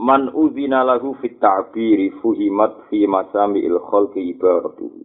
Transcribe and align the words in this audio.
Man 0.00 0.32
udzina 0.32 0.80
lahu 0.80 1.12
fit 1.20 1.36
ta'biri 1.36 2.08
fuhimat 2.24 2.88
fi 2.88 3.04
masami'il 3.04 3.76
khalqi 3.84 4.32
ibaratuhu 4.32 5.04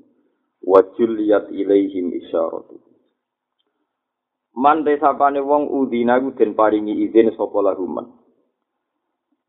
wa 0.64 0.80
julliyat 0.96 1.52
ilaihim 1.52 2.16
isyaratuhu. 2.16 2.80
Man 4.56 4.88
desapane 4.88 5.44
wong 5.44 5.68
udzina 5.68 6.16
ku 6.24 6.32
den 6.32 6.56
paringi 6.56 6.96
izin 7.04 7.36
sapa 7.36 7.60
lahu 7.60 7.92
man. 7.92 8.08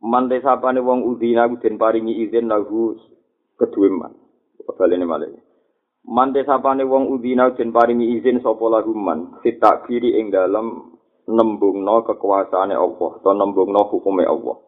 Man 0.02 0.26
desapane 0.26 0.82
wong 0.82 1.06
udzina 1.06 1.46
ku 1.46 1.62
den 1.62 1.78
paringi 1.78 2.26
izin 2.26 2.50
lahu 2.50 2.98
kedue 3.54 3.86
man. 3.86 4.18
Balene 4.66 5.06
malih. 5.06 5.30
Man 6.10 6.34
desapane 6.34 6.82
wong 6.82 7.06
udzina 7.06 7.54
den 7.54 7.70
paringi 7.70 8.18
izin 8.18 8.42
sapa 8.42 8.66
lahu 8.66 8.98
man 8.98 9.38
fit 9.46 9.62
ta'biri 9.62 10.18
ing 10.18 10.34
dalem 10.34 10.98
nembungno 11.30 12.02
kekuasaane 12.02 12.74
Allah 12.74 13.10
atau 13.22 13.30
nembungno 13.30 13.86
hukume 13.94 14.26
Allah. 14.26 14.65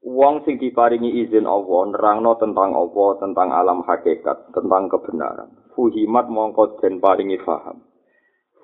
Wong 0.00 0.48
sing 0.48 0.56
diparingi 0.56 1.28
izin 1.28 1.44
Allah 1.44 1.92
nerangno 1.92 2.32
tentang 2.40 2.72
Allah, 2.72 3.10
tentang 3.20 3.52
alam 3.52 3.84
hakikat, 3.84 4.48
tentang 4.48 4.88
kebenaran. 4.88 5.52
Fuhimat 5.76 6.32
mongko 6.32 6.80
den 6.80 7.04
paringi 7.04 7.36
faham. 7.44 7.84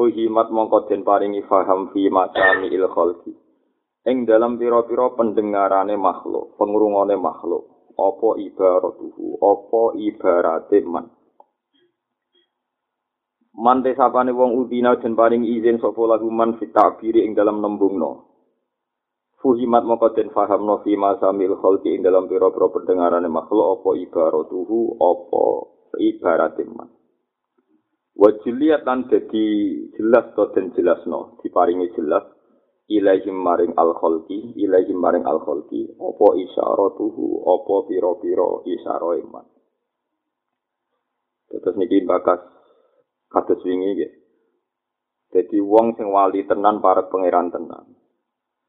Fuhimat 0.01 0.49
mongko 0.49 0.89
den 0.89 1.05
paringi 1.05 1.45
faham 1.45 1.93
fi 1.93 2.09
masami 2.09 2.73
il 2.73 2.89
khalqi. 2.89 3.37
Ing 4.09 4.25
dalam 4.25 4.57
pira-pira 4.57 5.13
pendengarane 5.13 5.99
makhluk, 6.01 6.57
pengurungane 6.57 7.21
makhluk, 7.21 7.93
apa 8.01 8.29
ibaratuhu, 8.41 9.37
apa 9.37 9.83
ibarate 9.99 10.79
man. 10.89 11.13
Man 13.57 13.85
desapane 13.85 14.33
wong 14.33 14.57
udina 14.57 14.97
den 14.97 15.13
paringi 15.13 15.61
izin 15.61 15.85
sapa 15.85 16.01
lagu 16.09 16.33
man 16.33 16.57
fit 16.57 16.73
ing 17.13 17.37
dalam 17.37 17.61
nembungno. 17.61 18.36
Fuhimat 19.47 19.87
maka 19.87 20.11
den 20.19 20.35
faham 20.35 20.67
no 20.67 20.83
fi 20.83 20.99
masamil 20.99 21.55
khalqi 21.63 21.95
ing 21.95 22.03
dalam 22.03 22.27
pira-pira 22.27 22.67
pendengarane 22.67 23.31
makhluk 23.31 23.79
apa 23.79 23.91
ibaratuhu 23.95 24.99
apa 24.99 25.43
ibarat 26.03 26.59
iman. 26.67 26.91
Wa 28.19 28.43
jiliyat 28.43 28.83
lan 28.83 29.07
dadi 29.07 29.47
jelas 29.95 30.35
to 30.35 30.51
den 30.51 30.75
jelasno 30.75 31.39
diparingi 31.47 31.95
jelas 31.95 32.27
ilaihim 32.91 33.39
maring 33.39 33.71
al 33.79 33.95
khalqi 33.95 34.59
ilaihim 34.59 34.99
maring 34.99 35.23
al 35.23 35.39
khalqi 35.39 35.95
apa 35.95 36.27
isyaratuhu 36.43 37.47
apa 37.47 37.75
pira-pira 37.87 38.67
isyara 38.67 39.15
iman. 39.23 39.47
Terus 41.55 41.79
niki 41.79 42.03
bakas 42.03 42.43
kados 43.31 43.63
wingi 43.63 43.95
nggih. 43.95 44.13
Dadi 45.31 45.63
wong 45.63 45.95
sing 45.95 46.11
wali 46.11 46.43
tenan 46.51 46.83
para 46.83 47.07
pangeran 47.07 47.55
tenan. 47.55 47.96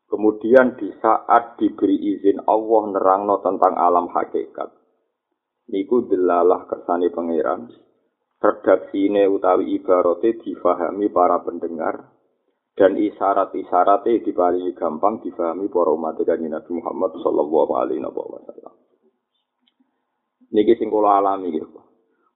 Kemudian 0.07 0.79
di 0.79 0.87
saat 1.03 1.59
diberi 1.59 1.99
izin 2.15 2.47
Allah 2.47 2.83
nerangno 2.95 3.43
tentang 3.43 3.75
alam 3.75 4.07
hakikat. 4.07 4.71
Niku 5.67 6.07
delalah 6.07 6.63
kersane 6.63 7.11
pangeran. 7.11 7.67
Redaksi 8.39 9.11
ini 9.11 9.27
utawi 9.27 9.75
ibaratnya 9.75 10.39
difahami 10.39 11.11
para 11.11 11.43
pendengar. 11.43 12.15
Dan 12.77 12.95
isyarat-isyaratnya 12.95 14.23
diparingi 14.23 14.71
gampang 14.77 15.19
difahami 15.19 15.67
para 15.67 15.91
umat 15.91 16.21
Nabi 16.23 16.71
Muhammad 16.71 17.11
sallallahu 17.19 17.73
alaihi 17.75 18.05
wasallam. 18.05 18.73
Niki 20.55 20.79
sing 20.79 20.87
kula 20.87 21.19
alami 21.19 21.51
gitu. 21.51 21.67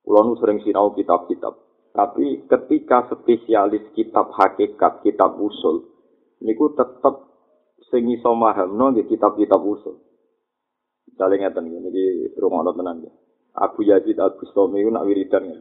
Kula 0.03 0.27
nu 0.27 0.35
sering 0.35 0.59
sinau 0.65 0.91
kitab-kitab. 0.91 1.55
Tapi 1.95 2.49
ketika 2.51 3.07
spesialis 3.07 3.85
kitab 3.95 4.33
hakikat, 4.35 5.05
kitab 5.05 5.39
usul, 5.39 5.87
niku 6.43 6.73
tetap 6.75 7.30
sing 7.91 8.07
iso 8.07 8.31
mahamno 8.31 8.95
nggih 8.95 9.05
kitab-kitab 9.11 9.59
usul. 9.59 9.99
Misale 11.11 11.35
ngeten 11.37 11.67
iki 11.91 12.33
rumono 12.39 12.71
tenan 12.71 13.03
ya. 13.03 13.11
Abu 13.51 13.83
Yazid 13.83 14.15
Al 14.15 14.39
Bustami 14.39 14.79
ku 14.79 14.89
nak 14.95 15.03
wiridan 15.03 15.43
ya. 15.51 15.59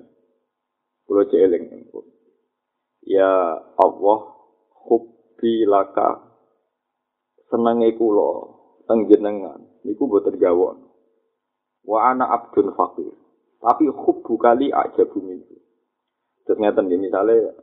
Kulo 1.11 1.27
celing. 1.27 1.91
Ya 3.03 3.59
Allah 3.59 4.19
hubbi 4.87 5.67
laka 5.67 6.23
senenge 7.51 7.99
kula 7.99 8.31
teng 8.87 9.11
jenengan 9.11 9.59
niku 9.83 10.07
boten 10.07 10.39
gawon. 10.39 10.87
Wa 11.83 12.15
ana 12.15 12.31
abdun 12.31 12.71
fakir. 12.79 13.11
Tapi 13.59 13.91
hubbu 13.91 14.39
kali 14.39 14.71
aja 14.71 15.03
bumi. 15.11 15.43
Terus 16.47 16.57
ngeten 16.63 16.87
misalnya 16.95 17.59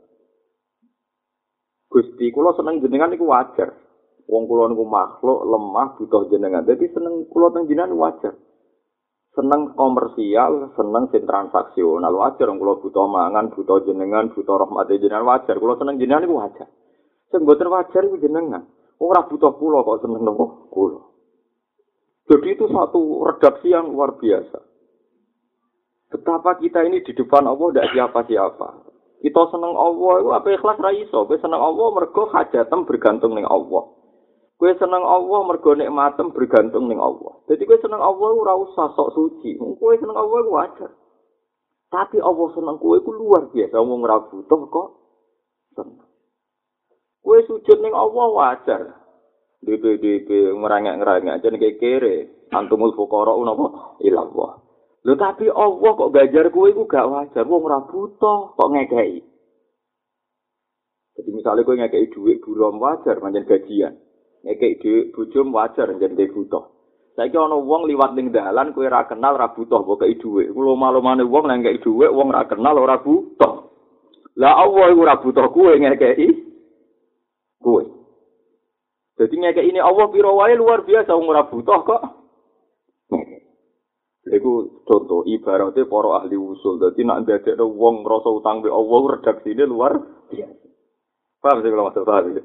Gusti 1.88 2.28
kula 2.28 2.52
seneng 2.52 2.84
jenengan 2.84 3.08
niku 3.08 3.24
wajar. 3.24 3.87
Wong 4.28 4.44
kula 4.44 4.68
niku 4.68 4.84
makhluk 4.84 5.40
lemah 5.48 5.96
butuh 5.96 6.28
jenengan. 6.28 6.60
Jadi 6.68 6.92
seneng 6.92 7.24
kula 7.32 7.48
teng 7.48 7.64
jenengan 7.64 7.96
wajar. 7.96 8.36
Seneng 9.32 9.72
komersial, 9.72 10.76
seneng 10.76 11.08
sing 11.08 11.24
transaksional 11.24 12.12
wajar 12.12 12.52
wong 12.52 12.60
kula 12.60 12.74
butuh 12.84 13.08
mangan, 13.08 13.48
butuh 13.56 13.88
jenengan, 13.88 14.28
butuh 14.36 14.60
rahmat 14.60 14.92
jenengan 15.00 15.24
wajar. 15.24 15.56
Kula 15.56 15.80
seneng 15.80 15.96
jenengan 15.96 16.28
niku 16.28 16.36
wajar. 16.36 16.68
Sing 17.32 17.40
mboten 17.48 17.72
wajar 17.72 18.02
iku 18.04 18.20
jenengan. 18.20 18.68
Ora 19.00 19.24
butuh 19.24 19.56
kula 19.56 19.80
kok 19.80 20.04
seneng 20.04 20.20
nopo 20.20 20.68
kula. 20.68 21.00
Jadi 22.28 22.48
itu 22.52 22.68
satu 22.68 23.24
redaksi 23.24 23.72
yang 23.72 23.88
luar 23.88 24.20
biasa. 24.20 24.60
Betapa 26.12 26.60
kita 26.60 26.84
ini 26.84 27.00
di 27.00 27.16
depan 27.16 27.48
Allah 27.48 27.68
tidak 27.72 27.88
siapa-siapa. 27.96 28.68
Kita 29.18 29.42
seneng 29.50 29.72
Allah, 29.74 30.36
apa 30.36 30.48
ikhlas 30.52 30.78
ra 30.78 30.92
iso. 30.92 31.24
seneng 31.26 31.58
Allah 31.58 31.88
mergo 31.96 32.28
hajatem 32.28 32.84
bergantung 32.84 33.32
ning 33.32 33.48
Allah. 33.48 33.97
Kue 34.58 34.74
seneng 34.74 35.06
Allah 35.06 35.40
mergo 35.46 35.70
nikmatem 35.78 36.34
bergantung 36.34 36.90
ning 36.90 36.98
Allah. 36.98 37.38
Jadi 37.46 37.62
kue 37.62 37.78
seneng 37.78 38.02
Allah 38.02 38.26
ora 38.34 38.58
usah 38.58 38.90
sok 38.90 39.14
suci. 39.14 39.54
Kue 39.54 39.94
seneng 40.02 40.18
Allah 40.18 40.34
ku 40.42 40.50
wajar. 40.50 40.90
Tapi 41.94 42.18
Allah 42.18 42.48
seneng 42.58 42.74
kue 42.82 42.98
ku 43.06 43.14
luar 43.14 43.54
biasa 43.54 43.78
wong 43.78 44.02
ora 44.02 44.18
butuh 44.26 44.60
kok 44.66 44.88
seneng. 45.78 46.02
Kue 47.22 47.38
sujud 47.46 47.78
ning 47.78 47.94
Allah 47.94 48.26
wajar. 48.34 48.82
DPDP 49.62 50.50
ngerangek-ngerangek 50.58 51.38
aja 51.38 51.48
nih 51.54 51.78
kere. 51.78 52.16
Antumul 52.50 52.98
fuqara 52.98 53.38
napa 53.38 53.94
ilallah. 54.02 54.58
Lho 55.06 55.14
tapi 55.14 55.46
Allah 55.54 55.90
kok 55.94 56.10
gajar 56.10 56.50
kue 56.50 56.74
ku 56.74 56.82
gak 56.90 57.06
wajar. 57.06 57.46
Wong 57.46 57.62
ora 57.62 57.86
butuh 57.86 58.58
kok 58.58 58.70
ngekei. 58.74 59.22
Jadi 61.14 61.30
misalnya 61.30 61.62
kue 61.62 61.78
ngekei 61.78 62.10
duit 62.10 62.42
buron 62.42 62.82
wajar 62.82 63.22
manjen 63.22 63.46
gajian. 63.46 64.07
Ngekek 64.46 64.78
dhewe 64.82 65.00
bojom 65.14 65.50
wajar 65.54 65.90
jenenge 65.98 66.30
butuh. 66.30 66.78
Saiki 67.18 67.34
ana 67.34 67.58
wong 67.58 67.90
liwat 67.90 68.14
ning 68.14 68.30
dalan 68.30 68.70
kowe 68.70 68.86
ora 68.86 69.02
kenal 69.10 69.34
ora 69.34 69.50
butuh 69.50 69.82
kok 69.82 70.06
kei 70.06 70.14
dhuwit. 70.22 70.54
Kulo 70.54 70.78
malumane 70.78 71.26
wong 71.26 71.50
nang 71.50 71.66
kei 71.66 71.82
dhuwit 71.82 72.14
wong 72.14 72.30
ora 72.30 72.46
kenal 72.46 72.78
ora 72.78 73.02
butuh. 73.02 73.54
Lah 74.38 74.54
Allah 74.62 74.94
ora 74.94 75.18
butuh 75.18 75.50
kowe 75.50 75.74
ngekeki 75.74 76.28
kowe. 77.58 77.82
Jadi 79.18 79.34
ngekek 79.34 79.66
ini 79.66 79.82
Allah 79.82 80.06
piro 80.14 80.38
wae 80.38 80.54
luar 80.54 80.86
biasa 80.86 81.10
wong 81.10 81.26
ora 81.26 81.42
butuh 81.50 81.80
kok. 81.82 82.02
Iku 84.28 84.84
contoh 84.86 85.26
ibaratnya 85.26 85.90
para 85.90 86.22
ahli 86.22 86.38
usul. 86.38 86.78
Jadi 86.78 87.02
nak 87.02 87.26
dadekno 87.26 87.66
wong 87.66 88.06
ngrasa 88.06 88.30
utang 88.30 88.62
be 88.62 88.70
Allah 88.70 89.18
redaksine 89.18 89.66
luar 89.66 89.98
biasa. 90.30 90.66
Paham 91.42 91.66
sih 91.66 91.70
kalau 91.70 91.86
maksud 91.90 92.06
paham 92.06 92.38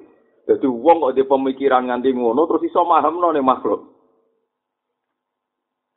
Jadi 0.43 0.67
wong 0.67 0.97
kok 0.99 1.15
di 1.15 1.23
pemikiran 1.23 1.87
nganti 1.87 2.11
ngono 2.11 2.43
terus 2.43 2.67
iso 2.67 2.83
mahamno 2.83 3.31
ning 3.31 3.47
makhluk. 3.47 3.93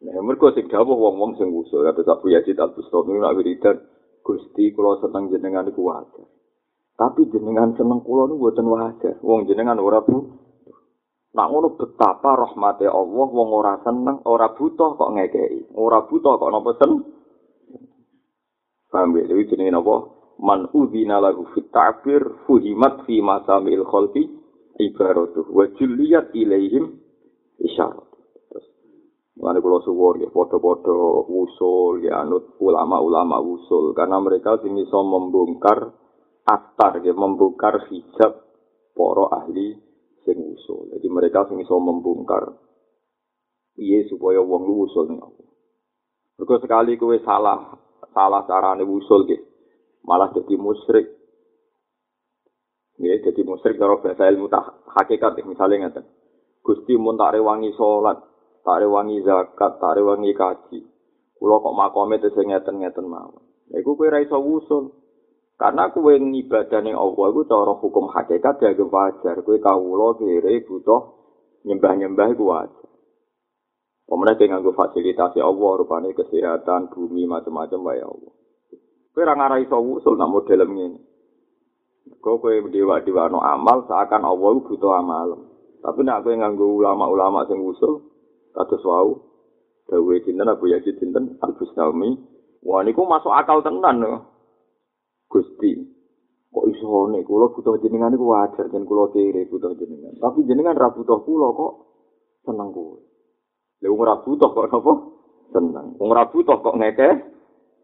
Nah, 0.06 0.22
mergo 0.22 0.54
sing 0.54 0.70
dawuh 0.70 0.94
wong-wong 0.94 1.34
sing 1.34 1.50
usul 1.50 1.82
kata 1.82 2.06
Abu 2.06 2.30
Yazid 2.30 2.54
Al-Bustami 2.60 3.18
nak 3.18 3.34
wiridan 3.34 3.80
Gusti 4.22 4.70
kula 4.70 5.02
seneng 5.02 5.34
jenengan 5.34 5.66
iku 5.66 5.86
wajar. 5.86 6.26
Tapi 6.94 7.26
jenengan 7.30 7.74
seneng 7.74 8.02
kula 8.06 8.30
niku 8.30 8.38
mboten 8.38 8.66
wajar. 8.70 9.14
Wong 9.22 9.50
jenengan 9.50 9.82
ora 9.82 10.02
bu. 10.02 10.30
Nak 11.34 11.48
ngono 11.52 11.74
betapa 11.74 12.38
rahmate 12.38 12.86
Allah 12.86 13.28
wong 13.28 13.48
ora 13.52 13.76
seneng, 13.82 14.24
ora 14.24 14.50
butuh 14.54 14.96
kok 14.96 15.12
ngekeki. 15.14 15.74
Ora 15.76 16.06
butuh 16.06 16.38
kok 16.38 16.50
napa 16.54 16.70
sen. 16.80 16.92
Paham 18.88 19.16
ya? 19.16 19.24
Jenenge 19.30 19.72
napa? 19.74 19.96
Man 20.36 20.68
udzina 20.76 21.20
lahu 21.20 21.48
fit 21.56 21.72
ta'bir 21.72 22.44
fuhimat 22.44 23.08
fi 23.08 23.24
masamil 23.24 23.88
khalqi 23.88 24.35
ibaratuh 24.76 25.48
wa 25.52 25.64
julliyat 25.76 26.32
ilaihim 26.36 27.06
Mana 29.36 29.60
kalau 29.60 29.84
suwor 29.84 30.16
ya 30.16 30.32
foto-foto 30.32 31.28
usul 31.28 32.08
ya 32.08 32.24
anut 32.24 32.56
ulama-ulama 32.56 33.36
usul 33.44 33.92
karena 33.92 34.16
mereka 34.16 34.56
sing 34.64 34.72
iso 34.80 35.04
membongkar 35.04 35.92
astar 36.48 37.04
ya 37.04 37.12
membongkar 37.12 37.84
hijab 37.92 38.42
poro 38.96 39.28
ahli 39.28 39.76
sing 40.24 40.40
usul. 40.40 40.88
Jadi 40.96 41.06
mereka 41.12 41.44
sing 41.52 41.60
iso 41.60 41.76
membongkar 41.76 42.48
iya 43.76 44.08
supaya 44.08 44.40
wong 44.40 44.62
lu 44.64 44.88
usul 44.88 45.04
ning 45.12 45.20
aku. 45.20 45.44
Mergo 46.40 46.56
sekali 46.56 46.96
kowe 46.96 47.16
salah 47.20 47.76
salah 48.16 48.42
carane 48.48 48.88
usul 48.88 49.28
gitu 49.28 49.44
malah 50.02 50.32
jadi 50.32 50.54
musyrik. 50.56 51.06
Ya, 52.96 53.12
jadi 53.20 53.44
musyrik 53.44 53.76
kalau 53.76 54.00
bahasa 54.00 54.24
ilmu 54.32 54.48
tak 54.48 54.72
hakikat 54.88 55.36
misalnya 55.44 55.88
ngeten. 55.88 56.04
Gusti 56.64 56.96
mun 56.96 57.20
tak 57.20 57.36
rewangi 57.36 57.76
salat, 57.76 58.24
tak 58.64 58.80
rewangi 58.80 59.20
zakat, 59.20 59.76
tak 59.76 59.94
rewangi 60.00 60.32
kaji. 60.32 60.80
Kulo 61.36 61.60
kok 61.60 61.76
makome 61.76 62.16
itu 62.16 62.32
ngeten-ngeten 62.32 63.04
mawon. 63.04 63.44
Ya 63.68 63.84
iku 63.84 63.94
kowe 63.94 64.08
ra 64.08 64.24
iso 64.24 64.40
wusul. 64.40 64.96
Karena 65.60 65.92
kowe 65.92 66.12
ngibadah 66.16 66.80
ning 66.80 66.96
Allah 66.96 67.26
iku 67.28 67.44
cara 67.44 67.76
hukum 67.76 68.08
hakikat 68.08 68.64
ya 68.64 68.72
wajar. 68.72 69.36
Kowe 69.44 69.60
kawula 69.60 70.16
kire 70.16 70.64
butuh 70.64 71.00
nyembah-nyembah 71.68 72.26
iku 72.32 72.44
wajar. 72.48 72.88
Pemenang 74.06 74.38
dengan 74.38 74.62
gue 74.62 74.70
fasilitasi 74.70 75.42
Allah, 75.42 75.82
rupanya 75.82 76.14
kesehatan, 76.14 76.94
bumi, 76.94 77.26
macam-macam, 77.26 77.90
wae 77.90 77.98
Allah. 78.06 78.32
Kowe 79.10 79.20
ora 79.20 79.34
ngarai 79.34 79.66
iso 79.66 79.76
wusul 79.82 80.14
nak 80.14 80.30
model 80.30 80.62
ngene. 80.62 81.00
Kok 82.06 82.36
kowe 82.42 82.54
dewa-dewa 82.70 83.30
no 83.30 83.42
amal 83.42 83.86
seakan 83.86 84.22
Allah 84.26 84.52
butuh 84.62 84.92
amal. 84.98 85.28
Tapi 85.82 86.00
nak 86.02 86.22
kowe 86.26 86.34
nganggo 86.34 86.78
ulama-ulama 86.82 87.46
sing 87.46 87.62
wusul, 87.62 88.02
kados 88.56 88.82
wau 88.86 89.26
dawe 89.86 90.14
sinten 90.26 90.50
Abu 90.50 90.72
Yazid 90.72 90.98
sinten 90.98 91.38
Al 91.38 91.54
Bustami 91.54 92.18
wah 92.66 92.82
niku 92.82 93.06
masuk 93.06 93.30
akal 93.30 93.62
tenan 93.62 94.02
lho 94.02 94.18
Gusti 95.30 95.78
kok 96.50 96.66
iso 96.72 97.12
nek 97.12 97.26
kula 97.28 97.52
butuh 97.52 97.76
jenengan 97.84 98.10
niku 98.14 98.32
wajar 98.32 98.66
jen 98.72 98.88
kula 98.88 99.12
kere 99.12 99.44
butuh 99.50 99.76
jenengan. 99.76 100.16
Tapi 100.16 100.48
jenengan 100.48 100.72
ra 100.72 100.88
butuh 100.88 101.20
kula 101.20 101.52
kok 101.52 101.72
seneng 102.48 102.72
kowe. 102.72 102.96
Lha 103.84 103.86
wong 103.92 104.02
ra 104.06 104.14
butuh 104.24 104.48
kok 104.56 104.66
napa 104.72 104.92
seneng. 105.52 105.86
Wong 106.00 106.10
ra 106.16 106.24
butuh 106.32 106.56
kok 106.64 106.78
ngeke 106.80 107.10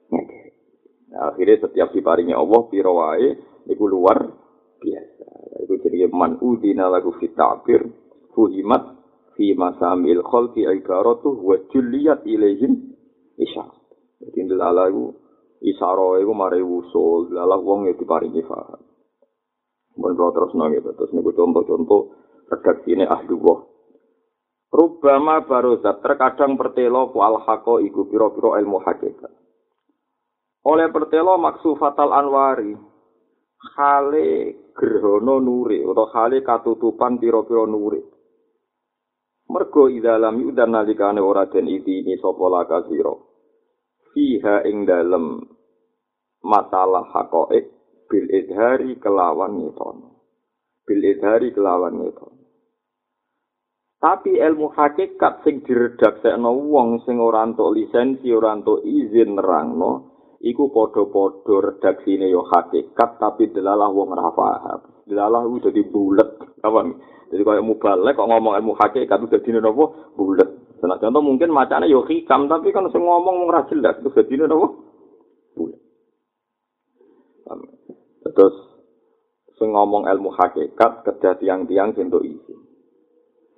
ngeke 0.09 0.41
nah, 1.13 1.37
akhirnya 1.37 1.61
setiap 1.69 1.89
diparingi 1.93 2.33
Allah 2.33 2.61
piro 2.73 2.97
wae 2.97 3.29
niku 3.67 3.85
luar 3.87 4.19
biasa 4.83 5.27
itu 5.63 5.75
jadi 5.87 6.11
man 6.11 6.43
udina 6.43 6.91
lagu 6.91 7.15
fitabir 7.17 7.87
fuhimat 8.35 8.99
fi 9.39 9.55
masamil 9.57 10.21
khalqi 10.27 10.67
ibaratu 10.67 11.39
wa 11.41 11.57
julliyat 11.71 12.27
ilaihim 12.27 12.93
isya. 13.39 13.65
Jadi 14.23 14.39
ndelalah 14.47 14.87
iku 14.93 15.05
isara 15.63 16.21
iku 16.23 16.33
mari 16.35 16.63
usul, 16.63 17.31
ndelalah 17.31 17.59
wong 17.59 17.91
ya 17.91 17.95
diparingi 17.97 18.43
paham. 18.45 18.81
Mun 19.93 20.17
terus 20.17 20.53
nang 20.57 20.73
gitu, 20.73 20.89
terus 20.97 21.13
niku 21.13 21.37
contoh-contoh 21.37 22.17
redaksine 22.49 23.05
ahli 23.05 23.35
wah. 23.37 23.61
Rubama 24.73 25.45
barozat 25.45 26.01
terkadang 26.01 26.57
pertelo 26.57 27.13
ku 27.13 27.21
al 27.21 27.45
haqo 27.45 27.77
iku 27.85 28.09
pira-pira 28.09 28.57
ilmu 28.57 28.81
hakikat. 28.81 29.29
Oleh 30.65 30.89
pertelo 30.89 31.37
maksu 31.37 31.77
fatal 31.77 32.09
anwari, 32.09 32.73
hale 33.77 34.29
gerhono 34.75 35.39
nuri, 35.39 35.83
atau 35.87 36.07
hale 36.11 36.43
katutupan 36.43 37.19
pira-pira 37.23 37.65
nuri. 37.67 38.01
mergo 39.53 39.85
idalam 39.93 40.41
yudan 40.41 40.73
nalikane 40.73 41.21
ora 41.21 41.45
den 41.45 41.69
ini 41.69 42.17
sapa 42.17 42.47
laka 42.49 42.89
sira. 42.89 43.13
Fiha 44.13 44.65
ing 44.65 44.89
dalem 44.89 45.45
masalah 46.43 47.07
hakoek 47.15 47.65
bil 48.13 48.29
idhari 48.29 49.01
kelawan 49.01 49.57
ngetono 49.57 50.21
bil 50.85 51.01
idhari 51.01 51.55
kelawan 51.55 51.97
ngetono 51.97 52.45
tapi 54.03 54.37
ilmu 54.37 54.75
hakikat 54.75 55.47
sing 55.47 55.63
diredaksekno 55.65 56.51
wong 56.51 57.01
sing 57.07 57.23
ora 57.23 57.47
entuk 57.47 57.73
lisensi 57.73 58.29
ora 58.35 58.59
entuk 58.59 58.83
izin 58.83 59.39
nerangno 59.39 60.12
iku 60.43 60.75
padha-padha 60.75 61.55
redaksine 61.71 62.27
yo 62.27 62.43
hakikat 62.43 63.23
tapi 63.23 63.55
delalah 63.55 63.89
wong 63.89 64.11
ora 64.11 64.31
paham 64.35 64.81
delalah 65.07 65.47
udah 65.47 65.71
dibulet 65.71 66.29
kawan 66.63 66.99
Jadi 67.33 67.49
kalau 67.49 67.65
mubalek 67.65 68.13
kok 68.13 68.29
ngomong 68.29 68.61
ilmu 68.61 68.77
hakikat 68.77 69.17
itu 69.25 69.41
jadi 69.41 69.65
nopo 69.65 70.13
bulat. 70.21 70.53
Nah, 70.85 71.01
contoh 71.01 71.25
mungkin 71.25 71.49
macamnya 71.49 71.89
yo 71.89 72.05
hikam 72.05 72.45
tapi 72.45 72.69
kan 72.77 72.85
semua 72.93 73.17
ngomong 73.17 73.49
ora 73.49 73.65
jelas 73.73 73.97
itu 74.05 74.13
jadi 74.13 74.45
nopo 74.45 74.85
bulat. 75.57 75.81
Terus 78.37 78.57
sing 79.57 79.73
ngomong 79.73 80.13
ilmu 80.13 80.29
hakikat 80.29 81.09
kerja 81.09 81.41
tiang-tiang 81.41 81.97
sing 81.97 82.13
izin. 82.13 82.61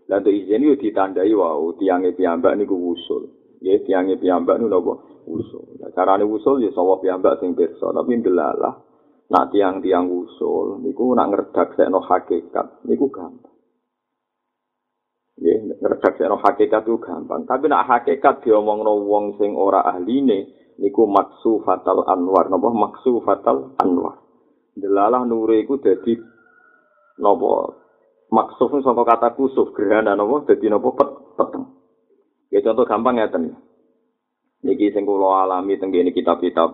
Untuk 0.06 0.30
izin 0.30 0.62
itu 0.70 0.78
ditandai 0.78 1.34
wow 1.34 1.74
tiangnya 1.74 2.14
piyambak 2.14 2.54
niku 2.54 2.78
usul. 2.78 3.26
Ya 3.58 3.74
tiangnya 3.82 4.22
piyambak 4.22 4.62
niku 4.62 4.70
nopo 4.70 4.92
usul. 5.26 5.80
Nah, 5.80 5.90
carane 5.92 6.24
usul 6.24 6.64
ya 6.64 6.70
sawah 6.72 7.00
piyambak 7.00 7.40
sing 7.40 7.56
pirsa 7.56 7.90
tapi 7.90 8.20
ndelalah 8.20 8.74
nak 9.32 9.48
tiang-tiang 9.50 10.08
usul 10.08 10.80
niku 10.84 11.16
nak 11.16 11.32
ngerdak 11.32 11.74
sekno 11.76 12.04
hakikat 12.04 12.84
niku 12.84 13.08
gampang. 13.08 13.54
Ya, 15.34 15.58
ngredaksekno 15.58 16.38
hakikat 16.38 16.86
itu 16.86 17.02
gampang. 17.02 17.42
Tapi 17.42 17.66
nak 17.66 17.90
hakikat 17.90 18.46
diomongno 18.46 19.02
wong 19.02 19.34
sing 19.42 19.58
ora 19.58 19.82
ahline 19.82 20.46
niku 20.78 21.10
maksu 21.10 21.58
fatal 21.66 22.06
anwar. 22.06 22.46
Napa 22.46 22.70
maksu 22.70 23.18
fatal 23.26 23.74
anwar? 23.82 24.22
Delalah 24.78 25.26
nure 25.26 25.58
iku 25.62 25.82
dadi 25.82 26.14
napa 27.18 27.74
maksuf 28.30 28.78
saka 28.82 29.02
kata 29.02 29.28
kusuf 29.34 29.74
gerhana 29.74 30.14
napa 30.14 30.46
dadi 30.46 30.70
napa 30.70 30.88
pet 30.94 31.10
peteng. 31.34 31.64
Ya 32.54 32.62
contoh 32.62 32.86
gampang 32.86 33.18
ngeten. 33.18 33.58
Niki 34.64 34.88
sing 34.96 35.04
kula 35.04 35.44
alami 35.44 35.76
teng 35.76 35.92
kitab-kitab 35.92 36.72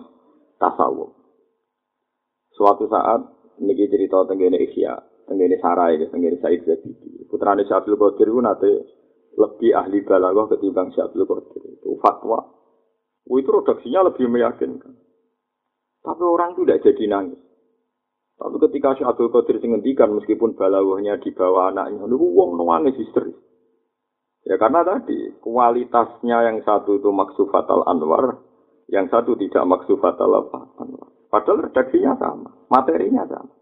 tasawuf. 0.55 1.11
Suatu 2.55 2.87
saat 2.87 3.19
niki 3.59 3.91
cerita 3.91 4.23
teng 4.31 4.39
kene 4.39 4.55
Ihya, 4.63 4.95
tenggene 5.27 5.59
sarai 5.59 5.99
ke 5.99 6.07
tenggene 6.07 6.39
Said 6.39 6.63
Zabidi. 6.63 7.27
Putrane 7.27 7.67
Syabdul 7.67 7.99
Qadir 7.99 8.27
itu 8.31 8.39
nanti 8.39 8.71
lebih 9.35 9.71
ahli 9.75 10.03
balaghah 10.03 10.51
ketimbang 10.55 10.91
Syabdul 10.95 11.27
Qadir. 11.27 11.63
Itu 11.79 11.99
fatwa. 11.99 12.39
Itu 13.27 13.49
redaksinya 13.51 14.07
lebih 14.07 14.27
meyakinkan. 14.27 14.93
Tapi 16.01 16.23
orang 16.25 16.57
itu 16.57 16.67
tidak 16.67 16.81
jadi 16.83 17.03
nangis. 17.11 17.39
Tapi 18.39 18.55
ketika 18.67 18.89
Syabdul 18.99 19.31
Qadir 19.35 19.59
ngendikan 19.59 20.15
meskipun 20.15 20.55
balaghahnya 20.55 21.19
di 21.19 21.29
bawah 21.31 21.71
anaknya, 21.71 22.07
lu 22.07 22.19
wong 22.19 22.55
nangis 22.55 22.97
histeris. 22.99 23.50
Ya 24.51 24.59
karena 24.59 24.83
tadi 24.83 25.31
kualitasnya 25.39 26.51
yang 26.51 26.59
satu 26.67 26.99
itu 26.99 27.07
maksufatal 27.07 27.87
anwar, 27.87 28.43
yang 28.91 29.07
satu 29.07 29.39
tidak 29.39 29.63
maksufatal 29.63 30.27
apa 30.27 30.75
anwar. 30.75 31.07
Padahal 31.31 31.71
redaksinya 31.71 32.19
sama, 32.19 32.51
materinya 32.67 33.23
sama. 33.31 33.55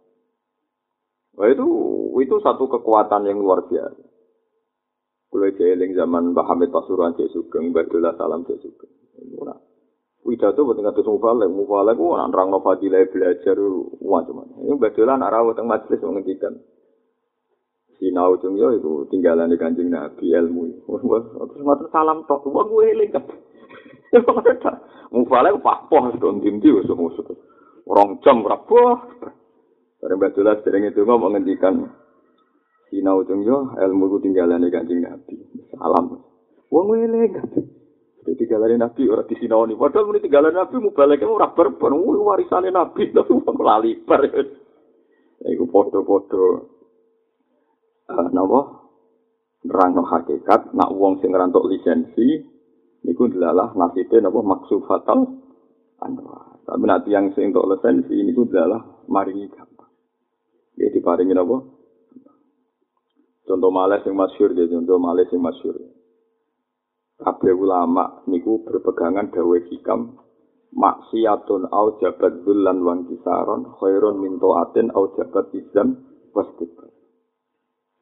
Wah 1.37 1.45
itu 1.45 1.67
itu 2.25 2.35
satu 2.41 2.65
kekuatan 2.65 3.29
yang 3.29 3.37
luar 3.37 3.69
biasa. 3.69 4.01
Kulo 5.29 5.45
jeling 5.53 5.93
zaman 5.93 6.33
Mbah 6.33 6.49
Hamid 6.49 6.73
Pasuruan 6.73 7.13
Cek 7.13 7.29
Sugeng, 7.37 7.69
Badullah 7.69 8.17
Salam 8.17 8.41
Cek 8.49 8.57
Sugeng. 8.57 8.89
Widato 10.25 10.65
boten 10.65 10.83
kados 10.89 11.05
mufalek, 11.05 11.53
mufalek 11.53 12.01
ana 12.01 12.27
nerang 12.33 12.49
fadilah 12.65 13.05
belajar 13.13 13.57
macam-macam. 14.01 14.57
Ini 14.65 14.73
Badullah 14.81 15.15
nak 15.21 15.31
rawuh 15.37 15.53
teng 15.53 15.69
majelis 15.69 16.01
menghentikan. 16.01 16.57
Sinau 17.99 18.39
cung 18.39 18.55
yo 18.55 18.71
iku 18.79 19.11
tinggalan 19.11 19.51
di 19.51 19.59
Kanjeng 19.59 19.91
Nabi 19.91 20.31
ilmu. 20.31 20.87
Terus 20.87 21.63
matur 21.67 21.91
salam 21.91 22.23
tok, 22.31 22.47
wong 22.47 22.71
gue 22.71 22.95
eling 22.95 23.11
kan. 23.11 23.27
Mufalek 25.11 25.59
papoh 25.59 26.07
don 26.15 26.39
dinti 26.39 26.71
wis 26.71 26.87
musuh. 26.87 27.27
Rong 27.83 28.23
jam 28.23 28.39
rapoh. 28.47 29.03
Bareng 29.99 30.15
Mbak 30.15 30.31
Dolas 30.31 30.63
sering 30.63 30.87
itu 30.87 31.03
ngomong 31.03 31.35
ngendikan 31.35 31.91
sinau 32.87 33.19
cung 33.27 33.43
yo 33.43 33.75
ilmu 33.75 34.15
ku 34.15 34.17
tinggalan 34.23 34.63
kanjeng 34.71 35.03
Nabi. 35.03 35.35
Salam. 35.75 36.23
Wong 36.71 36.85
wele 36.95 37.35
kabeh. 37.35 37.67
Jadi 38.23 38.39
tinggalan 38.39 38.79
Nabi 38.79 39.11
ora 39.11 39.27
disinaoni. 39.27 39.75
Padahal 39.75 40.07
muni 40.07 40.23
tinggalan 40.23 40.55
Nabi 40.55 40.79
mubaleke 40.79 41.27
ora 41.27 41.51
berpen 41.51 41.99
warisane 41.99 42.71
Nabi 42.71 43.11
tapi 43.15 43.31
wong 43.35 43.57
lali 43.59 43.99
bar. 44.07 44.23
Iku 45.43 45.67
padha-padha 45.67 46.78
napa 48.09 48.59
nerangno 49.65 50.03
hakikat 50.07 50.73
nak 50.73 50.89
wong 50.95 51.21
sing 51.21 51.29
ngerantuk 51.29 51.67
lisensi 51.69 52.41
niku 53.05 53.29
delalah 53.29 53.75
nasibe 53.77 54.17
napa 54.19 54.39
maksud 54.41 54.85
fatal 54.89 55.25
anwa. 56.01 56.59
Tapi 56.65 56.85
nanti 56.85 57.09
yang 57.13 57.33
sing 57.33 57.49
untuk 57.49 57.69
lisensi 57.69 58.15
niku 58.21 58.45
adalah 58.49 58.81
maringi 59.09 59.49
Ya 60.79 60.87
diparingi 60.95 61.35
apa? 61.35 61.57
Contoh 63.43 63.71
males 63.73 64.05
yang 64.05 64.15
masyur 64.15 64.53
ya, 64.53 64.63
contoh 64.69 64.95
males 65.01 65.27
yang 65.33 65.43
masyur. 65.43 65.75
kabeh 67.19 67.51
ulama 67.51 68.23
niku 68.31 68.63
berpegangan 68.63 69.27
dawe 69.35 69.57
hikam 69.67 70.15
maksiatun 70.71 71.67
au 71.67 71.99
jabat 71.99 72.47
dulan 72.47 72.79
wan 72.79 73.03
kisaron 73.11 73.67
khairun 73.75 74.23
min 74.23 74.39
taatin 74.39 74.87
au 74.95 75.11
jabat 75.19 75.51
izam 75.51 75.99
wastikbar 76.31 76.88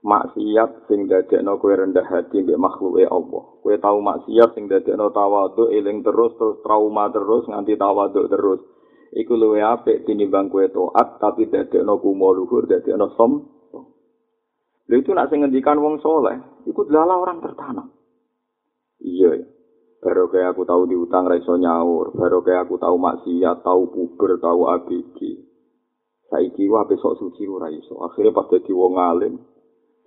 maksiat 0.07 0.87
sing 0.87 1.11
dadekno 1.11 1.59
kowe 1.59 1.75
rendah 1.75 2.07
hati 2.07 2.39
mbek 2.39 2.55
makhluke 2.55 3.03
Allah 3.03 3.43
kowe 3.59 3.75
tau 3.75 3.99
maksiat 3.99 4.55
sing 4.55 4.71
dadekno 4.71 5.11
tawadhu 5.11 5.67
eling 5.75 5.99
terus 5.99 6.31
terus 6.39 6.63
trauma 6.63 7.11
terus 7.11 7.43
nganti 7.51 7.75
tawadhu 7.75 8.31
terus 8.31 8.63
iku 9.11 9.35
luwe 9.35 9.59
apik 9.59 10.07
tinimbang 10.07 10.47
kowe 10.47 10.63
taat 10.63 11.19
tapi 11.19 11.51
dadekno 11.51 11.99
kumo 11.99 12.31
luhur 12.31 12.63
dadekno 12.71 13.11
som 13.19 13.57
Lha 14.87 15.03
itu 15.03 15.11
nak 15.11 15.27
sing 15.27 15.43
ngendikan 15.43 15.83
wong 15.83 15.99
soleh, 15.99 16.63
iku 16.63 16.87
adalah 16.87 17.19
orang 17.19 17.43
tertanam. 17.43 17.91
Iya, 19.03 19.35
baru 19.99 20.31
kayak 20.31 20.55
aku 20.55 20.63
tahu 20.63 20.87
diutang 20.87 21.27
raiso 21.27 21.59
nyaur, 21.59 22.15
baru 22.15 22.39
kayak 22.39 22.71
aku 22.71 22.79
tahu 22.79 22.95
maksiat, 22.95 23.67
tahu 23.67 23.91
puber, 23.91 24.39
tahu 24.39 24.71
ABG. 24.71 25.19
Saiki 26.31 26.71
wae 26.71 26.87
besok 26.87 27.19
suci 27.19 27.43
ora 27.51 27.67
iso. 27.67 27.99
Akhire 27.99 28.31
pas 28.31 28.47
dadi 28.47 28.71
wong 28.71 28.95
alim, 28.95 29.35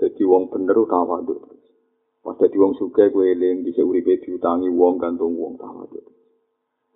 dadi 0.00 0.24
wong 0.24 0.48
bener 0.48 0.80
tawadhu. 0.88 1.36
Pas 2.24 2.36
dadi 2.40 2.56
wong 2.56 2.72
sugih 2.80 3.12
kowe 3.12 3.22
eling 3.22 3.62
bisa 3.62 3.84
uripe 3.84 4.16
diutangi 4.24 4.72
wong 4.72 4.96
gantung 4.96 5.36
wong 5.36 5.60
tawadhu. 5.60 6.00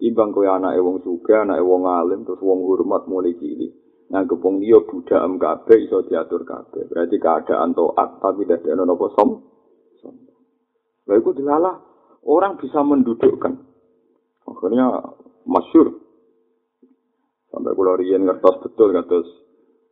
Imbang 0.00 0.32
kowe 0.32 0.49
anake 0.49 0.80
wong 0.80 1.04
sugih, 1.04 1.44
anake 1.44 1.61
wong 1.61 1.84
alim 1.84 2.25
terus 2.25 2.40
wong 2.40 2.64
hormat 2.64 3.04
mulai 3.04 3.37
cilik. 3.37 3.84
nganggep 4.04 4.38
wong 4.40 4.61
liya 4.61 4.78
budak 4.84 5.23
kabeh 5.40 5.78
iso 5.88 6.04
diatur 6.04 6.44
kabeh. 6.44 6.87
Berarti 6.87 7.16
keadaan 7.16 7.73
taat 7.73 8.20
tapi 8.20 8.44
tidak 8.44 8.62
ada 8.68 8.84
nopo 8.84 9.11
som. 9.16 9.42
Lah 11.04 11.16
iku 11.20 11.37
dilalah 11.37 11.75
orang 12.25 12.56
bisa 12.61 12.80
mendudukkan. 12.84 13.52
Akhirnya 14.44 14.87
masyur. 15.49 16.00
Sampai 17.52 17.75
kula 17.76 17.96
riyen 17.99 18.26
ngertos 18.26 18.61
betul 18.66 18.92
ngertos 18.92 19.43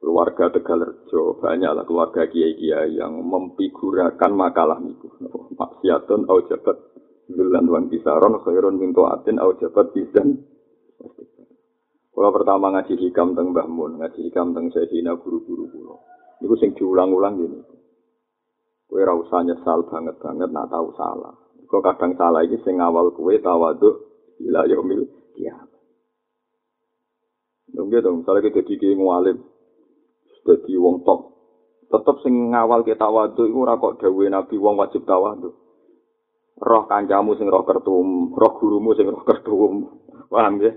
keluarga 0.02 0.50
Tegalerjo 0.50 1.38
banyaklah 1.38 1.86
keluarga 1.86 2.26
kiai-kiai 2.26 2.98
yang 2.98 3.22
memfigurakan 3.22 4.34
makalah 4.34 4.82
niku. 4.82 5.06
Maksiatun 5.54 6.26
au 6.26 6.42
jabat 6.50 6.74
Bulan 7.32 7.70
wan 7.70 7.86
kisaron 7.86 8.42
khairun 8.42 8.82
min 8.82 8.90
atin 8.92 9.38
au 9.38 9.54
jabat 9.56 9.94
bizan. 9.94 10.42
Kalau 12.12 12.30
pertama 12.34 12.76
ngaji 12.76 12.98
hikam 12.98 13.32
teng 13.32 13.56
Mbah 13.56 13.64
Mun, 13.70 13.96
ngaji 14.02 14.28
hikam 14.28 14.52
teng 14.52 14.68
Sayyidina 14.68 15.16
guru-guru 15.16 15.64
kula. 15.72 15.96
Niku 16.44 16.54
sing 16.60 16.76
diulang-ulang 16.76 17.40
gini. 17.40 17.58
Kowe 18.84 19.00
ora 19.00 19.16
usah 19.16 19.40
nyesal 19.48 19.88
banget-banget 19.88 20.52
nak 20.52 20.68
tahu 20.68 20.92
salah. 20.92 21.32
Kok 21.64 21.80
kadang 21.80 22.12
salah 22.20 22.44
iki 22.44 22.60
sing 22.68 22.84
awal 22.84 23.16
kowe 23.16 23.32
tawadhu 23.32 23.90
ila 24.44 24.68
yaumil 24.68 25.08
kiamat. 25.32 25.72
Dong 27.72 27.88
gitu, 27.88 28.12
misalnya 28.12 28.52
kita 28.52 28.68
jadi 28.68 29.00
ngalim, 29.00 29.40
jadi 30.42 30.72
wong 30.78 31.06
top, 31.06 31.20
tetap 31.86 32.18
sing 32.26 32.50
ngawal 32.50 32.82
kita 32.82 32.98
tawadhu 32.98 33.46
iku 33.46 33.58
ora 33.62 33.78
kok 33.78 34.02
dawuhe 34.02 34.26
Nabi 34.26 34.56
wong 34.58 34.74
wajib 34.80 35.06
tawadhu. 35.06 35.54
Roh 36.62 36.84
kancamu 36.86 37.34
sing 37.38 37.50
roh 37.50 37.66
kertum, 37.66 38.34
roh 38.34 38.52
gurumu 38.58 38.94
sing 38.94 39.10
roh 39.10 39.22
kertum. 39.22 39.88
Paham 40.30 40.62
ya? 40.62 40.72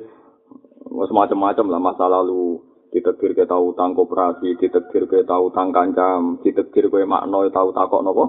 Semacam-macam 0.85 1.65
lah 1.69 1.81
masa 1.81 2.05
lalu 2.09 2.61
ditetir 2.93 3.35
ke 3.35 3.43
tahu 3.43 3.75
utang 3.75 3.91
koperasi, 3.91 4.55
ditetir 4.55 5.03
ke 5.09 5.27
tahu 5.27 5.51
utang 5.51 5.75
kancam, 5.75 6.39
ditetir 6.39 6.87
ke 6.87 7.03
makno 7.03 7.43
tahu 7.51 7.75
takok 7.75 8.01
nopo 8.01 8.25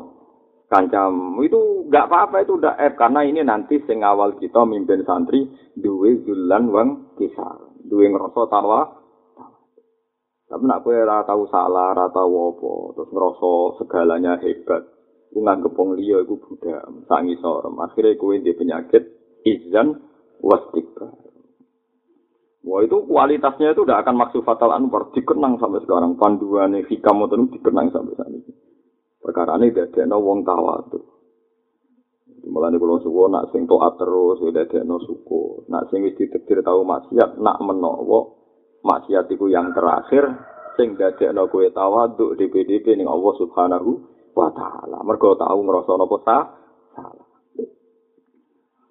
kancam. 0.67 1.39
Itu 1.43 1.87
nggak 1.87 2.07
apa-apa 2.11 2.43
itu 2.43 2.59
udah 2.59 2.75
F 2.75 2.99
karena 2.99 3.23
ini 3.23 3.47
nanti 3.47 3.79
sing 3.87 4.03
awal 4.03 4.35
kita 4.37 4.67
mimpin 4.67 5.07
santri 5.07 5.47
duwe 5.79 6.27
zulan 6.27 6.67
wang 6.75 6.89
kisar, 7.15 7.71
duwe 7.87 8.11
ngerasa 8.11 8.43
tawa. 8.51 9.06
Tapi 10.47 10.63
nak 10.63 10.87
kowe 10.87 10.95
ora 10.95 11.27
tahu 11.27 11.43
salah, 11.51 11.91
ora 11.91 12.07
tahu 12.15 12.55
apa, 12.55 12.73
terus 12.95 13.11
ngerasa 13.11 13.53
segalanya 13.83 14.33
hebat. 14.39 14.83
Ku 15.35 15.43
nganggep 15.43 15.75
wong 15.75 15.99
liya 15.99 16.23
iku 16.23 16.39
budak, 16.39 16.87
sak 17.11 17.21
ngisor. 17.27 17.67
Akhire 17.83 18.15
kowe 18.15 18.31
ndek 18.31 18.55
penyakit 18.55 19.03
izan 19.43 20.07
wastikbar. 20.39 21.11
Wah 22.67 22.83
itu 22.83 22.99
kualitasnya 23.07 23.75
itu 23.75 23.87
tidak 23.87 24.07
akan 24.07 24.15
maksud 24.27 24.43
fatal 24.43 24.75
anwar 24.75 25.15
dikenang 25.15 25.55
sampai 25.63 25.87
sekarang 25.87 26.19
panduan 26.19 26.75
hikam 26.83 27.23
itu 27.23 27.37
dikenang 27.59 27.95
sampai 27.95 28.15
saat 28.19 28.31
ini. 28.31 28.51
Perkara 29.23 29.55
ini 29.59 29.71
tidak 29.71 29.95
ada 29.95 30.19
wong 30.19 30.43
tawa 30.43 30.83
tuh. 30.91 31.07
Malah 32.47 32.71
nih 32.71 32.79
kalau 32.79 33.03
suku 33.03 33.23
nak 33.27 33.51
sing 33.51 33.67
toat 33.67 33.99
terus 33.99 34.39
udah 34.39 34.67
ada 34.67 34.83
no 34.87 35.03
suku. 35.03 35.67
Nak 35.71 35.91
sing 35.91 36.07
wis 36.07 36.19
tahu 36.63 36.81
maksiat 36.87 37.39
nak 37.39 37.59
menowo 37.63 38.36
maksiat 38.87 39.27
itu 39.35 39.51
yang 39.51 39.75
terakhir 39.75 40.31
sing 40.79 40.95
ada 40.95 41.35
no 41.35 41.51
kue 41.51 41.67
tawa 41.75 42.07
tuh 42.15 42.39
di 42.39 42.47
PDP 42.47 42.95
nih 42.95 43.09
Allah 43.09 43.33
Subhanahu 43.43 43.91
wa 44.37 44.49
Taala. 44.55 45.03
Mereka 45.03 45.35
tahu 45.41 45.59
ngerasa 45.67 45.93
nopo 45.99 46.17
salah. 46.23 47.27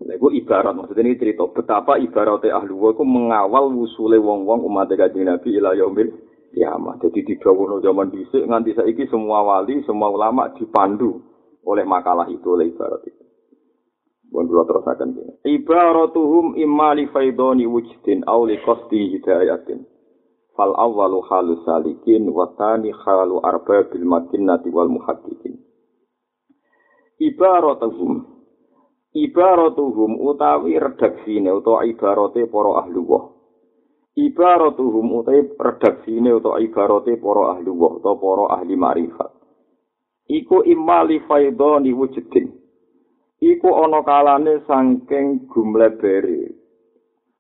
Nah, 0.05 0.13
itu 0.13 0.29
ibarat 0.37 0.77
maksudnya 0.77 1.01
ini 1.01 1.17
cerita 1.17 1.49
betapa 1.49 1.97
ibaratnya 1.97 2.53
ahli 2.53 2.77
wa 2.77 2.93
mengawal 3.01 3.73
wusule 3.73 4.21
wong-wong 4.21 4.61
umat 4.69 4.93
kajian 4.93 5.33
Nabi 5.33 5.57
ila 5.57 5.73
yaumil 5.73 6.13
kiamat. 6.53 7.01
Jadi 7.01 7.25
di 7.25 7.33
dawono 7.41 7.81
zaman 7.81 8.13
dhisik 8.13 8.45
nganti 8.45 8.77
saiki 8.77 9.09
semua 9.09 9.41
wali, 9.41 9.81
semua 9.81 10.13
ulama 10.13 10.53
dipandu 10.53 11.25
oleh 11.65 11.81
makalah 11.89 12.29
itu 12.29 12.45
oleh 12.53 12.69
ibarat 12.69 13.01
itu. 13.09 13.25
Bukan 14.32 14.46
dulu 14.50 14.63
terus 14.67 14.86
akan 14.88 15.10
gini. 15.15 15.34
Ibaratuhum 15.46 16.58
imma 16.60 16.94
li 16.98 17.05
faidoni 17.10 17.65
wujdin 17.70 18.25
aw 18.25 18.41
li 18.46 18.58
qasdi 18.62 19.15
hidayatin. 19.15 19.86
Fal 20.55 20.72
awwalu 20.75 21.20
halu 21.27 21.60
salikin 21.67 22.32
wa 22.32 22.51
tani 22.58 22.91
halu 22.91 23.44
arbabil 23.44 24.05
makinnati 24.08 24.72
wal 24.72 24.88
muhaddiqin. 24.88 25.60
Ibaratuhum 27.20 28.36
ibaratuhum 29.15 30.20
utawi 30.20 30.75
redaksine 30.75 31.48
utawa 31.51 31.88
ibarate 31.88 32.51
para 32.51 32.84
ahli 32.84 33.00
wa 33.00 33.32
ibaratuhum 34.20 35.08
utawi 35.24 35.55
redaksine 35.55 36.36
utawa 36.36 36.60
ibarate 36.60 37.15
para 37.15 37.55
ahli 37.55 37.72
wa 37.72 37.96
utawa 37.96 38.20
para 38.20 38.46
ahli 38.60 38.75
makrifat 38.75 39.32
iku 40.27 40.67
imali 40.67 41.24
faidoni 41.24 41.96
wujudin 41.96 42.51
iku 43.43 43.69
ana 43.83 43.99
kalane 44.03 44.63
saking 44.63 45.51
gumlebere 45.51 46.55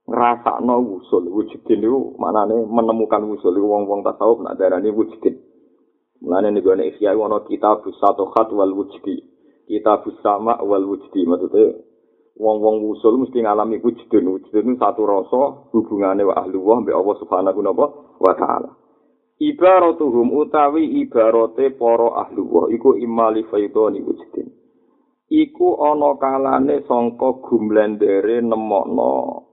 ngrasakno 0.05 1.01
usul 1.01 1.25
wujudin 1.33 1.81
niku 1.81 2.13
manane 2.21 2.53
menemukan 2.69 3.25
usul 3.25 3.57
wong-wong 3.57 4.05
tasawuf 4.05 4.43
nak 4.43 4.59
darani 4.61 4.93
wujudin. 4.93 5.39
Mulane 6.21 6.53
nek 6.53 6.65
ana 6.67 6.83
ikhya 6.85 7.17
ana 7.17 7.41
kitab 7.49 7.81
satu 7.89 8.29
khat 8.29 8.53
wal 8.53 8.73
wujudi. 8.75 9.23
Kita 9.65 10.05
bersama 10.05 10.61
wal 10.61 10.85
wujdi 10.85 11.25
maksudnya 11.25 11.81
wong-wong 12.37 12.85
usul 12.93 13.17
mesti 13.17 13.41
ngalami 13.41 13.81
wujudun 13.81 14.29
wujudun 14.29 14.77
satu 14.77 15.09
rasa 15.09 15.41
hubungannya 15.73 16.21
wa 16.21 16.37
ahli 16.37 16.57
wa 16.59 16.85
mbak 16.85 16.93
Allah 16.93 17.15
subhanahu 17.17 17.59
wa 18.21 18.33
ta'ala. 18.37 18.69
Ibaratuhum 19.41 20.31
utawi 20.31 21.01
ibarate 21.01 21.73
para 21.75 22.07
ahli 22.23 22.39
wa 22.45 22.69
iku 22.69 22.93
imali 22.93 23.41
faidoni 23.49 24.05
wujudin 24.05 24.54
iku 25.29 25.67
ana 25.81 26.17
kalane 26.21 26.85
sangka 26.85 27.41
gumlendere 27.45 28.41
nemokno 28.41 29.43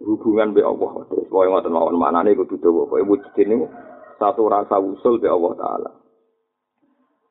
hubungan 0.00 0.50
mbek 0.56 0.66
Allah 0.66 0.92
terus 1.12 1.28
wae 1.28 1.48
ngoten 1.50 1.72
mawon 1.72 1.96
manane 2.00 2.34
kudu 2.34 2.56
dawa 2.58 2.88
wae 2.88 3.04
wujudin 3.04 3.46
niku 3.48 3.66
satu 4.16 4.48
rasa 4.48 4.80
usul 4.80 5.20
mbek 5.20 5.30
Allah 5.30 5.52
taala 5.60 5.90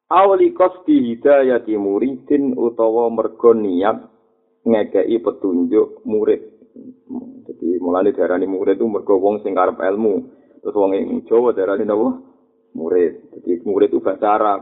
awli 0.09 0.53
kosti 0.57 0.95
hidayati 1.13 1.77
muridin 1.77 2.57
utawa 2.57 3.09
mergo 3.13 3.53
niat 3.53 4.19
ngekei 4.65 5.17
petunjuk 5.23 6.03
murid. 6.03 6.41
Jadi 7.49 7.81
mulai 7.81 8.13
darani 8.13 8.45
murid 8.45 8.77
itu 8.77 8.85
mergo 8.85 9.17
wong 9.17 9.41
sing 9.41 9.57
karep 9.57 9.79
ilmu. 9.79 10.15
Terus 10.59 10.75
wong 10.75 10.91
ing 10.93 11.23
Jawa 11.25 11.55
darani 11.55 11.87
napa? 11.87 12.19
Murid. 12.75 13.33
Jadi 13.33 13.63
murid 13.65 13.89
itu 13.89 14.03
bahasa 14.03 14.27
Arab. 14.35 14.59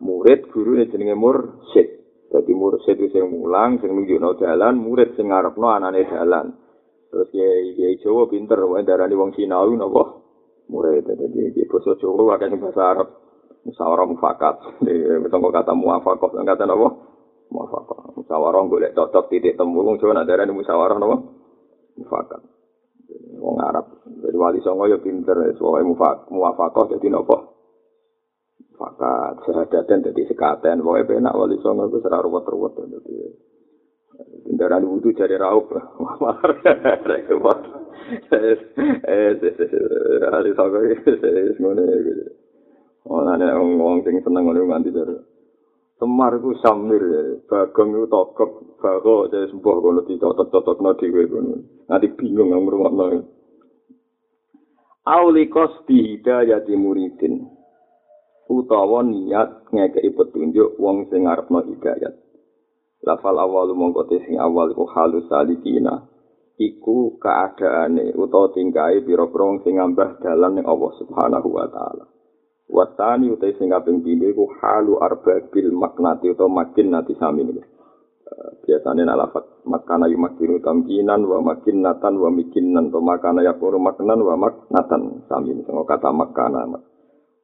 Murid 0.00 0.48
guru 0.48 0.80
jenenge 0.80 1.12
mursyid. 1.12 1.99
Jadi 2.30 2.54
mursyid 2.54 2.94
itu 2.94 3.10
sing 3.10 3.26
mulang, 3.26 3.82
sing 3.82 3.90
nunjukno 3.90 4.38
dalan, 4.38 4.78
murid 4.78 5.18
sing 5.18 5.34
ngarepno 5.34 5.66
anane 5.66 6.06
dalan. 6.06 6.54
Terus 7.10 7.26
ya 7.34 7.50
ya 7.74 7.90
Jawa 8.06 8.30
pinter, 8.30 8.62
wae 8.70 8.86
darani 8.86 9.18
wong 9.18 9.34
Sinawi 9.34 9.74
napa? 9.74 10.22
Murid. 10.70 11.10
Jadi 11.10 11.50
di 11.50 11.62
basa 11.66 11.98
Jawa 11.98 12.38
akeh 12.38 12.54
bahasa 12.54 12.82
Arab. 12.94 13.08
musyawarah 13.60 14.06
mufakat. 14.08 14.56
Betul 15.26 15.52
kata 15.52 15.76
muafakat, 15.76 16.32
kata 16.32 16.64
apa? 16.64 16.88
Muafakat. 17.50 18.14
Musyawarah 18.16 18.62
golek 18.70 18.94
cocok 18.94 19.28
titik 19.28 19.58
temu. 19.58 19.82
Wong 19.82 19.98
Jawa 19.98 20.22
nak 20.22 20.30
darani 20.30 20.54
musyawarah 20.54 20.96
napa? 21.02 21.18
Mufakat. 21.98 22.40
Wong 23.42 23.58
Arab. 23.58 24.06
Jadi 24.06 24.36
wali 24.38 24.62
songo 24.62 24.86
ya 24.86 25.02
pinter, 25.02 25.34
soalnya 25.58 26.22
muafakat 26.30 26.94
jadi 26.94 27.10
napa? 27.10 27.59
Mufakat. 28.80 29.44
Sehadaten 29.44 30.08
jadi 30.08 30.22
sekaten. 30.32 30.80
Pokoknya 30.80 31.04
penak 31.04 31.36
wali 31.36 31.60
songo 31.60 31.92
itu 31.92 32.00
serah 32.00 32.24
ruwet-ruwet. 32.24 32.80
Jadi 32.80 33.14
Darah 34.56 34.80
wudu 34.80 35.12
jadi 35.12 35.36
raup. 35.36 35.68
Repot. 37.08 37.60
Eh, 38.10 38.56
eh, 39.06 39.36
hari 40.32 40.50
sabar 40.56 40.82
eh, 40.82 41.54
ngono 41.60 41.82
gitu. 41.84 42.24
Oh, 43.06 43.22
ana 43.22 43.54
wong 43.60 44.02
sing 44.02 44.18
seneng 44.24 44.48
ngono 44.48 44.66
nganti 44.66 44.90
jare. 44.90 45.14
Semar 46.00 46.40
ku 46.40 46.56
samir 46.64 47.04
bagong 47.44 47.92
itu 47.92 48.08
tokok, 48.08 48.80
bago 48.80 49.28
jadi 49.28 49.52
sebuah 49.52 49.76
kono 49.84 50.00
ditotot-tototno 50.08 50.96
dhewe 50.96 51.28
kono. 51.28 51.56
Nanti 51.86 52.08
bingung 52.16 52.50
nang 52.50 52.64
ngrungokno. 52.64 53.04
Aulikos 55.04 55.84
bihidayati 55.84 56.72
muridin. 56.74 57.59
Utawa 58.50 59.06
niat 59.06 59.70
ngekei 59.70 60.10
petunjuk 60.10 60.74
wong 60.82 61.06
sing 61.06 61.22
ngarepno 61.22 61.70
hidayat. 61.70 62.18
Lafal 63.06 63.38
awalu 63.38 63.78
mongko 63.78 64.10
sing 64.10 64.42
awal 64.42 64.74
iku 64.74 64.90
halus 64.90 65.30
salikina. 65.30 66.10
Iku 66.58 67.16
keadaane 67.22 68.10
utawa 68.18 68.50
tingkae 68.50 69.06
pira-pira 69.06 69.54
sing 69.62 69.78
ngambah 69.78 70.18
dalan 70.18 70.58
ning 70.58 70.66
Allah 70.66 70.92
Subhanahu 70.98 71.46
wa 71.46 71.70
taala. 71.70 72.04
Watani 72.66 73.30
utai 73.30 73.54
sing 73.54 73.70
kaping 73.70 74.02
pindho 74.02 74.26
iku 74.26 74.50
halu 74.58 74.98
arbabil 74.98 75.70
maknati 75.70 76.34
utawa 76.34 76.66
makin 76.66 76.90
nati 76.90 77.14
sami 77.22 77.46
niku. 77.46 77.62
Uh, 78.30 78.50
biasane 78.66 79.06
nak 79.06 79.18
lafat 79.30 79.44
makana 79.62 80.10
yu 80.10 80.18
makinu 80.18 80.58
tamkinan 80.58 81.22
wa 81.22 81.38
makinnatan 81.38 82.14
wa 82.18 82.30
mikinnan 82.34 82.90
to 82.90 82.98
makana 82.98 83.46
yakuru 83.46 83.78
maknan 83.78 84.22
wa 84.22 84.34
maknatan 84.34 85.22
sami 85.30 85.54
niku 85.54 85.86
kata 85.86 86.10
makana. 86.10 86.89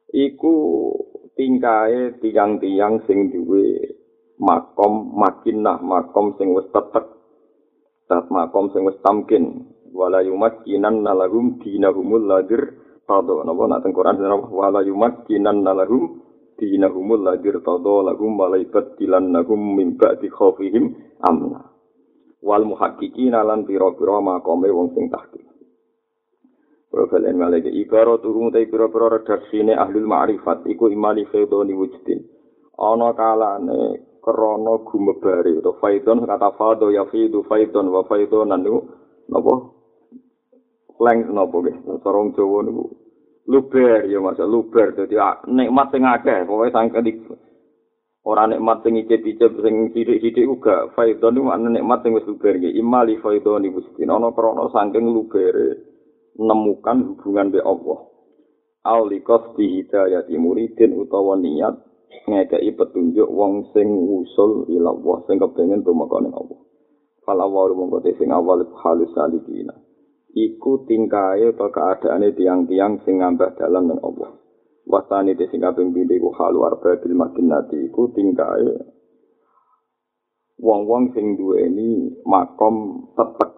Iku 0.07 0.55
tingkae 1.35 2.15
tiang-tiang 2.23 3.03
sing 3.03 3.27
duwe 3.27 3.91
makom 4.39 5.11
makinah 5.19 5.83
makom 5.83 6.31
sing 6.39 6.55
wis 6.55 6.63
tetek 6.71 7.05
tat 8.07 8.25
makom 8.31 8.71
sing 8.71 8.87
wis 8.87 8.95
tamkin. 9.03 9.67
Wala 9.91 10.23
yumakkinan 10.23 11.03
nalahum 11.03 11.59
dinahumul 11.59 12.23
ladir. 12.23 12.85
Tado 13.07 13.39
napa 13.43 13.63
nak 13.71 13.81
teng 13.83 13.95
Quran 13.95 14.19
napa 14.19 14.47
wala 14.51 14.79
yumakkinan 14.83 15.63
nalahum 15.63 16.23
dinahumul 16.55 17.27
ladir. 17.27 17.59
Tado 17.59 18.03
lahum 18.03 18.35
malaikat 18.39 18.95
dilan 18.95 19.31
nahum 19.31 19.75
min 19.75 19.99
ba'di 19.99 20.31
khaufihim 20.31 20.95
amna. 21.19 21.67
Wal 22.39 22.63
muhaqqiqin 22.63 23.33
lan 23.33 23.65
pira-pira 23.67 24.21
makome 24.21 24.69
wong 24.71 24.93
sing 24.95 25.09
tahqiq 25.11 25.46
Profil 26.87 27.27
en 27.27 27.35
malaikat 27.35 27.75
ibarat 27.75 28.23
turun 28.23 28.47
te 28.47 28.63
pira-pira 28.63 29.11
redaksine 29.11 29.75
ahlul 29.75 30.07
ma'rifat. 30.07 30.63
Iku 30.71 30.87
imani 30.87 31.27
fedoni 31.27 31.75
wujudin 31.75 32.23
ana 32.79 33.11
kalane 33.11 34.07
krana 34.23 34.73
gumebare 34.87 35.51
utawa 35.59 35.79
faidon 35.81 36.23
kata 36.23 36.55
fado 36.55 36.87
ya 36.91 37.03
fidu 37.11 37.43
faidon 37.43 37.91
wa 37.91 38.07
faidonan 38.07 38.63
niku 38.63 38.79
napa? 39.27 39.53
Leng 41.03 41.27
napa 41.35 41.55
nggih? 41.59 41.75
Cara 41.99 42.19
Jawa 42.31 42.59
niku. 42.63 42.85
Luber 43.47 44.07
ya 44.07 44.19
Mas. 44.23 44.39
Luber 44.39 44.95
dadi 44.95 45.19
nikmat 45.47 45.91
sing 45.91 46.07
akeh. 46.07 46.47
Pokoke 46.47 46.71
sangke 46.71 47.03
di 47.03 47.11
ora 48.27 48.47
nikmat 48.47 48.83
sing 48.83 48.95
icip-icip 48.95 49.59
sing 49.59 49.91
sithik-sithik 49.91 50.47
uga 50.47 50.87
faidon 50.95 51.35
niku 51.35 51.51
ana 51.51 51.67
nikmat 51.67 51.99
sing 51.99 52.15
wis 52.15 52.23
luber 52.23 52.55
nggih. 52.55 52.79
Imali 52.79 53.19
faidon 53.19 53.59
niku 53.59 53.83
mesti 53.83 54.07
ana 54.07 54.31
krana 54.31 54.71
saking 54.71 55.03
lubere 55.11 55.96
nemukan 56.37 57.13
hubungan 57.13 57.49
be 57.49 57.59
Allah 57.61 58.07
Aulikos 58.87 59.51
di 59.59 59.67
hidayati 59.83 60.39
muridin 60.39 60.95
utawa 60.95 61.35
niat 61.35 61.75
ngekei 62.23 62.71
petunjuk 62.71 63.27
wong 63.27 63.67
sing 63.75 63.91
usul 63.91 64.63
ila 64.71 64.95
Allah 64.95 65.17
sing 65.27 65.43
kepengin 65.43 65.83
tumeka 65.83 66.23
ning 66.23 66.31
Allah. 66.31 66.55
Fal 67.27 67.35
awal 67.35 67.75
mongko 67.75 67.99
sing 68.15 68.31
awal 68.31 68.63
halus 68.63 69.11
salikina. 69.11 69.75
Iku 70.31 70.87
tingkae 70.87 71.51
atau 71.51 71.67
keadaane 71.67 72.31
tiang-tiang 72.31 73.03
sing 73.03 73.19
ngambah 73.19 73.59
dalan 73.59 73.91
ning 73.91 73.99
Allah. 73.99 74.39
Wasani 74.87 75.35
te 75.35 75.51
sing 75.51 75.59
kaping 75.59 75.91
pindho 75.91 76.15
iku 76.15 76.31
halu 76.39 76.63
arba 76.63 76.95
bil 77.03 77.11
makinati 77.11 77.91
iku 77.91 78.07
tingkae 78.15 78.71
wong-wong 80.63 81.11
sing 81.11 81.35
duweni 81.35 82.23
makom 82.23 83.07
tetek 83.19 83.56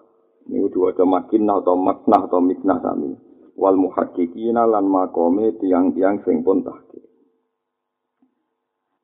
niku 0.50 0.68
diwaca 0.74 1.06
makinah 1.06 1.62
atau 1.62 1.78
maknah 1.78 2.22
atau 2.26 2.42
miknah 2.42 2.82
sami 2.82 3.14
wal 3.54 3.78
muhaqqiqina 3.78 4.66
lan 4.66 4.90
makome 4.90 5.54
tiang-tiang 5.62 6.26
sing 6.26 6.42
pun 6.42 6.66
tahqiq 6.66 7.10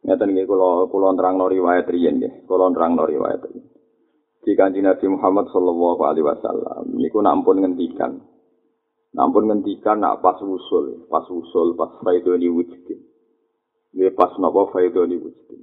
Ngeten 0.05 0.37
nggih 0.37 0.45
kula 0.45 0.85
kula 0.93 1.17
nerangno 1.17 1.49
riwayat 1.49 1.89
riyen 1.89 2.21
nggih, 2.21 2.45
kula 2.45 2.69
nerangno 2.69 3.09
riwayat 3.09 3.41
riyen. 3.49 3.65
Di 4.45 4.53
Kanjeng 4.53 4.85
Nabi 4.85 5.09
Muhammad 5.09 5.49
sallallahu 5.49 6.01
alaihi 6.05 6.29
wasallam 6.29 6.93
niku 6.93 7.25
nampun 7.25 7.65
ngendikan. 7.65 8.21
Nampun 9.17 9.49
ngendikan 9.49 10.05
nak 10.05 10.21
pas 10.21 10.37
usul, 10.37 11.09
pas 11.09 11.25
usul, 11.25 11.73
pas 11.73 11.89
faidoni 12.05 12.45
wujudin. 12.53 13.01
Nggih 13.97 14.13
pas 14.13 14.29
napa 14.37 14.69
faidoni 14.69 15.17
wujudin. 15.17 15.61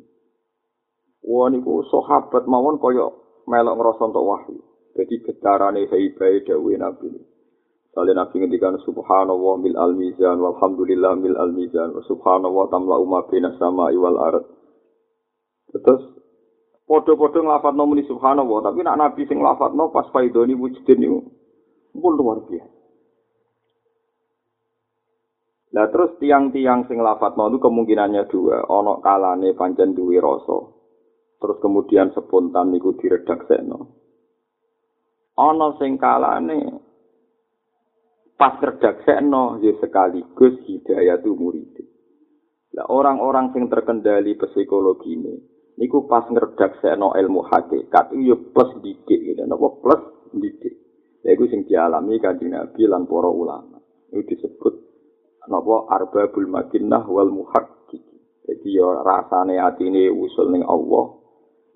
Wah 1.23 1.47
niku 1.47 1.87
sahabat 1.87 2.43
mawon 2.51 2.83
kaya 2.83 3.15
melok 3.47 3.75
ngrasa 3.79 4.11
entuk 4.11 4.27
wahyu. 4.27 4.59
Jadi 4.93 5.15
getarane 5.25 5.89
haibai 5.89 6.45
dawuh 6.45 6.77
Nabi. 6.77 7.09
Salih 7.93 8.17
Nabi 8.17 8.35
ngendikan 8.41 8.77
subhanallah 8.85 9.55
mil 9.61 9.77
al 9.77 9.93
mizan 9.93 10.41
walhamdulillah 10.41 11.13
mil 11.21 11.37
al 11.37 11.53
mizan 11.53 11.93
wa 11.93 12.01
subhanallah 12.09 12.65
tamla 12.73 12.97
umma 13.01 13.25
bina 13.29 13.53
sama 13.61 13.93
iwal 13.93 14.17
arat. 14.17 14.45
Terus 15.73 16.03
podo-podo 16.89 17.45
ngelafat 17.45 17.73
no 17.77 17.85
muni 17.89 18.05
subhanallah 18.09 18.59
tapi 18.69 18.81
nak 18.85 19.01
Nabi 19.01 19.29
sing 19.29 19.41
ngelafat 19.41 19.77
no 19.77 19.93
pas 19.93 20.09
faidoni 20.13 20.57
wujudin 20.57 21.05
itu 21.05 21.21
pun 21.97 22.17
luar 22.17 22.45
biasa. 22.49 22.83
Nah 25.73 25.89
terus 25.89 26.21
tiang-tiang 26.21 26.85
sing 26.85 27.01
lafat 27.01 27.33
itu 27.33 27.57
kemungkinannya 27.57 28.29
dua. 28.29 28.69
Ono 28.69 29.01
kalane 29.01 29.57
pancen 29.57 29.97
duwe 29.97 30.21
rasa. 30.21 30.69
Terus 31.41 31.59
kemudian 31.65 32.13
spontan 32.13 32.71
niku 32.71 32.93
diredaksekno. 33.01 34.02
Ono 35.41 35.81
sing 35.81 35.97
kalane 35.97 36.61
pas 38.37 38.59
terdaksekno 38.59 39.63
ya 39.63 39.73
sekaligus 39.79 40.61
hidayah 40.67 41.23
tu 41.23 41.33
murid. 41.39 41.79
Lah 42.73 42.89
orang-orang 42.89 43.53
sing 43.53 43.69
terkendali 43.69 44.33
psikologi 44.35 45.13
ini, 45.13 45.37
niku 45.77 46.09
pas 46.09 46.25
ngredaksekno 46.25 47.13
ilmu 47.13 47.45
hakikat 47.47 48.17
ya 48.17 48.37
plus 48.37 48.73
didik 48.81 49.21
gitu, 49.21 49.45
napa 49.45 49.69
plus 49.79 50.03
didik. 50.33 50.75
Lha 51.23 51.37
iku 51.37 51.45
sing 51.53 51.69
dialami 51.69 52.19
kanjeng 52.19 52.57
Nabi 52.57 52.83
lan 52.89 53.05
para 53.07 53.31
ulama. 53.31 53.79
Itu 54.11 54.25
disebut 54.25 54.75
napa 55.47 55.87
arbabul 55.93 56.49
makinnah 56.49 57.05
wal 57.07 57.31
muhaqqiq. 57.31 58.05
Jadi 58.43 58.69
ya 58.75 58.89
rasane 59.05 59.61
atine 59.61 60.11
usul 60.11 60.51
ning 60.51 60.65
Allah, 60.67 61.15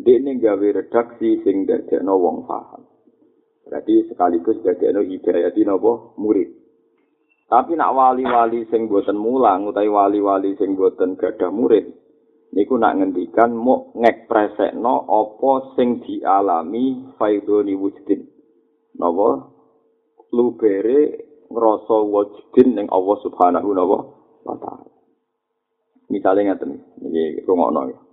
dekne 0.01 0.41
gawe 0.41 0.67
redaksi 0.83 1.45
sing 1.47 1.63
dadekno 1.69 2.17
wong 2.19 2.43
paham. 2.49 2.86
Berarti 3.67 4.07
sekaligus 4.07 4.63
dadekno 4.63 5.03
hidayah 5.03 5.51
di 5.51 5.67
napa 5.67 6.15
murid. 6.23 6.55
Tapi 7.51 7.75
nak 7.75 7.95
wali-wali 7.95 8.63
sing 8.71 8.87
boten 8.87 9.19
mulang 9.19 9.67
utawi 9.67 9.91
wali-wali 9.91 10.55
sing 10.55 10.79
boten 10.79 11.19
gadah 11.19 11.51
murid 11.51 11.87
niku 12.55 12.79
nak 12.79 13.03
ngendikan 13.03 13.51
mau 13.51 13.91
ngekspresekno 13.99 15.11
apa 15.11 15.51
sing 15.75 15.99
dialami 16.07 17.11
faidoni 17.19 17.75
wujudin. 17.75 18.23
Napa 19.03 19.51
lubere 20.31 21.01
ngrasa 21.51 21.97
wujudin 22.07 22.69
ning 22.79 22.87
Allah 22.91 23.17
Subhanahu 23.23 23.69
wa 24.47 24.57
taala. 24.63 24.91
Misalnya 26.07 26.55
ngaten 26.55 26.71
iki 27.03 27.43
rungokno. 27.43 28.06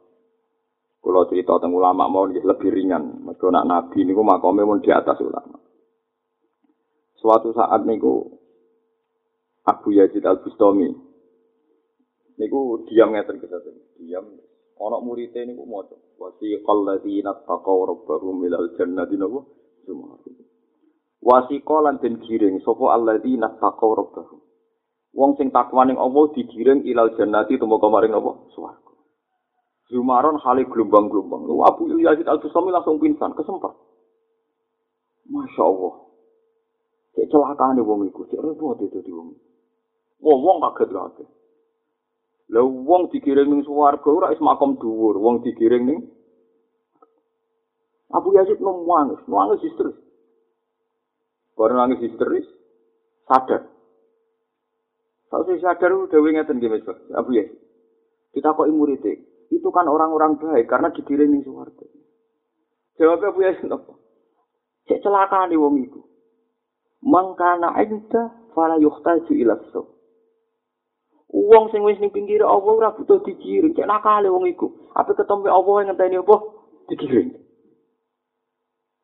Kalau 1.03 1.27
cerita 1.27 1.59
tentang 1.59 1.75
ulama 1.75 2.07
mau 2.07 2.23
lebih 2.23 2.71
ringan. 2.71 3.27
Mereka 3.27 3.51
nak 3.51 3.67
nabi 3.67 4.07
niku 4.07 4.23
makamnya 4.23 4.63
mau 4.63 4.79
di 4.79 4.87
atas 4.87 5.19
ulama. 5.19 5.59
Suatu 7.19 7.51
saat 7.51 7.83
niku 7.83 8.23
Abu 9.67 9.91
Yazid 9.99 10.23
Al 10.23 10.39
Bustami 10.39 10.87
niku 12.39 12.87
diam 12.87 13.11
ngeten 13.11 13.35
kita 13.43 13.59
diam. 13.99 14.31
Anak 14.79 15.03
muridnya 15.03 15.43
niku 15.43 15.67
mau 15.67 15.83
wasiqal 16.23 16.87
ladzina 16.87 17.35
taqaw 17.35 17.79
rabbahum 17.83 18.39
ilal 18.47 18.71
jannati 18.79 19.19
niku 19.19 19.43
cuma. 19.83 20.23
Wasiqa 21.19 21.77
lan 21.83 21.99
den 21.99 22.23
giring 22.23 22.63
sapa 22.63 22.95
alladzina 22.95 23.59
taqaw 23.59 23.91
rabbahum. 23.91 24.39
Wong 25.13 25.35
sing 25.35 25.51
takwa 25.51 25.83
ning 25.83 25.99
Allah 25.99 26.31
digiring 26.31 26.87
ilal 26.87 27.11
jannati 27.19 27.59
tumeka 27.59 27.87
maring 27.91 28.17
apa? 28.17 28.31
Swarga. 28.55 28.82
Zumaron 29.93 30.41
hale 30.41 30.65
gelombang-gelombang. 30.65 31.45
Lu 31.45 31.61
Abu 31.61 31.85
Yazid 32.01 32.25
Al 32.25 32.41
Bustami 32.41 32.73
langsung 32.73 32.97
pingsan, 32.97 33.37
kesempat. 33.37 33.77
Masya 35.29 35.61
Allah. 35.61 35.93
Cek 37.13 37.29
celakaan 37.29 37.77
nih 37.77 37.85
wong 37.85 38.09
iku, 38.09 38.25
cek 38.25 38.41
repot 38.41 38.81
itu 38.81 39.05
di 39.05 39.13
wong. 39.13 39.37
Wong 40.17 40.39
wong 40.41 40.57
kaget 40.65 40.89
kaget. 40.89 41.29
Lah 42.49 42.65
wong 42.65 43.13
digiring 43.13 43.53
ning 43.53 43.61
swarga 43.61 44.09
ora 44.09 44.33
is 44.33 44.41
makom 44.41 44.81
dhuwur, 44.81 45.21
wong 45.21 45.45
digiring 45.45 45.85
ning 45.85 46.01
Abu 48.09 48.33
Yazid 48.33 48.57
nangis, 48.61 49.21
nangis 49.29 49.61
histeris. 49.61 49.97
Baru 51.53 51.77
nangis 51.77 52.01
histeris, 52.01 52.45
sadar. 53.29 53.69
Saya 55.29 55.57
sadar 55.61 55.97
udah 55.97 56.17
ngeten 56.17 56.61
gini 56.61 56.81
Abu 57.13 57.37
Yazid. 57.37 57.61
Kita 58.33 58.57
kok 58.57 58.69
muridnya, 58.73 59.21
itu 59.53 59.69
kan 59.69 59.85
orang-orang 59.85 60.41
baik 60.41 60.65
karena 60.65 60.89
dikirim 60.89 61.37
suwarga. 61.45 61.85
Jawabnya 62.97 63.53
Yazid 63.53 63.69
apa? 63.69 63.93
Cek 64.89 65.01
celaka 65.01 65.49
nih 65.49 65.57
wong 65.57 65.81
itu. 65.81 66.01
Mangkana 67.03 67.77
inda 67.83 68.51
fala 68.53 68.77
yuhtaju 68.79 69.33
ila 69.33 69.55
Wong 71.33 71.73
sing 71.73 71.81
wis 71.81 71.97
ning 71.97 72.13
pinggir 72.13 72.45
Allah 72.45 72.73
ora 72.77 72.89
butuh 72.93 73.25
dikirim. 73.25 73.73
Cek 73.73 73.89
nakale 73.89 74.29
wong 74.29 74.45
iku. 74.53 74.69
Apa 74.93 75.17
ketemu 75.17 75.49
Allah 75.49 75.73
yang 75.81 75.87
ngenteni 75.93 76.17
apa? 76.21 76.35
Dikirim. 76.93 77.27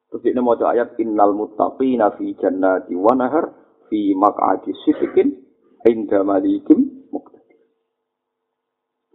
Terus 0.09 0.25
ini 0.25 0.41
mau 0.41 0.57
ayat 0.57 0.97
innal 1.01 1.33
muttaqina 1.37 2.17
fi 2.17 2.33
jannati 2.37 2.93
wa 2.97 3.13
nahar 3.13 3.53
fi 3.89 4.13
maq'adi 4.13 4.73
sidqin 4.85 5.37
inda 5.85 6.21
malikim 6.25 7.09
muqtadir. 7.13 7.61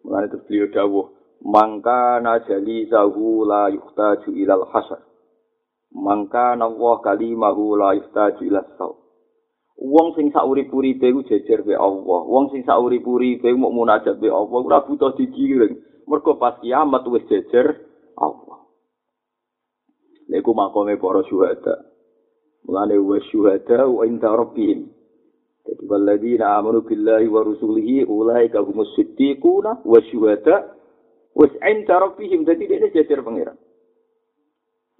Mulane 0.02 0.26
terus 0.30 0.46
beliau 0.46 0.70
dawuh, 0.70 1.06
"Mangka 1.44 2.24
najali 2.24 2.88
zahu 2.88 3.44
la 3.44 3.68
yuhtaju 3.68 4.32
ilal 4.32 4.64
hasar." 4.72 5.04
Mangka 5.94 6.58
Allah 6.58 6.94
kalimahu 7.04 7.78
la 7.78 7.94
yuhtaju 7.94 8.42
ilal 8.42 8.68
saw. 8.74 8.92
Wong 9.74 10.14
sing 10.14 10.30
saurip-uripe 10.30 11.10
iku 11.10 11.26
jejer 11.26 11.66
be 11.66 11.74
Allah. 11.74 12.20
Wong 12.26 12.54
sing 12.54 12.62
saurip-uripe 12.62 13.50
mau 13.58 13.74
munajat 13.74 14.22
be 14.22 14.30
Allah 14.30 14.58
ora 14.62 14.86
butuh 14.86 15.18
digiring. 15.18 15.82
Mergo 16.06 16.38
pas 16.38 16.58
kiamat 16.62 17.02
wis 17.10 17.26
jejer 17.26 17.82
Allah. 18.14 18.70
Niku 20.30 20.54
makome 20.54 20.94
para 20.96 21.26
syuhada. 21.26 21.90
Mulane 22.64 22.96
wa 23.02 23.18
syuhada 23.28 23.84
wa 23.90 24.06
inda 24.06 24.30
rabbihim. 24.30 24.88
Jadi 25.64 25.82
walladzina 25.88 26.60
amanu 26.60 26.84
billahi 26.84 27.28
wa 27.28 27.40
rusulihi 27.40 28.04
ulaika 28.04 28.60
humus 28.60 28.88
siddiquna 28.94 29.80
wa 29.84 29.98
syuhada 30.12 30.73
wa 31.34 31.46
inda 31.66 31.94
rabbihim. 31.98 32.46
Jadi 32.46 32.62
dia 32.70 32.88
jejer 32.94 33.20
pangeran. 33.20 33.58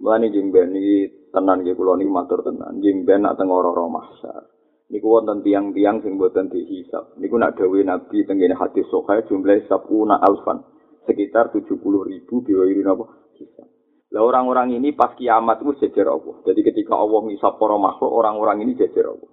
Mulane 0.03 0.29
jengben 0.35 0.75
iki 0.75 1.31
tenan 1.31 1.63
nggih 1.63 1.79
kula 1.79 1.97
niki 1.97 2.11
matur 2.11 2.43
tenan. 2.43 2.83
Jengben 2.83 3.25
nak 3.25 3.39
teng 3.39 3.49
ora-ora 3.49 3.87
mahsyar. 3.87 4.55
niku 4.93 5.07
wonten 5.11 5.41
tiang-tiang 5.41 6.05
sing 6.05 6.21
boten 6.21 6.53
dihisab. 6.53 7.17
Niku 7.17 7.41
nak 7.41 7.57
dawuh 7.57 7.81
Nabi 7.83 8.23
tengene 8.29 8.55
hadis 8.55 8.85
sahih 8.93 9.25
jumlah 9.27 9.65
sabuna 9.67 10.21
alfan, 10.21 10.61
sekitar 11.09 11.51
70 11.51 11.81
ribu 11.83 12.45
biwiri 12.45 12.85
napa 12.85 13.09
hisab. 13.35 13.67
Lah 14.15 14.23
orang-orang 14.23 14.79
ini 14.79 14.95
pas 14.95 15.17
kiamat 15.19 15.59
itu 15.65 15.89
jejer 15.89 16.07
Allah. 16.07 16.39
Jadi 16.47 16.61
ketika 16.63 16.95
Allah 16.95 17.27
ngisap 17.27 17.59
para 17.59 17.75
makhluk, 17.75 18.13
orang-orang 18.15 18.63
ini 18.63 18.79
jejer 18.79 19.11
Allah. 19.11 19.31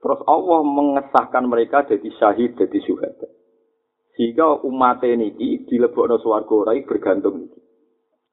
Terus 0.00 0.20
Allah 0.26 0.60
mengesahkan 0.64 1.44
mereka 1.46 1.86
jadi 1.86 2.08
syahid, 2.18 2.58
jadi 2.58 2.78
syuhada. 2.82 3.28
Sehingga 4.20 4.60
umat 4.68 5.00
ini 5.08 5.32
dilebokno 5.64 6.20
swarga 6.20 6.52
ora 6.52 6.76
bergantung 6.84 7.40
iki. 7.40 7.60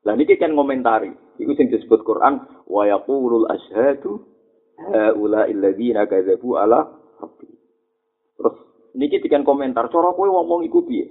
Lah 0.04 0.20
niki 0.20 0.36
kan 0.36 0.52
ngomentari, 0.52 1.16
iku 1.40 1.56
sing 1.56 1.72
disebut 1.72 2.04
Quran 2.04 2.44
wa 2.68 2.84
yaqulul 2.84 3.48
ashhadu 3.48 4.20
haula 4.84 5.48
illadzina 5.48 6.04
kadzabu 6.04 6.60
ala 6.60 6.92
rabbi. 7.24 7.48
Terus 8.36 8.56
niki 9.00 9.24
dikan 9.24 9.48
komentar, 9.48 9.88
cara 9.88 10.12
kowe 10.12 10.28
ngomong 10.28 10.68
iku 10.68 10.84
piye? 10.84 11.08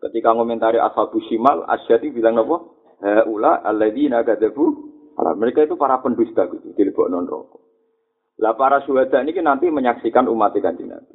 Ketika 0.00 0.32
komentari 0.32 0.80
ashabu 0.80 1.20
shimal, 1.28 1.68
asyati 1.68 2.08
bilang 2.08 2.40
apa? 2.40 2.56
Haula 3.04 3.60
alladzina 3.60 4.24
kadzabu 4.24 4.72
ala 5.20 5.36
mereka 5.36 5.68
itu 5.68 5.76
para 5.76 6.00
pendusta 6.00 6.48
gitu, 6.48 6.72
dilebok 6.72 7.12
non 7.12 7.28
rokok. 7.28 7.60
Lah 8.40 8.56
para 8.56 8.80
syuhada 8.88 9.20
ini 9.20 9.36
nanti 9.44 9.68
menyaksikan 9.68 10.32
umat 10.32 10.56
kanjeng 10.56 10.88
Nabi. 10.88 11.13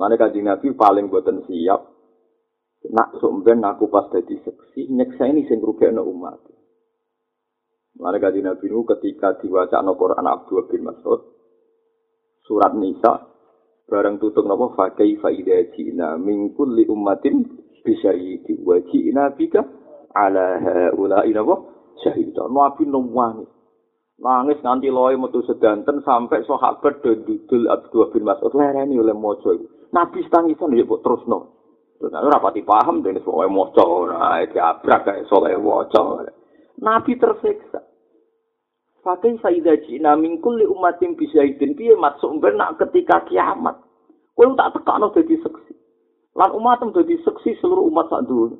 Mana 0.00 0.16
kanjeng 0.16 0.48
Nabi 0.48 0.72
paling 0.72 1.12
boten 1.12 1.44
siap 1.44 1.84
nak 2.88 3.20
sumben 3.20 3.60
aku 3.60 3.92
pas 3.92 4.08
dadi 4.08 4.32
seksi 4.40 4.88
nyeksa 4.88 5.28
ini 5.28 5.44
sing 5.44 5.60
rugekno 5.60 6.00
umat. 6.08 6.40
Mulane 8.00 8.16
kanjeng 8.16 8.48
Nabi 8.48 8.72
nu 8.72 8.88
ketika 8.88 9.36
diwaca 9.36 9.84
no 9.84 10.00
Quran 10.00 10.24
Abdul 10.24 10.72
bin 10.72 10.88
Mas'ud 10.88 11.20
surat 12.48 12.72
Nisa 12.80 13.28
bareng 13.92 14.16
tutup 14.16 14.48
napa 14.48 14.72
fa 14.72 14.96
kaifa 14.96 15.28
idza 15.36 16.16
min 16.16 16.56
kulli 16.56 16.88
ummatin 16.88 17.44
bi 17.84 17.92
syahidi 18.00 18.56
wa 18.64 18.80
jina 18.88 19.36
bika 19.36 19.60
ala 20.16 20.64
haula 20.64 21.28
napa 21.28 21.60
syahida. 22.00 22.48
Nabi 22.48 22.88
nangis. 22.88 23.52
Nangis 24.16 24.64
nganti 24.64 24.88
loe 24.88 25.12
metu 25.20 25.44
sedanten 25.44 26.00
sampai 26.00 26.40
sahabat 26.48 27.04
do 27.04 27.20
dudul 27.20 27.68
Abdul 27.68 28.08
bin 28.16 28.24
Mas'ud 28.24 28.56
lereni 28.56 28.96
oleh 28.96 29.12
maca 29.12 29.52
Nabi 29.90 30.22
tangisan 30.30 30.74
ya 30.74 30.86
kok 30.86 31.02
terusno. 31.02 31.38
Terus 32.00 32.16
ora 32.16 32.40
pati 32.40 32.64
paham 32.64 33.04
dene 33.04 33.20
soal 33.20 33.52
maca 33.52 33.84
ora 33.84 34.40
abrak 34.40 35.00
kae 35.04 35.22
soal 35.28 35.58
maca. 35.60 36.30
Nabi 36.80 37.12
tersiksa. 37.20 37.84
Fakai 39.00 39.40
saida 39.40 39.80
jina 39.84 40.12
mingkul 40.16 40.60
li 40.60 40.66
umatin 40.68 41.16
bisa 41.16 41.40
idin 41.40 41.72
piye 41.72 41.96
masuk 41.96 42.36
benak 42.40 42.76
ketika 42.76 43.24
kiamat. 43.28 43.80
Kowe 44.36 44.56
tak 44.56 44.76
tekakno 44.76 45.12
dadi 45.12 45.36
seksi. 45.40 45.74
Lan 46.36 46.52
umatem 46.52 46.92
dadi 46.92 47.16
seksi 47.20 47.56
seluruh 47.60 47.84
umat 47.88 48.08
sak 48.12 48.28
dunya. 48.28 48.56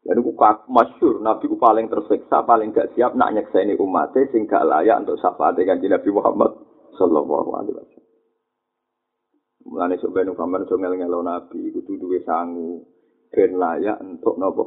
Jadi 0.00 0.20
ku 0.24 0.32
masyur, 0.72 1.20
Nabi 1.20 1.44
ku 1.44 1.60
paling 1.60 1.92
tersiksa, 1.92 2.40
paling 2.48 2.72
gak 2.72 2.96
siap 2.96 3.12
nak 3.12 3.36
nyekseni 3.36 3.76
umatnya 3.76 4.32
sing 4.32 4.48
gak 4.48 4.64
layak 4.64 5.04
untuk 5.04 5.20
syafaat 5.20 5.60
dengan 5.60 5.76
Nabi 5.76 6.08
Muhammad 6.08 6.56
sallallahu 6.96 7.50
alaihi 7.52 7.76
wasallam. 7.76 7.99
Mulane 9.70 10.02
sok 10.02 10.10
ben 10.10 10.34
umpamane 10.34 10.66
sok 10.66 10.82
ngel-ngelo 10.82 11.22
Nabi 11.22 11.70
kudu 11.70 11.94
duwe 11.94 12.26
sangu 12.26 12.82
ben 13.30 13.54
layak 13.54 14.02
untuk 14.02 14.34
napa 14.34 14.66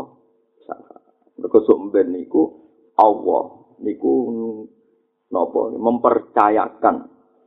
syafaat. 0.63 1.03
Mergo 1.35 1.59
sok 1.67 1.91
niku 2.07 2.43
Allah 2.95 3.75
niku 3.83 4.13
napa 5.27 5.61
mempercayakan 5.75 6.95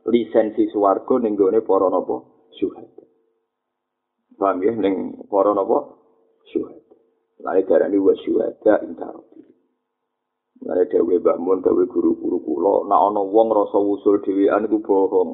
lisensi 0.05 0.69
swarga 0.69 1.17
ning 1.17 1.33
gone 1.33 1.57
para 1.65 1.89
napa 1.89 2.21
syuhada. 2.53 3.05
Paham 4.37 4.61
ya 4.61 4.77
ning 4.77 5.25
para 5.25 5.57
napa 5.57 5.97
syuhada. 6.53 6.93
Lae 7.41 7.65
darani 7.65 7.97
wa 7.97 8.13
syuhada 8.21 8.85
intarobi. 8.85 9.41
Lae 10.61 10.85
dewe 10.93 11.17
bangun 11.25 11.65
dewe 11.65 11.89
guru-guru 11.89 12.37
kula 12.37 12.85
nek 12.85 13.01
ana 13.01 13.21
wong 13.25 13.49
rasa 13.49 13.81
usul 13.81 14.21
dhewean 14.21 14.69
iku 14.69 14.77
bohong. 14.77 15.29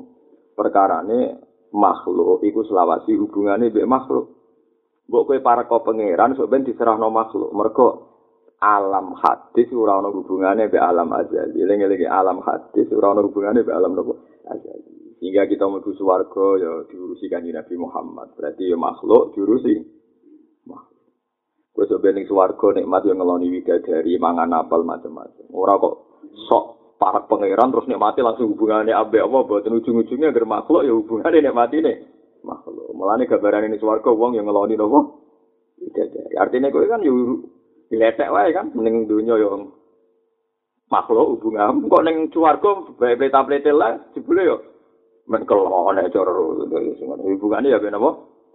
Perkarane 0.55 1.51
makhluk 1.73 2.45
iku 2.45 2.61
selawasi 2.63 3.17
hubungane 3.17 3.73
mbek 3.73 3.89
makhluk. 3.89 4.29
Mbok 5.09 5.23
kowe 5.27 5.39
para 5.43 5.67
kok 5.67 5.83
pangeran 5.83 6.37
sok 6.37 6.47
ben 6.47 6.63
diserahno 6.63 7.09
makhluk. 7.09 7.51
Mergo 7.51 7.87
alam 8.63 9.17
hadis 9.19 9.67
ora 9.75 9.99
ana 9.99 10.13
hubungane 10.13 10.71
be 10.71 10.79
alam 10.79 11.11
azali. 11.11 11.59
Eling-eling 11.59 12.07
alam 12.07 12.39
hadis 12.45 12.87
ora 12.93 13.11
ana 13.11 13.25
hubungane 13.25 13.65
be 13.65 13.73
alam 13.73 13.97
nopo 13.97 14.23
azali. 14.47 15.17
Sehingga 15.19 15.47
kita 15.47 15.67
mlebu 15.67 15.91
swarga 15.95 16.47
ya 16.59 16.71
diurusi 16.91 17.31
kanjeng 17.31 17.55
Nabi 17.55 17.75
Muhammad. 17.79 18.35
Berarti 18.37 18.69
ya 18.69 18.77
makhluk 18.79 19.35
diurusi 19.35 19.81
makhluk. 20.67 21.09
Kowe 21.73 21.85
sok 21.89 21.99
ben 22.05 22.21
ning 22.21 22.29
swarga 22.29 22.79
nikmat 22.79 23.01
yo 23.03 23.17
ngeloni 23.17 23.49
widadari 23.49 24.15
mangan 24.21 24.55
apel 24.61 24.85
macam-macam. 24.85 25.47
Ora 25.51 25.73
kok 25.81 25.95
sok 26.47 26.65
para 27.03 27.19
pangeran 27.27 27.75
terus 27.75 27.83
nikmati 27.91 28.23
langsung 28.23 28.55
hubungannya 28.55 28.95
abe 28.95 29.19
apa 29.19 29.43
boten 29.43 29.75
ujung-ujungnya 29.75 30.31
agar 30.31 30.47
makhluk 30.47 30.87
ya 30.87 30.95
hubungannya 30.95 31.43
nikmati 31.43 31.83
nih 31.83 31.99
makhluk. 32.47 32.95
Mulane 32.95 33.27
gambaran 33.27 33.67
ini 33.67 33.75
swarga 33.75 34.07
wong 34.07 34.39
yang 34.39 34.47
ngeloni 34.47 34.79
nopo. 34.79 35.19
Artinya 36.39 36.71
kowe 36.71 36.87
kan 36.87 37.03
yo 37.03 37.43
diletek 37.91 38.31
wae 38.31 38.55
kan 38.55 38.71
ning 38.71 39.03
donya 39.03 39.35
yo 39.35 39.75
makhluk 40.87 41.35
hubungan. 41.35 41.91
Kok 41.91 42.03
ning 42.07 42.31
swarga 42.31 42.71
bae 42.95 43.27
tablete 43.27 43.75
lah 43.75 43.99
jebule 44.15 44.47
yo 44.47 44.57
men 45.27 45.43
kelon 45.43 45.99
cara. 46.07 46.31
Hubungane 47.19 47.67
ya 47.67 47.83
ben 47.83 47.99
apa? 47.99 48.11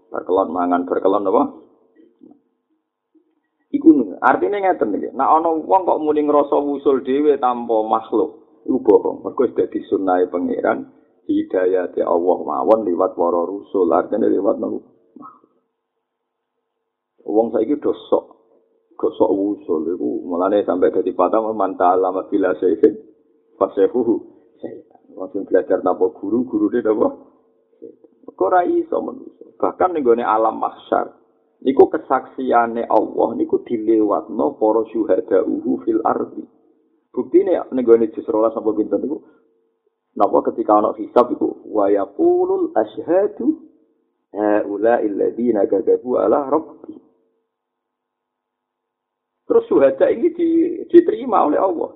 Berkelon 0.09 0.49
mangan 0.57 0.89
berkelon 0.89 1.29
apa 1.29 1.68
Artinya 4.19 4.59
ngeten 4.59 4.99
iki. 4.99 5.09
Nek 5.15 5.29
ana 5.29 5.49
wong 5.55 5.83
kok 5.87 6.01
muni 6.03 6.27
ngrasa 6.27 6.59
wusul 6.59 7.07
dhewe 7.07 7.39
tanpa 7.39 7.87
makhluk, 7.87 8.63
iku 8.67 8.79
bohong. 8.83 9.23
Mergo 9.23 9.47
wis 9.47 9.55
dadi 9.55 9.79
sunnahe 9.87 10.27
pangeran 10.27 10.91
hidayah 11.31 11.93
Allah 12.03 12.39
mawon 12.43 12.89
liwat 12.89 13.15
para 13.15 13.41
rusul, 13.47 13.91
artinya 13.95 14.27
liwat 14.27 14.57
nang 14.59 14.83
Wong 17.29 17.53
saiki 17.53 17.77
dosok. 17.79 18.25
Dosok 18.99 19.31
wusul 19.31 19.95
iku 19.95 20.27
mulane 20.27 20.65
sampai 20.65 20.91
dadi 20.91 21.13
patah 21.15 21.45
mantala 21.55 22.11
mabila 22.11 22.57
sayyid. 22.59 22.95
Fasehuhu. 23.59 24.17
Wong 25.15 25.45
belajar 25.47 25.83
tanpa 25.83 26.15
guru-gurune 26.15 26.79
napa? 26.83 27.09
Kok 28.39 28.47
ora 28.47 28.63
iso 28.63 29.03
manusia. 29.03 29.51
Bahkan 29.59 29.99
nenggone 29.99 30.23
alam 30.23 30.63
mahsyar 30.63 31.18
Niku 31.59 31.91
kesaksiane 31.91 32.87
Allah 32.87 33.29
niku 33.35 33.67
dilewatno 33.67 34.55
para 34.59 34.87
syuhada 34.95 35.43
uhu 35.43 35.83
fil 35.83 35.99
ardi. 36.07 36.47
Bukti 37.11 37.43
ini 37.43 37.59
negoni 37.75 38.15
jus 38.15 38.27
rolas 38.31 38.55
sampai 38.55 38.79
pinter 38.79 39.03
niku. 39.03 39.19
Napa 40.15 40.39
ketika 40.51 40.79
anak 40.79 41.03
hisab 41.03 41.35
iku 41.35 41.67
wa 41.67 41.91
yaqulul 41.91 42.71
asyhadu 42.79 43.59
haula 44.31 45.03
alladziina 45.03 45.67
kadzabu 45.67 46.19
ala 46.23 46.47
rabbi. 46.47 46.95
Terus 49.49 49.65
syuhada 49.67 50.07
ini 50.15 50.31
diterima 50.87 51.43
oleh 51.43 51.59
Allah. 51.59 51.91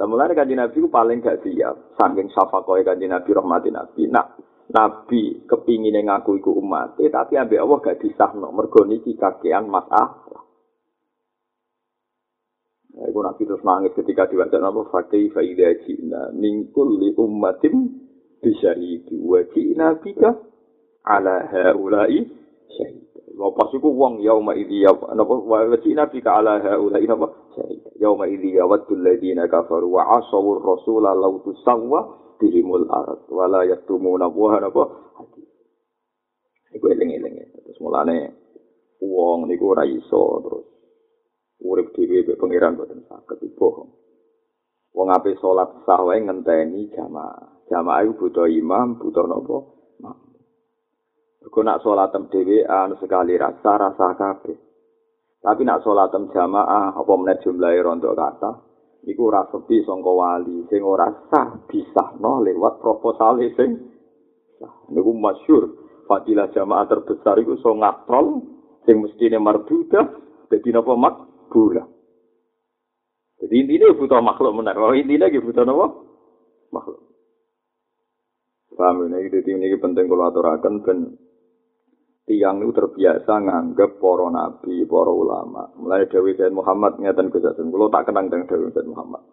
Lah 0.00 0.06
mulane 0.06 0.32
Nabi 0.32 0.80
ku 0.80 0.88
paling 0.88 1.18
gak 1.18 1.42
siap 1.42 1.98
saking 1.98 2.30
syafakoe 2.30 2.86
kanjeng 2.86 3.10
Nabi 3.10 3.30
rahmatin 3.34 3.74
Nabi. 3.74 4.06
Nak 4.06 4.26
Nabi 4.70 5.44
kepingin 5.50 5.98
ngaku 6.06 6.38
iku 6.38 6.54
umat, 6.62 6.94
tapi 6.94 7.34
ambek 7.34 7.58
Allah 7.58 7.78
gak 7.82 7.98
disahno 7.98 8.54
mergo 8.54 8.86
niki 8.86 9.18
kakean 9.18 9.66
masalah. 9.66 10.22
Nah, 12.90 13.06
iku 13.06 13.18
Nabi 13.22 13.42
terus 13.46 13.62
nangis 13.66 13.94
ketika 13.94 14.26
diwaca 14.30 14.58
apa 14.58 14.82
fakih 14.90 15.30
faida 15.34 15.74
jina 15.86 16.30
mingkul 16.34 16.98
li 16.98 17.14
ummatin 17.14 17.86
bisyahidi 18.42 19.18
wa 19.22 19.42
jina 19.54 19.94
bika 19.98 20.38
ala 21.06 21.50
haulai 21.50 22.26
syahid. 22.70 23.06
Lepas 23.30 23.72
iku 23.72 23.94
wong 23.94 24.20
yauma 24.20 24.58
idzi 24.58 24.84
ya 24.84 24.92
napa 24.92 25.34
wa 25.38 25.70
jina 25.82 26.10
bika 26.10 26.42
ala 26.44 26.58
haulai 26.62 27.06
napa 27.06 27.30
syahid. 27.58 27.82
Yauma 27.98 28.26
idzi 28.26 28.58
yawaddu 28.58 28.94
alladziina 28.98 29.46
kafaru 29.46 29.98
wa 29.98 30.18
asawur 30.18 30.62
rasula 30.62 31.14
law 31.14 31.38
bihimul 32.40 32.88
arad. 32.88 33.28
Wala 33.28 33.68
yaktumuna 33.68 34.32
wa 34.32 34.56
hati 34.56 35.42
iku 36.70 36.86
eling-eling 36.86 37.34
terus 37.50 37.78
mulane 37.82 38.32
wong 39.04 39.44
niku 39.46 39.76
ora 39.76 39.84
iso 39.84 40.40
terus. 40.40 40.66
Urip 41.60 41.92
dhewe 41.92 42.24
mek 42.24 42.40
pangeran 42.40 42.72
boten 42.72 43.04
saged 43.04 43.44
bohong. 43.52 43.92
Wong 44.96 45.08
ape 45.12 45.36
salat 45.38 45.68
sah 45.84 46.00
wae 46.00 46.16
ngenteni 46.24 46.88
jamaah. 46.88 47.68
Jamaah 47.68 48.00
iku 48.08 48.26
butuh 48.26 48.48
imam 48.48 48.96
butuh 48.96 49.28
napa 49.28 49.58
Kau 51.50 51.66
nak 51.66 51.80
sholatem 51.82 52.30
dewi, 52.30 52.62
anu 52.62 52.94
sekali 53.00 53.34
rasa 53.34 53.74
rasa 53.74 54.14
kabeh. 54.14 54.54
Tapi 55.40 55.64
nak 55.64 55.80
sholatem 55.80 56.28
jamaah, 56.30 56.94
apa 56.94 57.12
menit 57.16 57.40
jumlahnya 57.42 57.80
rontok 57.80 58.12
kata, 58.12 58.50
iku 59.08 59.32
ora 59.32 59.48
sepi 59.48 59.80
sangka 59.84 60.12
wali 60.12 60.66
sing 60.68 60.84
ora 60.84 61.08
sah 61.32 61.56
disahno 61.68 62.44
lewat 62.44 62.82
proposal 62.82 63.40
sing 63.56 63.70
sah. 64.60 64.74
Niku 64.92 65.16
masyhur 65.16 65.72
fadilah 66.04 66.50
jamaah 66.52 66.84
terbesar 66.84 67.40
iku 67.40 67.56
so 67.62 67.72
ngatrol 67.72 68.44
sing 68.84 69.00
mestine 69.00 69.40
marbudah 69.40 70.04
dadi 70.52 70.68
napa? 70.74 70.92
Makbula 70.98 71.84
jadi 73.40 73.54
intinya 73.56 73.96
butuh 73.96 74.20
makhluk 74.20 74.52
benar 74.52 74.76
oh 74.76 74.92
intinya 74.92 75.32
gitu 75.32 75.48
butuh 75.48 75.64
napa? 75.64 75.86
Makhluk. 76.70 77.00
Paham 78.76 79.12
ini 79.12 79.28
jadi 79.28 79.50
ini 79.60 79.76
penting 79.76 80.08
kalau 80.08 80.30
aturakan 80.30 80.80
ben 80.80 80.98
tiang 82.30 82.62
itu 82.62 82.70
terbiasa 82.70 83.42
nganggep 83.42 83.98
para 83.98 84.30
nabi, 84.30 84.86
para 84.86 85.10
ulama. 85.10 85.66
Mulai 85.74 86.06
Dewi 86.06 86.38
Said 86.38 86.54
Muhammad 86.54 87.02
ngeten 87.02 87.26
kejasen, 87.34 87.74
kalau 87.74 87.90
tak 87.90 88.06
kenang 88.06 88.30
dengan 88.30 88.46
Dewi 88.46 88.70
Said 88.70 88.86
Muhammad. 88.86 89.26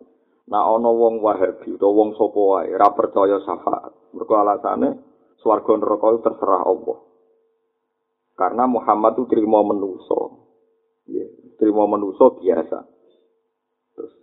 Nah 0.50 0.66
ono 0.66 0.90
wong 0.98 1.22
Wahabi 1.22 1.78
atau 1.78 1.94
wong 1.94 2.18
sapa 2.18 2.42
wae 2.42 2.74
ora 2.74 2.90
percaya 2.98 3.38
syafaat. 3.46 3.94
Mergo 4.18 4.34
alasane 4.34 4.90
swarga 5.38 5.78
neraka 5.78 6.08
itu 6.10 6.20
terserah 6.26 6.64
Allah. 6.66 6.98
Karena 8.34 8.66
Muhammad 8.66 9.14
itu 9.14 9.30
terima 9.30 9.62
menuso. 9.62 10.50
Ya, 11.06 11.28
terima 11.62 11.86
menuso 11.86 12.42
biasa. 12.42 12.80
Terus 13.94 14.14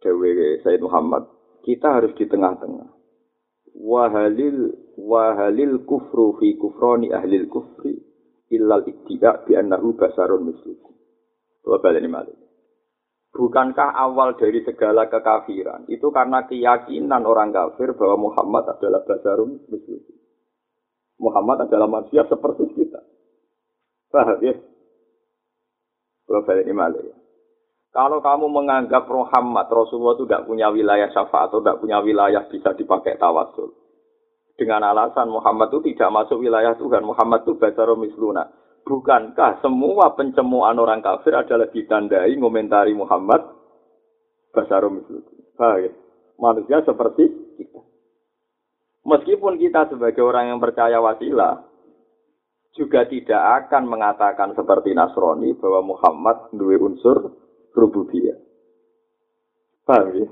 Dewi 0.00 0.56
Said 0.64 0.80
Muhammad, 0.80 1.28
kita 1.68 2.00
harus 2.00 2.16
di 2.16 2.24
tengah-tengah. 2.24 3.03
Wahalil 3.74 4.72
wahalil 4.94 5.82
kufru 5.82 6.38
fi 6.38 6.54
kufroni 6.54 7.10
ahlil 7.10 7.50
kufri 7.50 7.98
illal 8.54 8.86
iktiba 8.86 9.42
bi 9.44 9.58
annahu 9.58 9.98
basarun 9.98 10.46
mislukum. 10.48 10.94
Coba 11.66 11.90
ini 11.96 12.06
malah. 12.06 12.38
Bukankah 13.34 13.98
awal 13.98 14.38
dari 14.38 14.62
segala 14.62 15.10
kekafiran 15.10 15.90
itu 15.90 16.06
karena 16.14 16.46
keyakinan 16.46 17.26
orang 17.26 17.50
kafir 17.50 17.90
bahwa 17.98 18.30
Muhammad 18.30 18.78
adalah 18.78 19.02
basarun 19.02 19.58
mislukum. 19.66 20.16
Muhammad 21.18 21.66
adalah 21.66 21.90
manusia 21.90 22.22
seperti 22.30 22.70
kita. 22.78 23.02
Paham 24.14 24.38
ya? 24.38 24.54
Coba 26.30 26.62
ini 26.62 26.70
malah 26.70 27.02
ya. 27.02 27.23
Kalau 27.94 28.18
kamu 28.18 28.50
menganggap 28.50 29.06
Muhammad 29.06 29.70
Rasulullah 29.70 30.18
itu 30.18 30.26
tidak 30.26 30.50
punya 30.50 30.66
wilayah 30.66 31.06
syafaat 31.14 31.54
atau 31.54 31.62
tidak 31.62 31.78
punya 31.78 32.02
wilayah 32.02 32.42
bisa 32.50 32.74
dipakai 32.74 33.14
tawasul. 33.22 33.70
Dengan 34.58 34.82
alasan 34.90 35.30
Muhammad 35.30 35.70
itu 35.70 35.94
tidak 35.94 36.10
masuk 36.10 36.42
wilayah 36.42 36.74
Tuhan. 36.74 37.06
Muhammad 37.06 37.46
itu 37.46 37.54
basarum 37.54 38.02
misluna. 38.02 38.50
Bukankah 38.82 39.62
semua 39.62 40.10
pencemuan 40.18 40.74
orang 40.74 41.06
kafir 41.06 41.38
adalah 41.38 41.70
ditandai 41.70 42.34
ngomentari 42.34 42.98
Muhammad 42.98 43.46
basarum 44.50 44.98
misluna. 44.98 45.30
Ya? 45.78 45.94
Manusia 46.34 46.82
seperti 46.82 47.30
kita. 47.62 47.78
Meskipun 49.06 49.54
kita 49.54 49.86
sebagai 49.86 50.26
orang 50.26 50.50
yang 50.50 50.58
percaya 50.58 50.98
wasilah, 50.98 51.62
juga 52.74 53.06
tidak 53.06 53.70
akan 53.70 53.86
mengatakan 53.86 54.50
seperti 54.58 54.98
Nasrani 54.98 55.54
bahwa 55.54 55.94
Muhammad 55.94 56.50
dua 56.50 56.74
unsur 56.82 57.43
rububiyah. 57.74 58.38
Paham 59.84 60.16
ya? 60.16 60.28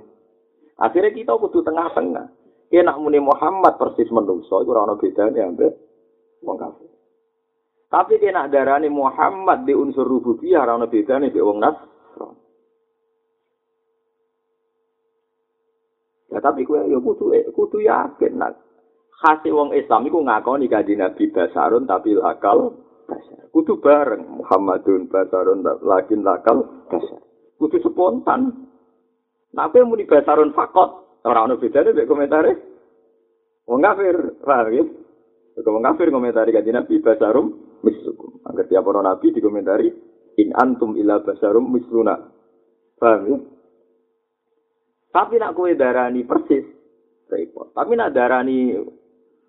Akhirnya 0.81 1.13
kita 1.13 1.37
kudu 1.37 1.61
tengah-tengah. 1.61 2.27
Enak 2.73 2.97
muni 2.97 3.21
Muhammad 3.21 3.77
persis 3.77 4.09
menungso, 4.09 4.65
itu 4.65 4.73
orang 4.73 4.97
bedanya 4.97 5.45
ambek 5.45 5.77
wong 6.41 6.57
kafir. 6.57 6.89
Tapi 7.93 8.17
kena 8.17 8.49
darani 8.49 8.89
Muhammad 8.89 9.69
di 9.69 9.77
unsur 9.77 10.09
rububiyah, 10.09 10.65
orang 10.65 10.89
bedanya 10.89 11.29
ambek 11.29 11.45
wong 11.45 11.59
nas. 11.61 11.77
Ya 16.33 16.41
tapi 16.41 16.65
kue 16.65 16.81
ya 16.89 16.97
kudu 16.97 17.29
kudu 17.53 17.85
yakin 17.85 18.41
nak 18.41 18.57
khasi 19.21 19.53
wong 19.53 19.77
Islam 19.77 20.09
iku 20.09 20.25
ngakoni 20.25 20.65
kanjeng 20.65 21.05
Nabi 21.05 21.29
basarun 21.29 21.85
tapi 21.85 22.17
lakal 22.17 22.73
basar. 23.05 23.53
Kudu 23.53 23.77
bareng 23.85 24.41
Muhammadun 24.41 25.13
basarun 25.13 25.61
lakin 25.61 26.25
lakal 26.25 26.89
basar. 26.89 27.21
Kudu 27.63 27.79
spontan. 27.87 28.67
Nah, 29.55 29.71
yang 29.71 29.87
mau 29.87 29.95
dibasarun 29.95 30.51
fakot? 30.51 31.23
Orang-orang 31.23 31.63
beda 31.63 31.87
deh, 31.87 32.09
komentari. 32.09 32.51
Wong 33.71 33.79
kafir, 33.79 34.43
paham 34.43 34.75
ya? 34.75 34.85
Wong 35.63 35.85
kafir 35.87 36.11
komentari 36.11 36.51
kaji 36.51 36.75
Nabi, 36.75 36.99
basarum 36.99 37.79
mislukum. 37.87 38.43
Agar 38.51 38.67
tiap 38.67 38.83
orang 38.91 39.07
Nabi 39.07 39.31
dikomentari, 39.31 39.87
in 40.43 40.51
antum 40.59 40.99
ila 40.99 41.23
basarum 41.23 41.71
misluna. 41.71 42.19
Paham 42.99 43.23
ya? 43.31 43.37
Tapi 45.13 45.37
nak 45.37 45.55
kue 45.55 45.77
darani 45.77 46.25
persis, 46.25 46.65
repot. 47.29 47.71
Tapi 47.77 47.93
nak 47.95 48.17
darani 48.17 48.73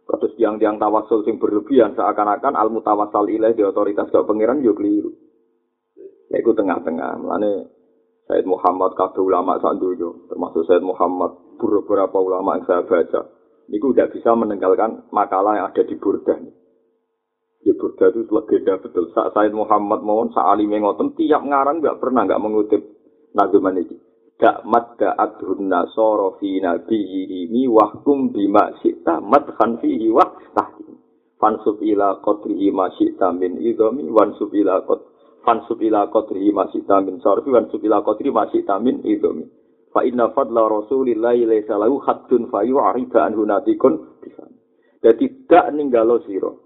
terus 0.03 0.35
tiang-tiang 0.35 0.75
tawasul 0.75 1.23
sing 1.23 1.39
berlebihan 1.39 1.95
seakan-akan 1.95 2.59
al 2.59 2.67
mutawasal 2.67 3.31
ilaih 3.31 3.55
di 3.55 3.63
otoritas 3.63 4.11
gak 4.11 4.27
pangeran 4.27 4.59
yo 4.59 4.75
keliru. 4.75 5.15
Ya 6.27 6.43
tengah-tengah. 6.43 7.11
Mulane 7.23 7.51
Said 8.23 8.47
Muhammad 8.47 8.95
kabeh 8.95 9.19
ulama 9.19 9.59
sanduyo, 9.59 10.27
termasuk 10.31 10.63
Said 10.63 10.79
Muhammad 10.79 11.59
beberapa 11.59 12.17
ulama 12.23 12.55
yang 12.55 12.65
saya 12.65 12.81
baca. 12.87 13.21
Niku 13.67 13.91
udah 13.91 14.07
bisa 14.11 14.31
meninggalkan 14.35 15.07
makalah 15.11 15.59
yang 15.59 15.67
ada 15.71 15.83
di 15.83 15.95
Burdah. 15.99 16.39
Di 17.63 17.71
Burdah 17.75 18.07
itu 18.11 18.27
legenda 18.31 18.79
betul. 18.79 19.11
Saat 19.11 19.35
Said 19.35 19.51
Muhammad 19.51 20.03
mohon, 20.03 20.31
saat 20.31 20.55
alim 20.55 20.71
tiap 21.19 21.41
ngarang 21.43 21.83
nggak 21.83 21.99
pernah 21.99 22.23
nggak 22.23 22.43
mengutip 22.43 22.81
nazuman 23.35 23.79
ini. 23.79 23.95
Dak 24.33 24.65
madda 24.67 25.15
adhun 25.15 25.71
nasoro 25.71 26.35
fi 26.41 26.59
nabiyyihi 26.59 27.69
wahkum 27.69 28.33
bima 28.33 28.75
syi'ta 28.81 29.21
madhan 29.23 29.79
fihi 29.79 30.09
wah 30.09 30.35
tahkim. 30.51 30.99
Fansub 31.37 31.79
ila 31.83 32.19
qadrihi 32.23 32.71
ma 32.71 32.87
syi'ta 32.97 33.31
min 33.35 33.61
idhami 33.61 34.07
wansub 34.09 34.51
ila 34.51 34.83
fansub 35.43 35.79
ila 35.83 36.07
qadri 36.09 36.49
masih 36.49 36.87
tamin 36.87 37.19
sarfi 37.19 37.51
fansub 37.51 37.83
ila 37.83 38.01
qadri 38.01 38.33
masih 38.33 38.63
tamin 38.63 39.03
idhumi 39.05 39.45
fa 39.93 40.01
inna 40.01 40.33
fadla 40.33 40.65
rasulillahi 40.65 41.45
laisa 41.45 41.77
lahu 41.77 42.01
haddun 42.01 42.49
fa 42.49 42.65
yu'rida 42.65 43.29
anhu 43.29 43.45
natikun 43.45 44.13
jadi 45.03 45.25
tidak 45.27 45.65
ninggalo 45.75 46.23
siro. 46.23 46.63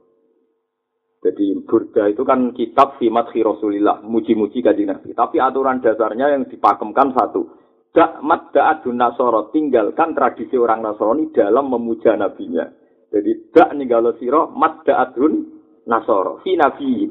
Jadi 1.17 1.57
burda 1.65 2.05
itu 2.13 2.21
kan 2.21 2.53
kitab 2.53 3.01
madhi 3.09 3.41
rasulillah 3.41 4.05
muji-muji 4.05 4.61
kajian 4.61 4.93
nabi. 4.93 5.17
Tapi 5.17 5.41
aturan 5.41 5.81
dasarnya 5.81 6.37
yang 6.37 6.45
dipakemkan 6.45 7.17
satu 7.17 7.41
dak 7.89 8.21
madda 8.21 8.77
adun 8.77 9.01
nasoro 9.01 9.49
tinggalkan 9.49 10.13
tradisi 10.13 10.53
orang 10.53 10.85
nasrani 10.85 11.33
dalam 11.33 11.73
memuja 11.73 12.13
nabinya. 12.13 12.69
Jadi 13.09 13.49
dak 13.49 13.73
ninggalo 13.73 14.13
siro 14.21 14.53
madda 14.53 15.01
adun 15.01 15.57
Nasoro, 15.87 16.43
fi 16.43 16.59
nabi. 16.59 17.07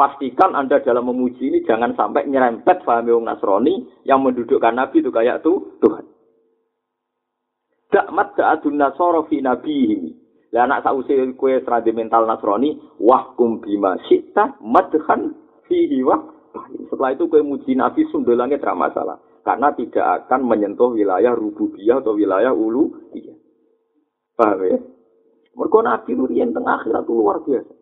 Pastikan 0.00 0.56
Anda 0.56 0.80
dalam 0.80 1.12
memuji 1.12 1.52
ini 1.52 1.60
jangan 1.68 1.92
sampai 1.92 2.24
nyerempet 2.24 2.88
fahami 2.88 3.12
wong 3.12 3.28
Nasrani 3.28 3.84
yang 4.08 4.24
mendudukkan 4.24 4.72
Nabi 4.72 5.04
itu 5.04 5.12
kayak 5.12 5.44
tuh 5.44 5.76
Tuhan. 5.76 6.08
Dakmat 7.92 8.32
da'adun 8.32 8.80
Nasoro 8.80 9.28
fi 9.28 9.44
nabi. 9.44 10.08
Lah 10.56 10.64
anak 10.64 10.88
sausi 10.88 11.12
kue 11.36 11.60
seradi 11.60 11.92
mental 11.92 12.24
Nasrani, 12.24 12.80
wahkum 12.96 13.60
bima 13.60 14.00
syi'ta 14.08 14.56
madhan 14.64 15.36
fihi 15.68 16.00
wah. 16.00 16.24
Setelah 16.88 17.12
itu 17.12 17.28
kue 17.28 17.44
muji 17.44 17.76
Nabi 17.76 18.08
sundulangnya 18.08 18.56
tidak 18.56 18.80
masalah. 18.80 19.20
Karena 19.44 19.68
tidak 19.76 20.24
akan 20.24 20.48
menyentuh 20.48 20.96
wilayah 20.96 21.36
rububiyah 21.36 22.00
atau 22.00 22.16
wilayah 22.16 22.56
ulu. 22.56 23.12
Iya. 23.12 23.36
Paham 24.32 24.64
ya? 24.64 24.80
Mereka 25.60 25.78
Nabi 25.84 26.10
itu 26.16 26.24
tengah 26.56 26.74
akhirat 26.80 27.04
luar 27.04 27.44
biasa. 27.44 27.79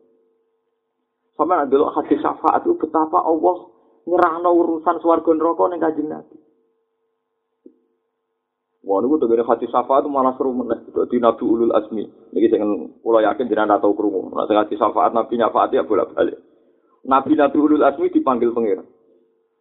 Sama 1.38 1.62
ada 1.62 1.78
hadis 1.94 2.18
syafaat 2.18 2.66
itu 2.66 2.74
betapa 2.74 3.22
Allah 3.22 3.70
nyerahno 4.10 4.50
urusan 4.58 4.98
swarga 4.98 5.30
neraka 5.30 5.64
ning 5.70 5.78
Kanjeng 5.78 6.10
Nabi. 6.10 6.36
Wah, 8.82 8.98
niku 9.04 9.22
tegene 9.22 9.46
hati 9.46 9.70
syafaat 9.70 10.02
itu 10.02 10.10
malah 10.10 10.34
seru 10.34 10.50
meneh. 10.50 10.82
Dadi 10.90 11.22
Nabi 11.22 11.44
Ulul 11.46 11.76
Azmi. 11.76 12.02
Niki 12.34 12.48
sing 12.50 12.62
kula 13.04 13.22
yakin 13.22 13.46
jenengan 13.46 13.78
tau 13.78 13.94
krungu. 13.94 14.34
Nek 14.34 14.50
sing 14.50 14.58
hati 14.58 14.74
syafaat 14.74 15.14
Nabi 15.14 15.38
nyafaat 15.38 15.70
ya 15.76 15.86
bolak-balik. 15.86 16.40
Nabi-nabi 17.06 17.58
Ulul 17.60 17.86
Azmi 17.86 18.10
dipanggil 18.10 18.50
pangeran. 18.50 18.88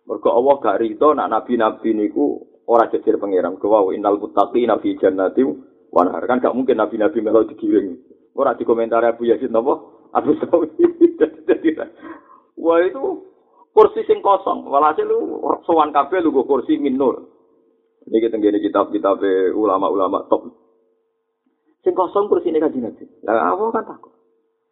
Mergo 0.07 0.29
Allah 0.31 0.55
gak 0.63 0.79
rido 0.79 1.11
nak 1.11 1.27
nabi-nabi 1.29 1.91
niku 1.93 2.39
ora 2.65 2.87
jejer 2.89 3.19
pangeran. 3.19 3.59
Kuwi 3.59 3.99
innal 3.99 4.17
muttaqina 4.17 4.79
fi 4.79 4.95
jannati 4.95 5.43
wa. 5.91 6.07
Kan 6.25 6.39
gak 6.39 6.55
mungkin 6.55 6.79
nabi-nabi 6.79 7.19
melo 7.21 7.43
digiring. 7.45 7.99
Ora 8.33 8.55
dikomentar 8.55 9.03
Abu 9.03 9.27
Yazid 9.27 9.51
napa? 9.51 9.96
Abu 10.17 10.33
Sawi. 10.41 10.67
Wah 12.63 12.81
itu 12.81 13.03
kursi 13.71 14.01
sing 14.09 14.19
kosong. 14.25 14.65
Walhasil 14.65 15.05
lu 15.05 15.41
sowan 15.69 15.93
kabeh 15.93 16.25
lu 16.25 16.33
kursi 16.41 16.81
min 16.81 16.97
nur. 16.97 17.21
Ini 18.07 18.17
kita 18.23 18.39
gini 18.41 18.57
kitab-kitab 18.63 19.21
ulama-ulama 19.53 20.25
top. 20.25 20.49
Sing 21.85 21.93
kosong 21.93 22.25
kursi 22.27 22.49
ini 22.49 22.57
kaji 22.57 22.81
nabi. 22.81 23.05
Lah 23.21 23.53
apa 23.53 23.63
kan 23.77 23.85
takut? 23.93 24.13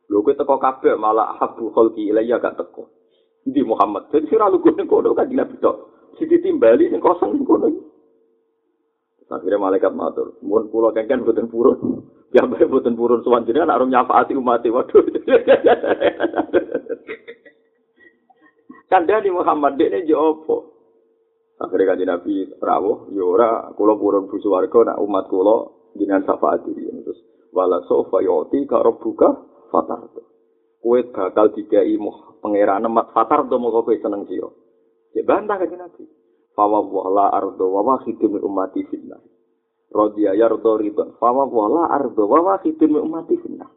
Lho 0.09 0.21
kowe 0.21 0.33
teko 0.37 0.57
kabeh 0.57 0.97
malah 0.97 1.37
habu 1.37 1.69
kholki 1.73 2.09
ilayya 2.09 2.41
gak 2.41 2.57
teko. 2.57 2.89
Di 3.45 3.61
Muhammad. 3.61 4.09
Jadi 4.09 4.25
sira 4.33 4.49
lu 4.49 4.61
kono 4.61 4.81
kono 4.89 5.13
kaji 5.13 5.37
nabi 5.37 5.61
tok. 5.61 6.09
Si 6.17 6.25
ditimbali 6.25 6.89
sing 6.89 6.97
kosong 6.97 7.37
sing 7.37 7.45
kono. 7.45 7.69
Akhirnya 9.25 9.57
malaikat 9.57 9.89
matur, 9.97 10.37
mohon 10.45 10.69
pulau 10.69 10.93
kengken 10.93 11.25
buatan 11.25 11.49
purun. 11.49 12.05
Ya 12.33 12.41
baik 12.47 12.71
buatan 12.71 12.97
purun 12.97 13.21
suwan 13.21 13.45
jenengan 13.45 13.69
arum 13.75 13.91
nyafaati 13.93 14.33
umat 14.33 14.65
waduh. 14.65 15.03
Kandani 18.89 19.29
Muhammad 19.33 19.77
ini 19.81 20.07
jopo. 20.09 20.71
Akhirnya 21.55 21.95
kan 21.95 22.03
Nabi 22.03 22.51
rawuh, 22.59 23.07
ya 23.15 23.23
ora 23.23 23.71
kula 23.79 23.95
purun 23.95 24.27
bu 24.27 24.35
swarga 24.43 24.91
nak 24.91 24.99
umat 24.99 25.31
kula 25.31 25.71
dengan 25.95 26.19
syafaat 26.27 26.67
iki. 26.67 26.83
Terus 26.83 27.19
wala 27.55 27.79
sofa 27.87 28.19
yoti 28.19 28.67
ka 28.67 28.83
rabbuka 28.83 29.29
fatar. 29.71 30.11
Kowe 30.83 30.99
bakal 31.09 31.55
dikai 31.55 31.95
muh 31.97 32.37
pangeran 32.43 32.85
mat 32.91 33.09
fatar 33.15 33.47
do 33.47 33.57
moko 33.57 33.87
kowe 33.87 33.95
seneng 33.95 34.27
sira. 34.27 34.51
Ya 35.15 35.23
bantah 35.23 35.55
kan 35.57 35.71
Nabi. 35.71 36.03
Fawa 36.55 36.83
wala 36.83 37.31
ardo 37.31 37.67
wa 37.71 37.81
wahidun 37.83 38.39
min 38.39 38.41
ummati 38.43 38.83
fitnah. 38.91 39.19
Rodiya 39.95 40.35
yardo 40.35 40.75
ridon. 40.75 41.15
Fawa 41.15 41.47
wala 41.47 41.87
ardo 41.87 42.27
wa 42.27 42.43
wahidun 42.43 42.91
min 42.91 43.01
ummati 43.07 43.39
fitnah. 43.39 43.71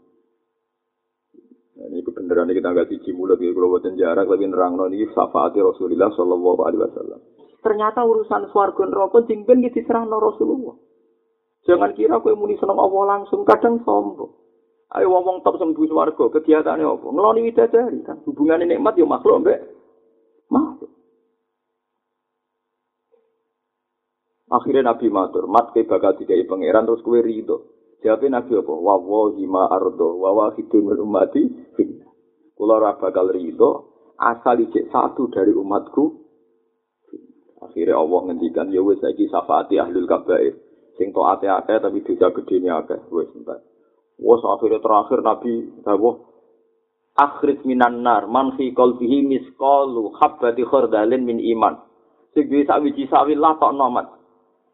Nah, 1.78 1.86
ini 1.86 2.02
kebenaran 2.02 2.50
kita 2.50 2.74
nggak 2.74 2.90
siji 2.90 3.14
mulut 3.14 3.38
ya 3.38 3.54
kalau 3.54 3.70
buatan 3.70 3.94
jarak 3.94 4.26
lebih 4.26 4.50
nerang 4.50 4.74
ini 4.90 5.06
syafaati 5.14 5.62
Rasulullah 5.62 6.10
Shallallahu 6.10 6.60
Alaihi 6.66 6.82
Wasallam. 6.82 7.20
Ternyata 7.62 8.02
urusan 8.02 8.50
swarga 8.50 8.82
neraka 8.90 9.22
jingben 9.30 9.62
di 9.62 9.70
diserahno 9.70 10.18
Rasulullah. 10.18 10.74
Jangan 11.70 11.94
kira 11.94 12.18
kowe 12.18 12.34
muni 12.34 12.58
seneng 12.58 12.82
Allah 12.82 13.18
langsung 13.18 13.46
kadang 13.46 13.78
sombong. 13.86 14.34
Ayo 14.88 15.12
ngomong 15.12 15.46
top 15.46 15.60
sembuh 15.60 15.86
swarga, 15.86 16.24
kegiatannya 16.34 16.82
apa? 16.82 17.06
Ngeloni 17.12 17.46
widadari 17.46 18.00
kan 18.02 18.24
hubungan 18.24 18.64
nikmat 18.64 18.98
ya 18.98 19.06
makhluk 19.06 19.46
mbek 19.46 19.60
makhluk. 20.50 20.87
Akhirnya 24.48 24.92
Nabi 24.92 25.12
matur, 25.12 25.44
mat 25.44 25.76
ke 25.76 25.84
bakal 25.84 26.16
dikai 26.16 26.48
pangeran 26.48 26.88
terus 26.88 27.04
kue 27.04 27.20
ridho. 27.20 27.78
Jawabnya 28.00 28.40
Nabi 28.40 28.56
apa? 28.56 28.72
Wa 28.72 28.96
wahi 28.96 29.44
ma 29.44 29.68
ardo 29.68 30.16
wa 30.22 30.30
wa 30.32 30.46
hidumul 30.56 31.02
umati 31.04 31.42
finna. 31.76 32.08
Kula 32.56 32.96
bakal 32.96 33.28
ridho 33.28 33.70
asal 34.16 34.64
ijek 34.64 34.88
satu 34.88 35.28
dari 35.28 35.52
umatku. 35.52 36.24
Akhirnya 37.58 38.00
Allah 38.00 38.20
ngendikan 38.30 38.70
ya 38.72 38.80
wis 38.80 39.02
saiki 39.02 39.28
syafaati 39.28 39.76
ahlul 39.76 40.08
kabair. 40.08 40.56
Sing 40.96 41.12
taate 41.12 41.46
akeh 41.50 41.78
tapi 41.78 42.02
dosa 42.06 42.32
gedene 42.32 42.70
akeh 42.72 42.98
wis 43.12 43.28
entek. 43.34 43.60
Wes 44.18 44.42
akhirnya 44.42 44.82
terakhir 44.82 45.18
Nabi 45.22 45.52
dawuh 45.84 46.14
akhrij 47.18 47.66
minan 47.66 48.00
nar 48.06 48.30
man 48.30 48.54
fi 48.54 48.70
qalbihi 48.72 49.26
misqalu 49.26 50.14
habbati 50.16 50.62
khardalin 50.64 51.22
min 51.26 51.38
iman. 51.58 51.82
Sing 52.32 52.46
sawi 52.48 53.34
lah 53.34 53.58
tok 53.58 53.74
nomat. 53.74 54.17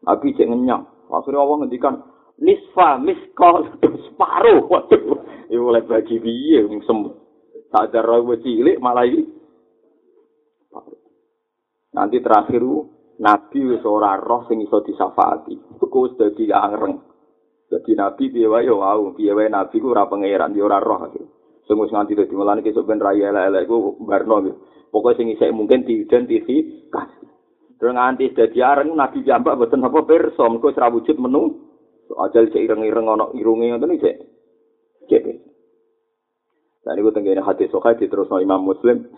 Nabi 0.03 0.35
cek 0.35 0.49
ngenyang. 0.51 0.83
Akhirnya 1.07 1.39
Allah 1.39 1.57
ngendikan 1.63 1.95
nisfa 2.43 2.99
miskol 2.99 3.69
separuh. 4.11 4.67
Waduh. 4.67 5.23
Ini 5.47 5.61
mulai 5.61 5.85
bagi 5.85 6.17
biye 6.19 6.65
sembuh 6.65 7.25
tak 7.75 7.91
ada 7.91 8.07
rawa 8.07 8.39
cilik 8.39 8.79
malah 8.79 9.03
ini. 9.03 9.23
Nanti 11.91 12.23
terakhir 12.23 12.63
nabi 13.19 13.59
wis 13.67 13.83
ora 13.83 14.15
roh 14.15 14.47
sing 14.47 14.63
iso 14.63 14.79
disafaati 14.79 15.79
iku 15.79 16.07
wis 16.07 16.15
dadi 16.19 16.51
angreng 16.51 16.99
dadi 17.67 17.91
nabi 17.95 18.31
piye 18.31 18.47
wae 18.47 18.67
yo 18.67 18.79
piye 19.15 19.31
wae 19.35 19.51
nabi 19.51 19.79
ku 19.79 19.91
ora 19.91 20.07
pangeran 20.07 20.55
yo 20.55 20.71
ora 20.71 20.79
roh. 20.79 21.11
Wis 21.67 21.91
nganti 21.91 22.15
dadi 22.15 22.31
mulane 22.31 22.63
kesuk 22.63 22.87
ben 22.87 23.03
raya 23.03 23.27
elek-elek 23.27 23.67
iku 23.67 23.99
barno 24.07 24.35
pokoke 24.87 25.19
sing 25.19 25.27
isih 25.35 25.51
mungkin 25.51 25.83
diidentifikasi 25.83 27.23
Terus 27.25 27.34
nganti 27.93 28.33
dadi 28.33 28.59
areng 28.63 28.95
nabi 28.95 29.21
jambak 29.21 29.59
boten 29.59 29.85
apa 29.85 29.99
pirsa 30.07 30.47
mengko 30.47 30.73
ora 30.73 30.89
wujud 30.89 31.17
menu 31.21 31.65
Ajal 32.13 32.53
cek 32.53 32.61
ireng-ireng 32.61 33.09
ana 33.09 33.25
irunge 33.33 33.65
ngoten 33.65 33.97
iki 33.97 34.13
cek. 35.09 35.23
Lah 36.85 36.93
niku 36.93 37.09
tenggene 37.09 37.41
hati 37.41 37.65
sokai 37.73 37.97
diterusno 37.97 38.37
Imam 38.37 38.61
Muslim. 38.61 39.09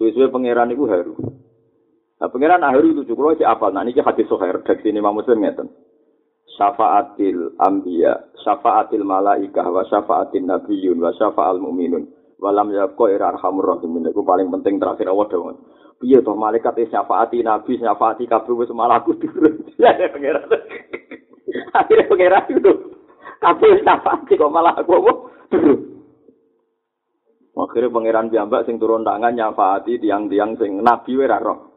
Suwe-suwe 0.00 0.32
pangeran 0.32 0.72
iku 0.72 0.88
haru. 0.88 1.14
Nah, 2.16 2.28
pangeran 2.32 2.64
haru 2.64 2.96
itu 2.96 3.12
cukup 3.12 3.36
cek 3.36 3.44
apa? 3.44 3.68
Nah 3.68 3.84
niki 3.84 4.00
hati 4.00 4.24
sokai 4.24 4.56
redaksi 4.56 4.88
Imam 4.88 5.20
Muslim 5.20 5.44
ngeten. 5.44 5.68
Syafaatil 6.56 7.60
anbiya, 7.60 8.30
syafaatil 8.40 9.04
malaikah 9.04 9.68
wa 9.68 9.84
syafaatin 9.84 10.48
nabiyyun 10.48 11.02
wa 11.02 11.12
syafaatil 11.12 11.60
mu'minun. 11.60 12.08
Walam 12.38 12.74
yabqa 12.74 13.04
ira 13.10 13.34
arhamur 13.34 13.76
rahimin. 13.76 14.10
Iku 14.10 14.26
paling 14.26 14.50
penting 14.50 14.82
terakhir 14.82 15.10
awal 15.10 15.30
dong. 15.30 15.58
Piye 16.02 16.18
toh 16.20 16.34
malaikat 16.34 16.74
syafaati 16.90 17.40
nabi, 17.46 17.78
syafaati 17.78 18.26
kabeh 18.26 18.54
wis 18.58 18.70
malah 18.74 18.98
aku 18.98 19.14
turun. 19.18 19.62
Ya 19.80 19.94
pangeran. 20.10 20.48
Akhirnya 21.78 22.10
pengeran 22.10 22.44
itu. 22.50 22.72
Kabeh 23.38 23.82
nafasi 23.84 24.34
kok 24.34 24.52
malah 24.54 24.74
aku 24.74 24.92
apa? 24.98 25.12
Akhirnya 27.54 27.94
pangeran 27.94 28.32
jambak 28.34 28.66
sing 28.66 28.82
turun 28.82 29.06
tangan 29.06 29.34
nyafaati 29.34 30.02
tiang-tiang 30.02 30.58
sing 30.58 30.82
nabi 30.82 31.14
wira 31.14 31.38
roh. 31.38 31.70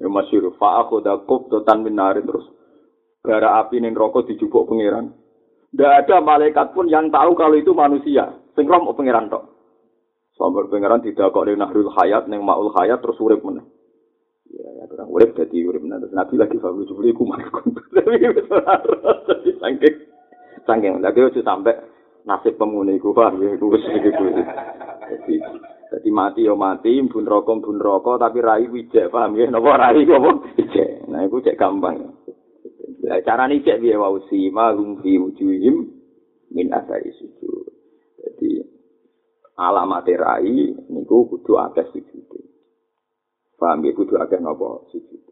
Ya 0.00 0.10
masyur. 0.10 0.50
Fa'akhoda 0.58 1.22
kubdotan 1.28 1.86
minari 1.86 2.26
terus. 2.26 2.48
Gara 3.22 3.62
api 3.62 3.78
ning 3.78 3.94
rokok 3.94 4.26
dijubuk 4.26 4.66
pangeran. 4.66 5.14
Tidak 5.70 5.92
ada 6.04 6.18
malaikat 6.18 6.74
pun 6.74 6.90
yang 6.90 7.06
tahu 7.14 7.38
kalau 7.38 7.54
itu 7.54 7.70
manusia. 7.70 8.34
Sing 8.58 8.66
roh 8.66 8.90
pangeran 8.90 9.30
tok. 9.30 9.51
Sampai 10.36 10.64
pangeran 10.72 11.04
tidak 11.04 11.32
kok 11.36 11.44
di 11.44 11.52
nahrul 11.52 11.92
hayat, 11.92 12.24
neng 12.24 12.40
maul 12.40 12.72
hayat 12.72 13.04
terus 13.04 13.20
urip 13.20 13.44
meneh. 13.44 13.64
Ya, 14.52 14.64
ya, 14.64 14.84
orang 14.88 15.08
urip 15.12 15.30
jadi 15.36 15.56
urip 15.68 15.84
nanti. 15.84 16.08
Nabi 16.12 16.34
lagi 16.40 16.56
fabu 16.60 16.84
jubli 16.84 17.12
ku 17.12 17.24
markum. 17.28 17.72
Tapi 17.96 18.20
jadi 18.20 18.40
sangking, 19.60 19.96
sangking. 20.64 21.00
Lagi 21.00 21.20
itu 21.20 21.40
sampai 21.44 21.76
nasib 22.28 22.56
pemuni 22.56 23.00
ku 23.00 23.16
paham 23.16 23.40
ya, 23.44 23.56
ku 23.60 23.72
wis 23.72 23.84
gitu. 23.84 24.24
Jadi, 25.12 25.34
jadi 25.92 26.08
mati 26.12 26.48
yo 26.48 26.56
mati, 26.56 26.96
bun 27.04 27.28
rokok 27.28 27.64
bun 27.64 27.80
rokok, 27.80 28.20
tapi 28.20 28.40
rai 28.40 28.68
wijek 28.68 29.12
paham 29.12 29.36
ya. 29.36 29.48
Nopo 29.48 29.72
rai 29.72 30.04
apa? 30.04 30.30
Wijek. 30.56 31.08
Nah, 31.08 31.28
itu 31.28 31.44
cek 31.44 31.58
gampang. 31.60 32.12
Ya, 33.02 33.18
cara 33.26 33.50
nih 33.50 33.66
cek 33.66 33.82
biar 33.82 33.98
wau 33.98 34.22
si 34.30 34.46
malum 34.48 35.02
fi 35.02 35.18
wujuhim 35.18 35.90
min 36.54 36.70
asari 36.70 37.10
sujud. 37.18 37.41
Alamat 39.62 40.10
rai 40.18 40.74
niku 40.90 41.30
kudu 41.30 41.54
akeh 41.54 41.86
sujud. 41.94 42.34
Paham 43.54 43.86
ya 43.86 43.94
kudu 43.94 44.18
akeh 44.18 44.42
napa 44.42 44.90
sujud. 44.90 45.22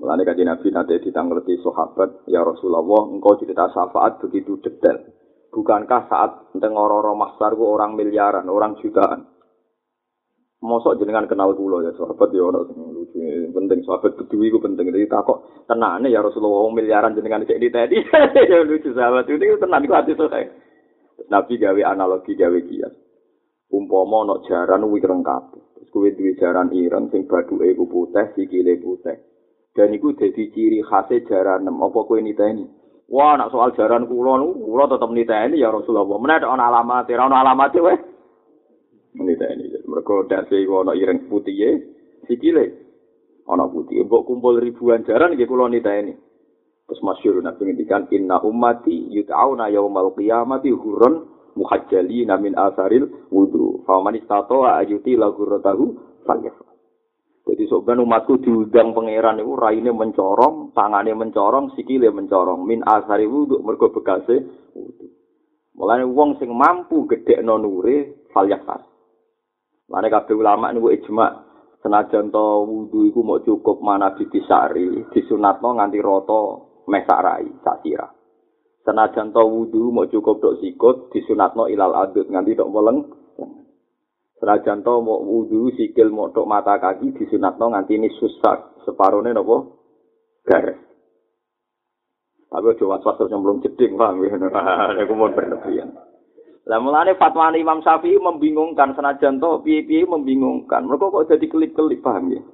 Mulane 0.00 0.24
kanjeng 0.24 0.48
Nabi 0.48 0.68
nate 0.74 0.98
ditangleti 0.98 1.54
sahabat, 1.62 2.26
ya 2.26 2.42
Rasulullah, 2.42 3.14
engkau 3.14 3.38
cerita 3.38 3.70
syafaat 3.70 4.18
begitu 4.26 4.58
detail. 4.58 5.06
Bukankah 5.54 6.10
saat 6.10 6.32
tengororo 6.58 7.14
mahsar 7.14 7.54
ku 7.54 7.62
orang 7.70 7.94
miliaran, 7.94 8.50
orang 8.50 8.74
jutaan? 8.82 9.30
Mosok 10.64 10.98
jenengan 10.98 11.28
kenal 11.28 11.52
kula 11.54 11.84
ya 11.84 11.92
sahabat 11.94 12.32
ya 12.32 12.40
ono 12.48 12.64
sing 12.64 12.80
lucu 12.80 13.20
penting 13.52 13.84
sahabat 13.84 14.16
bedui 14.16 14.48
ku 14.48 14.56
penting 14.64 14.88
jadi 14.88 15.12
takok 15.12 15.68
tenane 15.68 16.08
ya 16.08 16.24
Rasulullah 16.24 16.64
miliaran 16.72 17.12
jenengan 17.12 17.44
cek 17.44 17.60
di 17.60 17.68
tadi 17.68 18.00
ya 18.50 18.64
lucu 18.64 18.96
sahabat 18.96 19.28
itu 19.28 19.60
tenan 19.60 19.84
ku 19.84 19.92
hati 19.92 20.16
sok 20.16 20.32
Nabi 21.28 21.60
gawe 21.60 21.80
analogi 21.84 22.32
gawe 22.32 22.58
kias 22.64 23.03
umpama 23.74 24.22
ana 24.22 24.34
jaran 24.46 24.86
wireng 24.86 25.26
kabeh 25.26 25.62
terus 25.74 25.90
kuwi 25.90 26.14
duwe 26.14 26.38
jaran 26.38 26.70
ireng 26.70 27.10
sing 27.10 27.26
bathuke 27.26 27.74
ku 27.74 27.84
putih 27.90 28.30
sikile 28.38 28.78
putih. 28.78 29.18
Dan 29.74 29.90
iku 29.90 30.14
dadi 30.14 30.54
ciri 30.54 30.86
khas 30.86 31.10
jaran 31.26 31.66
apa 31.66 31.98
kowe 32.06 32.14
niteni? 32.22 32.62
Wah 33.10 33.34
nak 33.34 33.50
soal 33.50 33.74
jaran 33.74 34.06
kula 34.06 34.38
niku 34.38 34.70
kula 34.70 34.86
tetep 34.86 35.10
niteni 35.10 35.58
ya 35.58 35.74
Rasulullah. 35.74 36.06
Menawa 36.06 36.54
ana 36.54 36.64
alamat 36.70 37.10
ora 37.10 37.26
ana 37.26 37.36
alamat 37.42 37.74
wae 37.82 37.96
niteni. 39.18 39.74
Mergo 39.90 40.24
dase 40.30 40.62
iku 40.62 40.86
ana 40.86 40.94
ireng 40.94 41.26
putih 41.26 41.58
e 41.58 41.70
sikile 42.30 42.64
ana 43.50 43.66
putih 43.66 44.06
mbok 44.06 44.30
kumpul 44.30 44.62
ribuan 44.62 45.02
jaran 45.02 45.34
nggih 45.34 45.50
kula 45.50 45.66
niteni. 45.66 46.14
Terus 46.86 47.00
masyhur 47.02 47.42
nabi 47.42 47.74
ngendikan 47.74 48.06
inna 48.14 48.38
ummati 48.46 49.10
yut'auna 49.10 49.74
yaumal 49.74 50.14
qiyamati 50.14 50.70
hurun 50.70 51.33
muhajjali 51.54 52.26
namin 52.26 52.58
asaril 52.58 53.30
wudu 53.30 53.82
faman 53.86 54.18
istato 54.18 54.66
ayuti 54.66 55.14
lagu 55.18 55.42
rotahu 55.42 55.94
falyaf 56.26 56.74
jadi 57.44 57.68
sobat 57.68 58.00
umatku 58.00 58.40
diundang 58.40 58.96
pangeran 58.96 59.36
itu 59.36 59.52
raine 59.52 59.92
mencorong, 59.92 60.72
tangannya 60.72 61.12
mencorong, 61.12 61.76
sikile 61.76 62.08
mencorong, 62.08 62.64
min 62.64 62.80
asari 62.80 63.28
wudhu 63.28 63.60
mergo 63.60 63.92
bekase 63.92 64.40
wudu. 64.72 65.12
Mulane 65.76 66.08
wong 66.08 66.40
sing 66.40 66.48
mampu 66.48 67.04
gede 67.04 67.44
nonure 67.44 68.26
falyafas. 68.32 68.80
Mulane 69.92 70.08
kabeh 70.08 70.32
ulama 70.32 70.72
niku 70.72 70.88
ijma 70.96 71.44
senajan 71.84 72.32
to 72.32 72.64
wudu 72.64 73.12
iku 73.12 73.20
mau 73.20 73.44
cukup 73.44 73.84
mana 73.84 74.16
ditisari, 74.16 75.12
disunatno 75.12 75.76
nganti 75.76 76.00
rata 76.00 76.40
mesak 76.88 77.20
rai 77.20 77.44
sak 77.60 77.84
sirah. 77.84 78.23
Senajan 78.84 79.32
to 79.32 79.40
wudu 79.40 79.88
mau 79.88 80.04
cukup 80.04 80.44
tok 80.44 80.60
sikut 80.60 81.08
disunatno 81.08 81.72
ilal 81.72 81.96
adut 81.96 82.28
nganti 82.28 82.52
tok 82.52 82.68
weleng. 82.68 83.00
Senajan 84.36 84.84
to 84.84 85.00
mau 85.00 85.24
wudu 85.24 85.72
sikil 85.72 86.12
mau 86.12 86.28
tok 86.28 86.44
mata 86.44 86.76
kaki 86.76 87.16
disunatno 87.16 87.72
nganti 87.72 87.96
ini 87.96 88.12
susah 88.12 88.84
separone 88.84 89.32
nopo 89.32 89.56
garis. 90.44 90.76
Tapi 92.54 92.70
aja 92.70 92.86
was-was 92.86 93.18
belum 93.18 93.66
jeding, 93.66 93.98
paham 93.98 94.22
ya? 94.22 94.38
Aku 95.02 95.18
mau 95.18 95.26
berlebihan. 95.26 95.90
Lah 96.70 96.78
mulane 96.78 97.18
fatwa 97.18 97.50
Imam 97.50 97.82
Syafi'i 97.82 98.14
membingungkan 98.14 98.94
senajan 98.94 99.42
to 99.42 99.58
piye-piye 99.66 100.06
membingungkan. 100.06 100.86
Mereka 100.86 101.10
kok 101.10 101.34
jadi 101.34 101.46
kelip-kelip 101.50 101.98
paham 101.98 102.30
ya? 102.30 102.46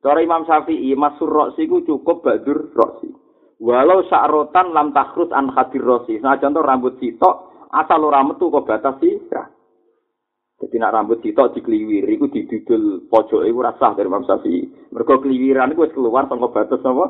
Cara 0.00 0.24
Imam 0.24 0.48
Syafi'i 0.48 0.96
Masur 0.96 1.28
Roksi 1.28 1.68
ku 1.68 1.84
cukup 1.84 2.24
Badur 2.24 2.72
Roksi. 2.72 3.27
Walau 3.58 4.06
sa'rotan 4.06 4.70
lam 4.70 4.94
takhrus 4.94 5.34
an 5.34 5.50
khadir 5.50 5.82
Roksi. 5.82 6.22
Senajan 6.22 6.54
to 6.54 6.62
rambut 6.62 6.94
sitok 7.02 7.66
asal 7.74 8.06
ora 8.06 8.22
metu 8.22 8.54
kok 8.54 8.64
batas 8.64 9.02
ya. 9.02 9.44
Jadi 10.58 10.74
nak 10.78 10.94
rambut 10.94 11.18
sitok 11.22 11.54
dikliwir 11.54 12.06
iku 12.06 12.30
didudul 12.30 13.06
pojoke 13.10 13.46
iku 13.46 13.58
rasah 13.62 13.94
dari 13.94 14.10
Imam 14.10 14.26
Syafi'i. 14.26 14.90
Mergo 14.94 15.18
kliwiran 15.22 15.74
iku 15.74 15.90
keluar 15.90 16.30
saka 16.30 16.46
batas 16.50 16.82
apa? 16.82 17.06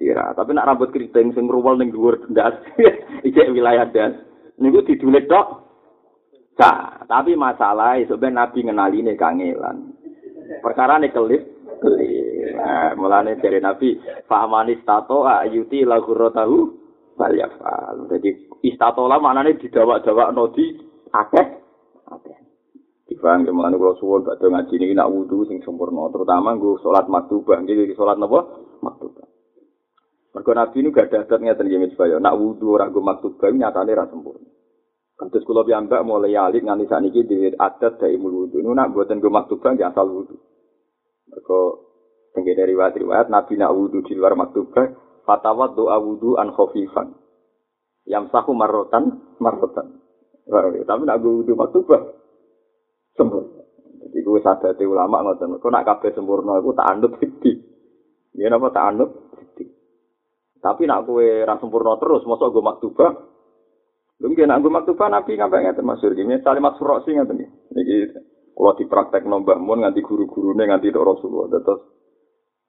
Sira. 0.00 0.32
Tapi 0.32 0.56
nak 0.56 0.68
rambut 0.72 0.88
keriting 0.92 1.36
sing 1.36 1.44
ruwel 1.48 1.76
ning 1.76 1.92
dhuwur 1.92 2.16
ndas, 2.32 2.56
iki 3.28 3.40
wilayah 3.52 3.84
das. 3.88 4.16
Niku 4.56 4.84
didulit 4.84 5.28
tok. 5.28 5.68
Nah, 6.60 7.08
tapi 7.08 7.32
masalah 7.40 7.96
itu 7.96 8.20
ben 8.20 8.36
Nabi 8.36 8.60
ngenali 8.60 9.00
ini 9.00 9.16
kangelan. 9.16 9.96
Perkara 10.60 11.00
ini 11.00 11.08
kelip, 11.08 11.59
kelip. 11.80 12.54
Nah, 12.60 12.92
mulane 12.94 13.40
dari 13.40 13.58
Nabi, 13.58 13.96
fahamani 14.28 14.78
stato 14.84 15.24
ayuti 15.24 15.82
lagu 15.82 16.12
rotahu 16.12 16.58
balyafal. 17.16 18.06
Jadi 18.12 18.52
istatola 18.64 19.16
maknanya 19.16 19.56
didawak-dawak 19.58 20.32
nodi 20.36 20.76
akeh. 21.12 21.46
Dibang 23.10 23.42
kemana 23.42 23.74
kalau 23.74 23.98
suwon 23.98 24.22
gak 24.22 24.38
ngaji 24.38 24.74
ini 24.78 24.94
nak 24.94 25.10
wudhu 25.10 25.42
sing 25.50 25.58
sempurna, 25.66 26.06
terutama 26.14 26.54
gue 26.54 26.78
sholat 26.78 27.10
maktubah, 27.10 27.58
jadi 27.66 27.90
sholat 27.98 28.14
nopo 28.22 28.70
maktubah. 28.78 29.26
Mergo 30.30 30.52
Nabi 30.54 30.76
ini 30.78 30.94
gak 30.94 31.10
ada 31.10 31.26
adat 31.26 31.42
ngeten 31.42 31.66
nggih 31.66 31.90
supaya 31.90 32.22
nak 32.22 32.38
wudhu 32.38 32.70
ora 32.70 32.86
gue 32.86 33.02
maktubah 33.02 33.50
nyatane 33.50 33.98
ra 33.98 34.06
sempurna. 34.06 34.46
Kados 35.20 35.44
kula 35.44 35.68
piyambak 35.68 36.00
mulai 36.00 36.32
alit 36.32 36.64
nganti 36.64 36.88
sakniki 36.88 37.28
dhewe 37.28 37.52
adat 37.60 38.00
dari 38.00 38.16
wudu. 38.16 38.56
Nu 38.64 38.72
nak 38.72 38.88
mboten 38.88 39.20
go 39.20 39.28
maktubah 39.28 39.76
nggih 39.76 39.92
asal 39.92 40.08
wudu. 40.08 40.32
Tenggene 42.30 42.62
dari 42.62 42.74
riwayat 42.78 43.26
Nabi 43.26 43.58
nak 43.58 43.74
wudu 43.74 44.06
di 44.06 44.14
luar 44.14 44.38
maktubah 44.38 44.86
fatawat 45.26 45.74
doa 45.74 45.98
wudu 45.98 46.38
an 46.38 46.54
khafifan. 46.54 47.10
Yang 48.06 48.30
sahu 48.30 48.54
marotan 48.54 49.34
marotan. 49.42 49.98
Tapi 50.46 51.02
nak 51.06 51.18
wudu 51.22 51.58
maktubah 51.58 52.00
sempurna. 53.18 53.62
Jadi 54.10 54.26
gue 54.26 54.40
sadar 54.42 54.78
ulama 54.78 55.26
ngoten. 55.26 55.58
Kok 55.58 55.70
nak 55.70 55.86
kabeh 55.86 56.10
sempurna 56.14 56.58
iku 56.58 56.70
tak 56.74 56.88
anut 56.90 57.12
sithik. 57.18 57.58
Ya 58.34 58.46
napa 58.46 58.70
tak 58.70 58.94
anut 58.94 59.10
sithik. 59.38 59.70
Tapi 60.62 60.86
nak 60.86 61.06
kue 61.06 61.42
ra 61.42 61.58
sempurna 61.58 61.98
terus 61.98 62.22
mosok 62.26 62.50
gue 62.54 62.62
maktubah 62.62 63.10
Lha 64.20 64.28
kena 64.36 64.60
nggo 64.60 64.68
maktubah 64.68 65.08
Nabi 65.08 65.32
ngapa 65.32 65.64
ngeten 65.64 65.88
masyhur 65.88 66.12
iki. 66.12 66.28
Misale 66.28 66.60
Mas 66.60 66.76
Furosi 66.76 67.16
ngeten 67.16 67.40
iki. 67.40 68.20
Kula 68.60 68.76
dipraktek 68.76 69.24
Mbah 69.24 69.56
Mun 69.56 69.80
nganti 69.80 70.04
guru-gurune 70.04 70.68
nganti 70.68 70.92
tok 70.92 71.16
Rasulullah. 71.16 71.64
Terus 71.64 71.80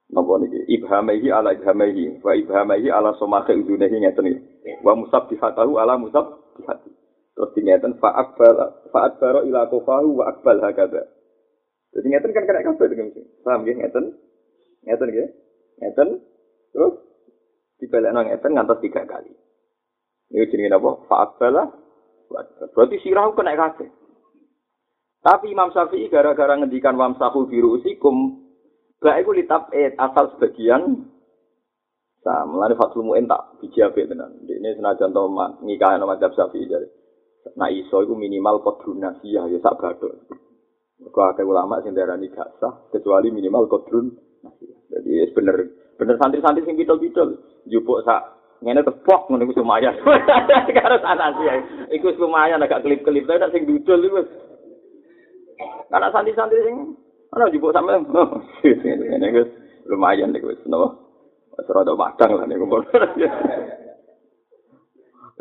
napa 0.08 0.39
niki 0.39 0.64
ibhamihi 0.80 1.28
ala 1.28 1.52
ibhamihi 1.52 2.24
wa 2.24 2.32
ibhamihi 2.32 2.88
ala 2.88 3.12
somakhe 3.20 3.52
udunehi 3.60 4.00
ngeten 4.00 4.32
iki. 4.32 4.39
Wa 4.88 4.96
musabbihatahu 4.96 5.76
ala 5.84 6.00
musabbihati. 6.00 6.96
Terus 7.36 7.52
ngeten 7.60 8.00
fa 8.00 8.24
akbal 8.24 8.56
fa 8.88 9.12
akbara 9.12 9.44
ila 9.44 9.68
kofahu 9.68 10.24
wa 10.24 10.32
akbal 10.32 10.64
hakada. 10.64 11.12
Jadi 11.92 12.08
ngeten 12.08 12.32
kan 12.39 12.48
kena 12.48 12.64
kabeh 12.72 12.88
dengan 12.88 13.12
Paham 13.44 13.68
nggih 13.68 13.76
ngeten? 13.84 14.06
Ngeten 14.88 15.08
nggih. 15.12 15.28
Ngeten. 15.84 16.10
Terus 16.72 16.94
dibelekno 17.84 18.32
ngeten 18.32 18.52
ngantos 18.56 18.80
tiga 18.80 19.04
kali. 19.04 19.36
Ini 20.32 20.48
jenis 20.48 20.72
apa? 20.72 21.04
Fa'akbala. 21.12 21.68
Berarti 22.72 22.96
sirah 23.04 23.28
kena 23.36 23.60
kabeh. 23.60 24.01
Tapi 25.22 25.54
Imam 25.54 25.70
Syafi'i 25.70 26.10
gara-gara 26.10 26.58
ngendikan 26.58 26.98
wamsahu 26.98 27.46
biru 27.46 27.78
usikum, 27.78 28.42
gak 28.98 29.22
itu 29.22 29.32
eh, 29.78 29.94
asal 29.94 30.34
sebagian 30.34 31.06
Nah, 32.22 32.46
melani 32.46 32.78
Fatul 32.78 33.02
Mu'in 33.02 33.26
tak 33.26 33.58
biji 33.58 33.82
abik 33.82 34.06
tenan. 34.06 34.38
Ini 34.46 34.78
senajan 34.78 35.10
to 35.10 35.26
nikah 35.66 35.98
nama 35.98 36.14
Madzhab 36.14 36.38
Syafi'i 36.38 36.70
jadi. 36.70 36.86
Nah, 37.58 37.74
iso 37.74 38.06
itu 38.06 38.14
minimal 38.14 38.62
kodrun 38.62 39.02
nasiyah 39.02 39.50
ya 39.50 39.58
sak 39.58 39.82
badhe. 39.82 40.06
Mergo 41.02 41.22
akeh 41.26 41.42
ulama 41.42 41.82
sing 41.82 41.98
darani 41.98 42.30
gak 42.30 42.62
sah 42.62 42.86
kecuali 42.94 43.34
minimal 43.34 43.66
kodrun 43.66 44.14
nasiyah. 44.46 44.80
Jadi 44.94 45.34
bener 45.34 45.56
bener 45.98 46.16
santri-santri 46.22 46.62
sing 46.62 46.78
bidol-bidol 46.78 47.42
jupuk 47.66 48.06
sak 48.06 48.38
ngene 48.62 48.86
tepok 48.86 49.26
ngono 49.26 49.50
iku 49.50 49.66
lumayan. 49.66 49.98
Karo 50.78 51.02
sanasi 51.02 51.42
ya. 51.42 51.54
Iku 51.90 52.14
lumayan 52.22 52.62
agak 52.62 52.86
kelip-kelip 52.86 53.26
tapi 53.26 53.50
sing 53.50 53.66
dudul 53.66 54.00
iku. 54.06 54.22
Karena 55.91 56.07
santri-santri 56.12 56.64
sing 56.64 56.78
ana 57.32 57.51
jupuk 57.51 57.72
sampe 57.76 57.95
ngene 58.64 59.26
iku 59.32 59.43
lumayan 59.91 60.36
iku 60.36 60.51
wis 60.51 60.64
napa. 60.68 60.95
Wis 61.57 61.68
rada 61.72 61.93
padang 61.95 62.32
lah 62.39 62.45
niku. 62.47 62.66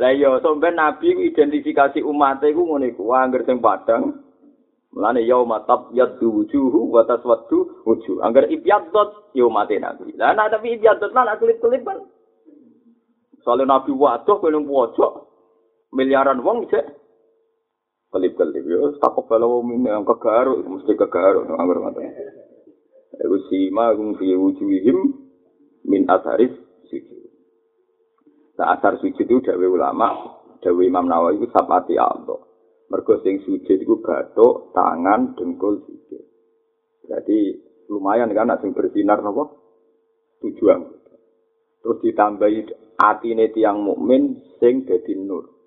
Lah 0.00 0.16
yo 0.16 0.40
sampean 0.40 0.80
nabi 0.80 1.12
ku 1.12 1.20
identifikasi 1.20 2.00
umat 2.00 2.40
iku 2.40 2.64
ngono 2.64 2.88
iku 2.88 3.04
angger 3.12 3.44
sing 3.44 3.60
padang. 3.60 4.24
Mulane 4.90 5.22
yauma 5.22 5.62
tab 5.68 5.92
yaddu 5.94 6.26
wujuhu 6.34 6.90
wa 6.90 7.04
taswaddu 7.06 7.86
wujuh. 7.86 8.24
Angger 8.24 8.48
ibyaddot 8.48 9.36
yo 9.36 9.52
mate 9.52 9.76
nabi. 9.76 10.16
Lah 10.16 10.32
nek 10.32 10.56
tapi 10.56 10.80
ibyaddot 10.80 11.12
lan 11.12 11.36
kelip-kelip 11.36 11.84
kan 11.84 12.00
Soalnya 13.40 13.76
Nabi 13.76 13.92
waduh 13.96 14.36
keliling 14.40 14.68
pojok 14.68 15.12
miliaran 15.96 16.44
wong 16.44 16.68
cek 16.68 16.84
kelip-kelip 18.11 18.64
ya 18.66 18.78
takut 18.98 19.24
kalau 19.30 19.62
ini 19.62 19.86
yang 19.86 20.02
kegaruk 20.02 20.66
mesti 20.66 20.98
kegaruk 20.98 21.46
nang 21.46 21.62
anggur 21.62 21.78
mata. 21.78 22.02
Iku 23.20 23.36
sima 23.46 23.94
gung 23.94 24.18
fi 24.18 24.34
wujuhihim 24.34 24.98
min 25.86 26.11
asaris 26.11 26.50
sujud. 26.90 27.30
Nah, 28.58 28.76
asar 28.76 28.98
sujud 28.98 29.24
itu 29.24 29.40
dawe 29.40 29.66
ulama, 29.66 30.08
dawe 30.61 30.82
Imam 30.82 31.06
Nawawi 31.06 31.40
itu 31.40 31.46
sapati 31.54 31.96
Allah. 31.96 32.40
Mergo 32.90 33.22
sing 33.22 33.40
sujud 33.46 33.78
itu 33.78 34.02
batuk, 34.02 34.74
tangan, 34.74 35.38
dengkul, 35.38 35.86
sujud. 35.86 36.24
Jadi 37.06 37.38
lumayan 37.90 38.34
kan 38.34 38.58
sing 38.58 38.74
bersinar 38.74 39.22
nopo 39.22 39.61
tujuan. 40.42 40.82
Terus 41.80 41.98
ditambahi 42.04 42.58
atine 42.98 43.48
tiang 43.54 43.80
mukmin 43.80 44.42
sing 44.58 44.84
dadi 44.84 45.14
nur. 45.16 45.59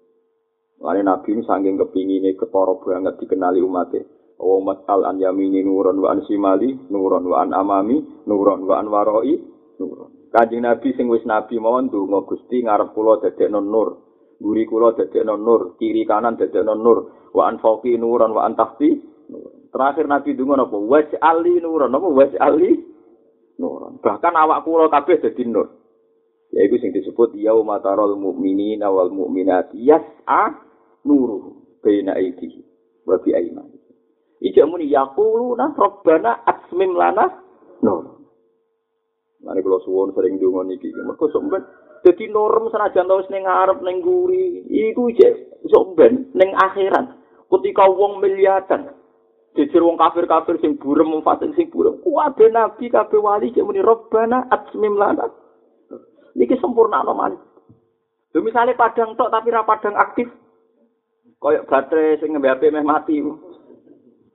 Lalu 0.84 1.00
Nabi 1.00 1.30
ini 1.32 1.48
saking 1.48 1.80
kepinginnya 1.80 2.36
ketoro 2.36 2.84
banget 2.84 3.16
dikenali 3.24 3.64
umatnya. 3.64 4.04
Wa 4.36 4.60
mas'al 4.60 5.08
an 5.08 5.16
yamini 5.16 5.64
nuron 5.64 6.04
wa 6.04 6.12
an 6.12 6.28
simali 6.28 6.76
nuron 6.92 7.24
wa 7.24 7.40
an 7.40 7.56
amami 7.56 8.04
nuron 8.28 8.68
wa 8.68 8.84
an 8.84 8.92
waroi 8.92 9.40
nuron. 9.80 10.28
Kanjeng 10.36 10.68
Nabi 10.68 10.92
sing 11.00 11.08
wis 11.08 11.24
nabi 11.24 11.56
mawon 11.56 11.88
donga 11.88 12.28
Gusti 12.28 12.60
ngarep 12.68 12.92
kula 12.92 13.24
dadekno 13.24 13.64
nur. 13.64 13.90
Guri 14.44 14.68
kula 14.68 14.92
dadekno 14.92 15.40
nur, 15.40 15.80
kiri 15.80 16.04
kanan 16.04 16.36
dadekno 16.36 16.76
nur. 16.76 17.32
Wa 17.32 17.48
an 17.48 17.64
fauqi 17.64 17.96
nuron 17.96 18.36
wa 18.36 18.44
an 18.44 18.60
tahti. 18.60 19.00
Terakhir 19.72 20.06
Nabi 20.10 20.36
donga 20.36 20.68
napa? 20.68 20.76
Was'ali 20.76 21.64
nuron. 21.64 21.96
Napa 21.96 22.10
was'ali 22.12 22.72
nuron. 23.62 24.04
Bahkan 24.04 24.34
awak 24.36 24.68
kula 24.68 24.92
kabeh 24.92 25.24
dadi 25.24 25.48
nur. 25.48 25.80
Yaitu 26.52 26.76
sing 26.78 26.92
disebut 26.92 27.34
yaumatarul 27.40 28.20
mu'minina 28.20 28.92
wal 28.92 29.10
mu'minati 29.10 29.80
yas'a 29.80 30.73
nuru 31.06 31.60
baina 31.84 32.16
aidihi 32.16 32.60
wa 33.06 33.18
bi 33.20 33.36
aimani. 33.36 33.78
Ija 34.44 34.68
muni 34.68 34.92
yaquluna 34.92 35.76
rabbana 35.78 36.44
asmim 36.48 36.96
lana 36.96 37.32
nur. 37.84 38.24
Mane 39.44 39.60
kula 39.64 39.80
suwun 39.84 40.16
sering 40.16 40.40
donga 40.40 40.64
niki. 40.68 40.92
Mergo 40.96 41.28
sok 41.32 41.44
ben 41.52 41.64
dadi 42.04 42.28
norm 42.28 42.68
senajan 42.72 43.12
wis 43.12 43.28
ning 43.32 43.44
ngarep 43.44 43.80
ning 43.84 44.04
guri, 44.04 44.68
iku 44.68 45.12
ije 45.12 45.60
sok 45.72 45.96
ben 45.96 46.32
ning 46.36 46.52
akhirat. 46.56 47.20
Ketika 47.48 47.86
wong 47.86 48.18
miliatan, 48.18 48.90
jejer 49.54 49.86
wong 49.86 49.94
kafir-kafir 49.94 50.58
sing 50.58 50.74
burem 50.82 51.22
fasik 51.22 51.54
sing 51.54 51.70
burem, 51.70 52.02
kuwabe 52.02 52.50
nabi 52.50 52.90
kabeh 52.90 53.22
wali 53.22 53.54
cek 53.54 53.62
muni 53.62 53.80
rabbana 53.80 54.50
asmim 54.50 54.98
lana. 54.98 55.30
Niki 56.34 56.58
sempurna 56.58 57.06
no 57.06 57.14
malih. 57.14 57.40
Lho 58.34 58.42
misale 58.42 58.74
padang 58.74 59.14
tok 59.14 59.30
tapi 59.30 59.54
ra 59.54 59.62
padang 59.62 59.94
aktif, 59.94 60.26
koyok 61.44 61.68
baterai 61.68 62.24
sing 62.24 62.32
ngembe 62.32 62.48
HP 62.48 62.72
meh 62.72 62.88
mati. 62.88 63.20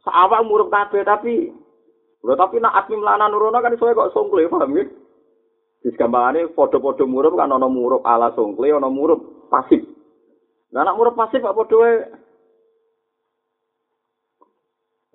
Sawak 0.04 0.44
murup 0.44 0.68
kabeh 0.68 1.00
tapi 1.08 1.48
lho 2.20 2.34
tapi 2.36 2.60
nak 2.60 2.84
asmi 2.84 3.00
mlana 3.00 3.32
nurono 3.32 3.56
kan 3.64 3.72
iso 3.72 3.88
kok 3.88 4.12
songkle 4.12 4.44
paham 4.52 4.76
ya? 4.76 4.84
Wis 5.88 5.96
gampangane 5.96 6.52
padha-padha 6.52 7.08
murup 7.08 7.32
kan 7.40 7.48
ana 7.48 7.64
murup 7.64 8.04
ala 8.04 8.28
songkle 8.36 8.68
ana 8.68 8.92
murup 8.92 9.48
pasif. 9.48 9.80
Lah 10.76 10.84
anak 10.84 11.00
murup 11.00 11.16
pasif 11.16 11.40
kok 11.40 11.56
padha 11.56 11.76
wae 11.80 11.96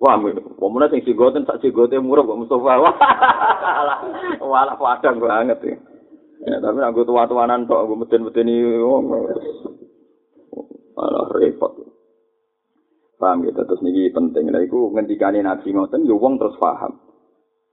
Wah, 0.04 0.20
pemuda 0.20 0.92
sing 0.92 1.00
sigoten 1.00 1.48
sak 1.48 1.64
sigote 1.64 1.96
murup 1.96 2.28
kok 2.28 2.36
Mustafa. 2.36 2.76
Wah, 2.82 2.92
wala 4.42 4.76
padang 4.76 5.16
banget 5.16 5.56
ya. 5.64 5.74
Ya, 6.44 6.60
tapi 6.60 6.84
aku 6.84 7.08
tua-tuanan 7.08 7.64
tok 7.64 7.88
aku 7.88 8.04
meden-medeni 8.04 8.84
wong. 8.84 9.08
Alah 11.00 11.24
repot. 11.32 11.72
Paham 13.24 13.40
gitu, 13.48 13.56
terus 13.64 13.80
niki 13.80 14.12
penting. 14.12 14.52
Nah, 14.52 14.60
itu 14.60 14.92
ngendikane 14.92 15.40
Nabi 15.40 15.72
ngoten, 15.72 16.04
yo 16.04 16.20
wong 16.20 16.36
terus 16.36 16.60
paham. 16.60 17.00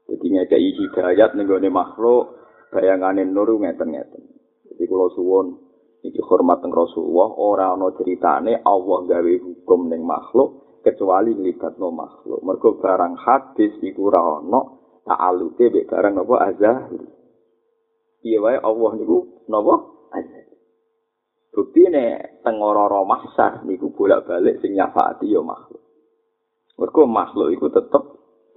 Jadi 0.08 0.26
ngekei 0.32 0.72
hidayat 0.80 1.36
gue 1.36 1.68
makhluk, 1.68 2.40
bayangane 2.72 3.28
nur 3.28 3.52
ngeten-ngeten. 3.60 4.24
Jadi 4.72 4.84
kalau 4.88 5.12
suwon, 5.12 5.48
iki 6.08 6.24
hormat 6.24 6.64
teng 6.64 6.72
Rasulullah, 6.72 7.36
ora 7.36 7.76
ana 7.76 7.92
ceritane 8.00 8.64
Allah 8.64 9.00
gawe 9.12 9.34
hukum 9.44 9.92
ning 9.92 10.08
makhluk 10.08 10.80
kecuali 10.88 11.36
libatno 11.36 11.92
makhluk. 11.92 12.40
Mergo 12.48 12.80
barang 12.80 13.20
hadis 13.20 13.76
iku 13.84 14.08
ana 14.08 14.62
ta'alluke 15.04 15.68
mek 15.68 15.88
barang 15.92 16.14
napa 16.16 16.36
azah. 16.48 16.80
Iya 18.24 18.40
wae 18.40 18.56
Allah 18.56 18.92
niku 18.96 19.44
azah. 19.52 19.91
Bukti 21.52 21.84
ini 21.84 22.16
tengororo 22.48 23.04
mahsar 23.04 23.68
niku 23.68 23.92
bolak 23.92 24.24
balik 24.24 24.64
sing 24.64 24.72
nyafaati 24.72 25.28
ya 25.28 25.44
makhluk. 25.44 25.84
Mereka 26.80 27.02
makhluk 27.04 27.52
itu 27.52 27.68
tetap 27.68 28.04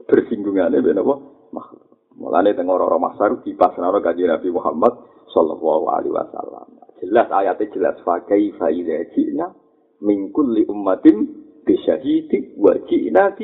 bersinggungannya 0.06 0.78
dengan 0.78 1.02
apa? 1.02 1.14
Makhluk. 1.50 1.84
Mulanya 2.14 2.54
tengororo 2.54 3.02
mahsar 3.02 3.42
di 3.42 3.58
kaji 3.58 4.22
Nabi 4.30 4.48
Muhammad 4.54 4.94
Sallallahu 5.34 5.90
Alaihi 5.90 6.14
Wasallam. 6.14 6.66
Jelas 7.02 7.26
ayatnya 7.34 7.66
jelas. 7.74 7.96
Fakai 8.06 8.54
fa'idha 8.54 9.10
ji'na 9.10 9.50
min 10.06 10.30
kulli 10.30 10.62
ummatin 10.70 11.26
bisyahidi 11.66 12.54
wa 12.54 12.78
ji'na 12.86 13.34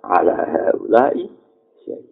ala 0.00 0.36
haulai 0.48 1.28
syahid. 1.84 2.08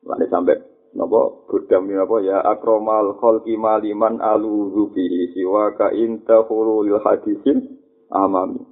Mulanya 0.00 0.26
sampai 0.32 0.56
napa? 0.98 1.46
Budami 1.46 1.94
napa 1.94 2.18
ya 2.20 2.42
akromal 2.42 3.14
khalqi 3.22 3.54
maliman 3.54 4.18
aluzu 4.18 4.90
bihi 4.90 5.30
siwa 5.32 5.78
ka 5.78 5.94
inta 5.94 6.42
khulul 6.44 6.98
hadisin 6.98 7.78
amami 8.10 8.66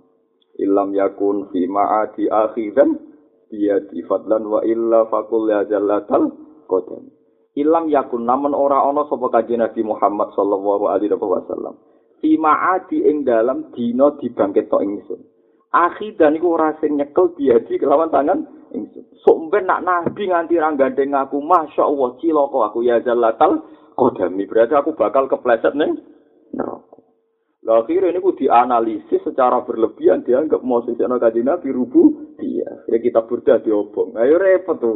illam 0.58 0.90
yakun 0.90 1.46
fi 1.54 1.70
ma'ati 1.70 2.26
akhidan 2.26 2.98
biyadi 3.46 4.02
fadlan 4.10 4.42
wa 4.50 4.60
illa 4.66 5.06
fakul 5.06 5.46
ya 5.46 5.62
jallatal 5.70 6.34
qadam 6.66 7.06
illam 7.54 7.86
yakun 7.86 8.26
namun 8.26 8.52
ora 8.52 8.82
ana 8.82 9.06
sapa 9.06 9.30
kanjeng 9.30 9.62
Nabi 9.62 9.86
Muhammad 9.86 10.34
sallallahu 10.34 10.90
alaihi 10.90 11.14
wasallam. 11.14 11.78
Fi 12.18 12.34
ma'ati 12.34 13.06
ing 13.06 13.22
dalam 13.22 13.70
dina 13.70 14.10
dibangkit 14.18 14.72
ingsun 14.72 15.35
akhidan 15.74 16.36
iku 16.38 16.54
ora 16.54 16.74
sing 16.78 16.98
nyekel 16.98 17.34
biyadi 17.34 17.80
kelawan 17.80 18.10
tangan 18.12 18.46
ingsun. 18.74 19.04
Sok 19.22 19.50
nak 19.64 19.82
nabi 19.82 20.30
nganti 20.30 20.54
ra 20.60 20.70
gandeng 20.74 21.16
aku, 21.16 21.42
Masya 21.42 21.82
Allah 21.82 22.10
cilaka 22.22 22.58
aku 22.70 22.78
ya 22.86 23.02
jalatal 23.02 23.66
kodami. 23.98 24.46
Berarti 24.46 24.74
aku 24.76 24.94
bakal 24.94 25.26
kepleset 25.26 25.74
ning 25.74 25.98
neraka. 26.54 26.96
Lah 27.66 27.82
akhirnya 27.82 28.14
ini 28.14 28.22
dianalisis 28.22 29.26
secara 29.26 29.66
berlebihan 29.66 30.22
dianggap 30.22 30.62
mau 30.62 30.86
sejarah 30.86 31.18
kaji 31.18 31.42
nabi 31.42 31.74
rubu 31.74 32.34
dia. 32.38 32.70
Ya 32.86 33.02
kita 33.02 33.26
berdah 33.26 33.58
diobong. 33.66 34.14
Ayo 34.14 34.38
repot 34.38 34.78
tuh. 34.78 34.94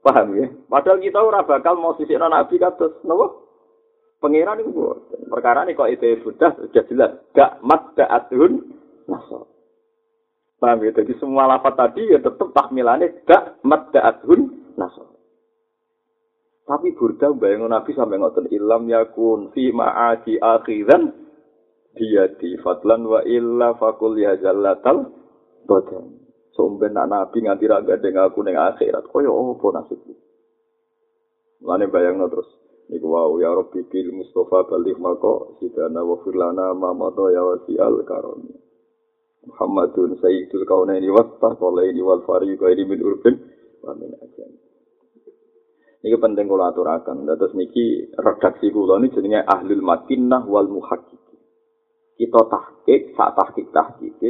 Paham 0.00 0.36
ya? 0.36 0.48
Padahal 0.68 1.00
kita 1.00 1.20
ora 1.20 1.44
bakal 1.44 1.76
mau 1.76 1.92
sejarah 2.00 2.32
nabi 2.32 2.56
kados 2.56 3.04
nopo? 3.04 3.44
Pengiran 4.20 4.64
itu 4.64 4.72
perkara 5.28 5.68
ini 5.68 5.76
kok 5.76 5.92
itu 5.92 6.24
sudah 6.24 6.56
sudah 6.56 6.84
jelas. 6.88 7.12
Gak 7.36 7.60
mat 7.60 7.92
da'atun 7.92 8.72
nasab. 9.04 9.53
Paham 10.64 10.80
ya? 10.80 10.96
Jadi 10.96 11.12
semua 11.20 11.44
lafat 11.44 11.76
tadi 11.76 12.08
ya 12.08 12.24
tetap 12.24 12.48
tahmilannya 12.56 13.20
gak 13.28 13.60
madda'athun 13.68 14.72
nasor. 14.80 15.12
Tapi 16.64 16.96
burda 16.96 17.36
bayang 17.36 17.68
Nabi 17.68 17.92
sampai 17.92 18.16
ngotot 18.16 18.48
ilam 18.48 18.88
yakun 18.88 19.52
fi 19.52 19.68
ma'adi 19.68 20.40
akhiran 20.40 21.12
dia 21.92 22.32
di 22.40 22.56
fadlan 22.64 23.04
wa 23.04 23.20
illa 23.28 23.76
fakul 23.76 24.16
ya 24.16 24.40
jallatal 24.40 25.12
badan. 25.68 26.24
Sumben 26.56 26.96
nak 26.96 27.12
Nabi 27.12 27.44
nganti 27.44 27.68
raga 27.68 28.00
dengan 28.00 28.32
aku 28.32 28.40
neng 28.40 28.56
akhirat. 28.56 29.04
Koyo 29.12 29.36
apa 29.36 29.66
nasibku? 29.68 30.16
Lane 31.60 31.92
bayang 31.92 32.24
terus. 32.32 32.48
Niku 32.88 33.12
wau 33.12 33.36
ya 33.36 33.52
Rabbi 33.52 33.84
bil 33.84 34.16
Mustafa 34.16 34.64
balik 34.64 34.96
mako 34.96 35.60
sidana 35.60 36.00
wa 36.00 36.16
firlana 36.24 36.72
mamado 36.72 37.28
ya 37.28 37.44
wasi 37.44 37.76
al 37.76 38.00
karoni. 38.08 38.73
Muhammadun 39.48 40.16
sayyidul 40.20 40.64
kaunaini 40.64 41.08
wa 41.12 41.24
taqalaini 41.40 42.00
wal 42.00 42.24
fariqaini 42.24 42.82
min 42.88 43.00
urbin 43.04 43.34
wa 43.84 43.92
min 43.96 44.12
ajam. 44.16 44.50
Niki 46.04 46.16
penting 46.20 46.48
kula 46.48 46.72
aturaken. 46.72 47.24
Dados 47.24 47.56
niki 47.56 48.12
redaksi 48.16 48.68
kula 48.68 49.00
niki 49.00 49.16
jenenge 49.20 49.40
Ahlul 49.44 49.80
Madinah 49.80 50.44
wal 50.44 50.68
Muhaqqiq. 50.68 51.24
Kita 52.14 52.40
tahqiq, 52.46 53.16
sak 53.16 53.30
tahqiq 53.34 53.68
tahqiq 53.72 54.20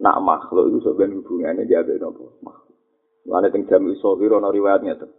nak 0.00 0.20
makhluk 0.20 0.70
itu 0.70 0.78
sebenarnya 0.84 1.18
hubungannya 1.22 1.62
dia 1.64 1.80
ada 1.80 1.94
nopo 1.96 2.38
makhluk. 2.42 2.76
Lalu 3.24 3.48
teng 3.50 3.64
jam 3.70 3.82
iso 3.88 4.20
biro 4.20 4.36
no 4.36 4.52
riwayatnya 4.52 5.00
tuh. 5.00 5.10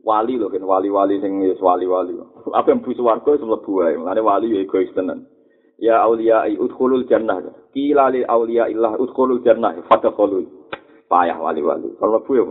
Wali 0.00 0.40
loh 0.40 0.48
kan 0.48 0.64
wali-wali 0.64 1.20
sing 1.20 1.40
wali-wali. 1.60 2.16
Apa 2.52 2.72
yang 2.72 2.80
busu 2.80 3.04
warga 3.04 3.36
itu 3.36 3.44
mlebu 3.44 3.72
wae. 3.80 3.96
Lalu 3.96 4.22
wali 4.24 4.46
ya 4.56 4.60
egois 4.64 4.92
tenan. 4.96 5.28
Ya 5.80 6.04
aulia 6.04 6.44
udkhulul 6.46 7.08
jannah 7.08 7.40
kila 7.72 8.12
li 8.12 8.22
aulia 8.28 8.68
illah 8.68 8.94
udkhulul 9.00 9.40
jannah 9.40 9.74
fadkhulu 9.88 10.44
payah 11.08 11.40
wali-wali 11.40 11.90
kalau 11.96 12.20
mlebu 12.20 12.32
ya 12.36 12.44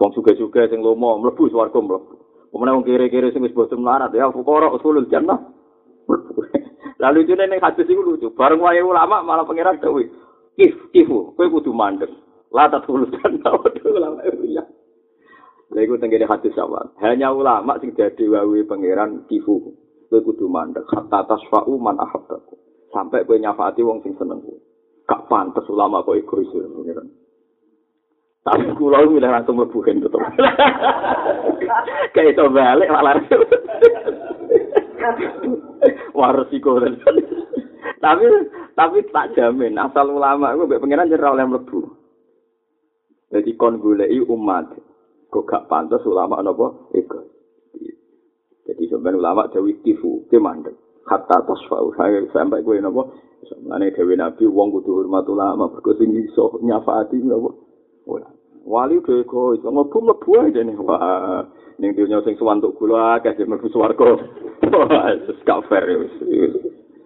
wong 0.00 0.10
suga-suga 0.16 0.66
sing 0.72 0.80
lomo 0.80 1.20
mlebu 1.20 1.52
swarga 1.52 1.78
mlebu 1.78 2.26
Pemene 2.56 2.72
wong 2.72 2.88
kere-kere 2.88 3.28
sing 3.36 3.44
wis 3.44 3.52
bosen 3.52 3.84
melarat 3.84 4.16
ya 4.16 4.32
fuqara 4.32 4.72
usulul 4.72 5.04
jannah. 5.12 5.36
Lalu 6.96 7.18
itu 7.28 7.36
ning 7.36 7.60
hadis 7.60 7.84
iku 7.84 8.00
lucu. 8.00 8.32
Bareng 8.32 8.64
wae 8.64 8.80
ulama 8.80 9.20
malah 9.20 9.44
pangeran 9.44 9.76
dawuh, 9.76 10.00
"If 10.56 10.72
ifu, 10.96 11.36
kowe 11.36 11.46
kudu 11.52 11.76
mandek." 11.76 12.08
La 12.56 12.72
tatul 12.72 13.12
jannah 13.12 13.60
ulama 13.84 14.24
ya. 14.48 14.64
Lha 15.68 15.80
iku 15.84 16.00
tenggene 16.00 16.24
hadis 16.24 16.56
sama. 16.56 16.96
Hanya 17.04 17.28
ulama 17.28 17.76
sing 17.76 17.92
dadi 17.92 18.24
wae 18.24 18.64
pangeran 18.64 19.28
kifu. 19.28 19.76
Kowe 20.08 20.20
kudu 20.22 20.46
mandek 20.46 20.86
hatta 20.90 21.26
tasfa'u 21.26 21.74
man 21.78 21.98
ahabbaku 21.98 22.54
sampai 22.90 23.26
kowe 23.26 23.38
nyafaati 23.38 23.82
wong 23.82 24.02
sing 24.02 24.14
seneng 24.18 24.42
kowe 24.42 24.58
gak 25.06 25.22
pantes 25.30 25.66
ulama 25.70 26.02
kok 26.02 26.18
egois 26.18 26.50
pengiran 26.50 27.06
tapi 28.46 28.70
kula 28.78 29.02
milih 29.06 29.26
langsung 29.26 29.58
mlebu 29.58 29.78
tetep 29.82 30.12
kayak 32.14 32.34
itu 32.34 32.44
balik 32.50 32.90
malah 32.90 33.18
waris 36.18 36.50
iku 36.56 36.78
tapi 38.00 38.24
tapi 38.76 39.02
tak 39.10 39.34
jamin 39.34 39.80
asal 39.80 40.14
ulama 40.14 40.52
iku 40.52 40.68
mbek 40.68 40.82
pengiran 40.84 41.10
ora 41.10 41.32
oleh 41.32 41.46
mlebu. 41.48 41.80
Jadi 43.32 43.50
kon 43.58 43.82
goleki 43.82 44.22
umat. 44.30 44.70
Kok 45.26 45.42
gak 45.42 45.66
pantas 45.66 46.06
ulama 46.06 46.38
napa? 46.38 46.70
Ego. 46.94 47.26
Jadi 48.66 48.82
sebenarnya 48.90 49.22
ulama 49.22 49.46
Dewi 49.50 49.78
Kifu, 49.82 50.26
gimana? 50.30 50.70
Kata 51.06 51.46
Tosfau, 51.46 51.94
saya 51.94 52.18
sampai 52.34 52.66
gue 52.66 52.82
nopo. 52.82 53.14
Sebenarnya 53.46 53.94
Dewi 53.94 54.18
Nabi, 54.18 54.44
wong 54.50 54.74
kudu 54.74 55.02
hormat 55.02 55.26
ulama, 55.30 55.70
berkesi 55.70 56.10
ngiso, 56.10 56.58
nyafati 56.66 57.22
nopo. 57.22 57.62
Wali 58.66 58.98
Dewi 59.06 59.22
Kois, 59.22 59.62
sama 59.62 59.86
pun 59.86 60.10
lebu 60.10 60.30
aja 60.42 60.60
nih. 60.66 60.74
Wah, 60.82 61.46
ini 61.78 61.94
dia 61.94 62.10
nyosing 62.10 62.34
suan 62.34 62.58
untuk 62.58 62.74
gula, 62.82 63.22
kasih 63.22 63.46
merfus 63.46 63.78
warga. 63.78 64.18
Wah, 64.66 65.14
itu 65.14 65.30
gak 65.46 65.62
fair 65.70 65.86
ya. 65.86 65.96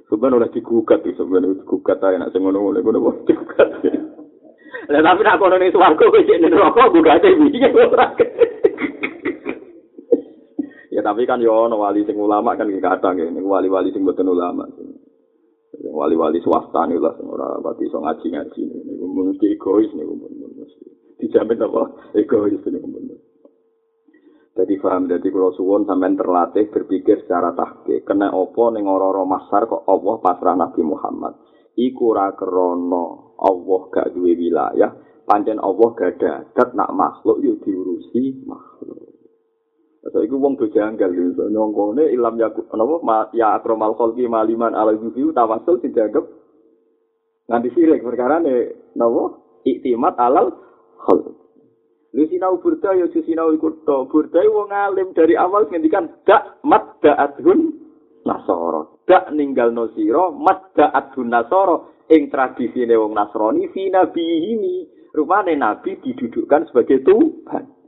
Sebenarnya 0.08 0.48
udah 0.48 0.50
digugat, 0.56 1.04
sebenarnya 1.04 1.60
digugat 1.60 2.00
aja, 2.00 2.16
nak 2.16 2.32
sengono, 2.32 2.72
gue 2.72 2.92
nopo, 2.92 3.20
digugat. 3.28 3.68
Lah 4.90 5.06
tapi 5.06 5.22
nak 5.22 5.38
kono 5.38 5.54
ning 5.54 5.70
swarga 5.70 6.02
kok 6.02 6.26
jek 6.26 6.42
ning 6.42 6.50
rokok 6.50 6.90
gugate 6.90 7.30
piye 7.30 7.70
ora. 7.70 8.10
Ya 11.00 11.08
tapi 11.08 11.24
kan 11.24 11.40
yo 11.40 11.64
ono 11.64 11.80
wali 11.80 12.04
sing 12.04 12.20
ulama 12.20 12.52
kan 12.60 12.68
kadang 12.68 13.16
ya, 13.16 13.24
ning 13.32 13.48
wali-wali 13.48 13.88
sing 13.88 14.04
boten 14.04 14.28
ulama. 14.28 14.68
Wali-wali 15.80 16.44
swasta 16.44 16.84
nih 16.84 17.00
lah, 17.00 17.16
ora 17.24 17.56
pati 17.64 17.88
iso 17.88 18.04
ngaji-ngaji 18.04 18.60
niku 18.84 19.06
mung 19.08 19.32
egois 19.40 19.88
niku 19.96 20.12
dijamin 21.16 21.56
apa 21.56 22.12
egois 22.20 22.60
ini 22.68 22.84
bener. 22.84 23.16
Jadi 24.60 24.76
paham, 24.76 25.08
jadi 25.08 25.24
kalau 25.32 25.56
suwon 25.56 25.88
sampean 25.88 26.20
terlatih 26.20 26.68
berpikir 26.68 27.24
secara 27.24 27.56
tahke. 27.56 28.04
Kena 28.04 28.36
opo 28.36 28.68
ning 28.68 28.84
ora 28.84 29.24
masar 29.24 29.64
kok 29.72 29.88
Allah 29.88 30.20
pasrah 30.20 30.52
Nabi 30.52 30.84
Muhammad. 30.84 31.32
Iku 31.80 32.12
ora 32.12 32.36
krana 32.36 33.04
Allah 33.40 33.80
gak 33.88 34.12
duwe 34.12 34.36
wilayah, 34.36 34.92
pancen 35.24 35.64
Allah 35.64 35.88
gak 35.96 36.20
ada 36.20 36.44
nak 36.76 36.92
makhluk 36.92 37.40
yo 37.40 37.56
diurusi 37.56 38.44
makhluk. 38.44 39.09
Saya 40.00 40.24
iku 40.24 40.40
wong 40.40 40.56
do 40.56 40.64
janggal 40.72 41.12
lho, 41.12 41.52
nyongkone 41.52 42.08
ilam 42.08 42.40
ya 42.40 42.48
napa 42.48 43.28
ya 43.36 43.60
akramal 43.60 43.92
khalqi 44.00 44.24
maliman 44.24 44.72
ala 44.72 44.96
yufi 44.96 45.28
tawasul 45.36 45.76
dijaga 45.76 46.24
nganti 47.52 47.68
sirik 47.76 48.00
perkara 48.00 48.40
ne 48.40 48.80
napa 48.96 49.36
iktimat 49.68 50.16
alal 50.16 50.56
khol. 51.04 51.36
Lu 52.16 52.24
sinau 52.26 52.58
burda 52.58 52.96
ya 52.96 53.06
sinau 53.12 53.52
iku 53.52 53.76
to. 53.84 54.08
Burda 54.08 54.40
wong 54.48 54.72
alim 54.72 55.12
dari 55.12 55.36
awal 55.36 55.68
ngendikan 55.68 56.10
dak 56.26 56.58
mat 56.66 56.98
da'atun 57.04 57.70
nasara. 58.26 58.82
Dak 59.06 59.30
ninggal 59.36 59.70
no 59.70 59.92
sira 59.94 60.32
mat 60.32 60.74
da'atun 60.74 61.28
nasara 61.28 61.76
ing 62.10 62.32
tradisine 62.32 62.96
wong 62.98 63.14
Nasrani 63.14 63.68
fi 63.70 63.86
ini. 64.24 64.88
Rupane 65.10 65.54
nabi 65.58 65.98
didudukkan 66.02 66.70
sebagai 66.70 67.02
Tuhan. 67.02 67.79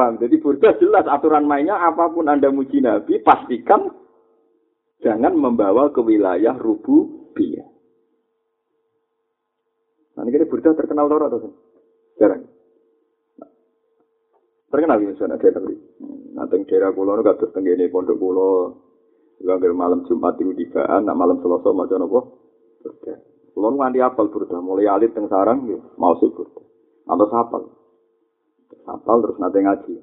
Paham? 0.00 0.16
Jadi 0.16 0.40
burda 0.40 0.80
jelas 0.80 1.04
aturan 1.04 1.44
mainnya 1.44 1.76
apa 1.76 2.08
pun 2.08 2.24
Anda 2.24 2.48
muji 2.48 2.80
Nabi, 2.80 3.20
pastikan 3.20 3.92
jangan 5.04 5.36
membawa 5.36 5.92
ke 5.92 6.00
wilayah 6.00 6.56
rububiyah. 6.56 7.68
Nah, 10.16 10.24
ini 10.24 10.48
burda 10.48 10.72
terkenal 10.72 11.04
loro 11.04 11.28
atau 11.28 11.52
Jarang. 12.16 12.48
Terkenal 14.72 15.04
ya 15.04 15.12
sana 15.20 15.36
daerah 15.36 15.68
ini. 15.68 15.76
Nanti 16.32 16.64
daerah 16.64 16.96
pulau 16.96 17.20
nu 17.20 17.26
kados 17.26 17.52
tenggene 17.52 17.92
pondok 17.92 18.16
pulau. 18.16 18.72
Juga 19.40 19.56
malam 19.72 20.04
Jumat 20.04 20.36
itu 20.36 20.52
dibaan, 20.52 21.08
nak 21.08 21.16
malam 21.16 21.40
Selasa 21.40 21.72
macam 21.72 22.04
apa? 22.08 22.20
Burda. 22.84 23.14
Pulau 23.56 23.72
nganti 23.72 24.00
apal 24.04 24.28
burda, 24.28 24.60
mulai 24.60 24.88
alit 24.88 25.16
teng 25.16 25.32
sarang, 25.32 25.64
mau 25.96 26.12
sih 26.20 26.28
burda. 26.28 26.60
Atau 27.08 27.26
sapal. 27.32 27.79
Sapal 28.84 29.16
terus 29.22 29.38
nanti 29.40 29.58
ngaji. 29.60 29.94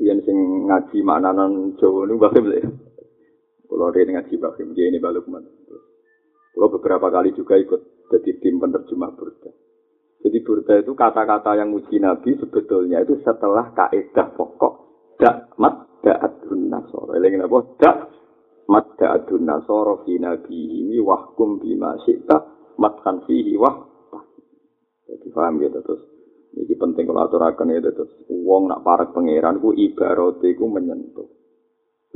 Iya 0.00 0.16
sing 0.24 0.38
ngaji 0.66 0.98
maknanan 1.04 1.76
nu 1.76 2.16
bahim 2.16 2.44
ya. 2.48 2.64
Pulau 3.68 3.94
dia 3.94 4.02
ngaji 4.02 4.34
bahim, 4.40 4.68
dia 4.74 4.90
ini 4.90 4.98
balik 4.98 5.28
mana. 5.30 5.46
Pulau 6.56 6.72
beberapa 6.74 7.06
kali 7.12 7.36
juga 7.36 7.54
ikut 7.54 8.10
jadi 8.10 8.30
tim 8.42 8.58
penerjemah 8.58 9.14
burda. 9.14 9.50
Jadi 10.20 10.38
burda 10.44 10.74
itu 10.82 10.92
kata-kata 10.92 11.56
yang 11.56 11.72
muji 11.72 12.02
Nabi 12.02 12.36
sebetulnya 12.36 13.00
itu 13.00 13.16
setelah 13.22 13.72
kaidah 13.72 14.34
pokok. 14.34 14.74
Dak 15.20 15.52
mat 15.60 16.00
da'adun 16.00 16.72
nasoro. 16.72 17.12
Ini 17.14 17.44
apa? 17.44 17.58
Dak 17.76 17.98
mat 18.72 18.96
da'adun 18.96 19.44
nasoro 19.44 20.00
fi 20.08 20.16
nabi 20.16 20.88
ini 20.88 20.96
wahkum 20.96 21.60
bima 21.60 21.96
syi'ta 22.02 22.36
matkan 22.80 23.22
fihi 23.28 23.54
wah. 23.60 23.84
Jadi 25.04 25.28
paham 25.34 25.60
gitu 25.60 25.78
terus. 25.84 26.02
Ini 26.50 26.74
penting 26.74 27.06
kalau 27.06 27.30
aturakan 27.30 27.70
itu 27.74 27.90
terus. 27.94 28.12
Uang 28.26 28.66
nak 28.66 28.82
para 28.82 29.06
pangeran 29.10 29.62
ku 29.62 29.70
ibarat 29.70 30.42
ku 30.42 30.66
menyentuh. 30.66 31.28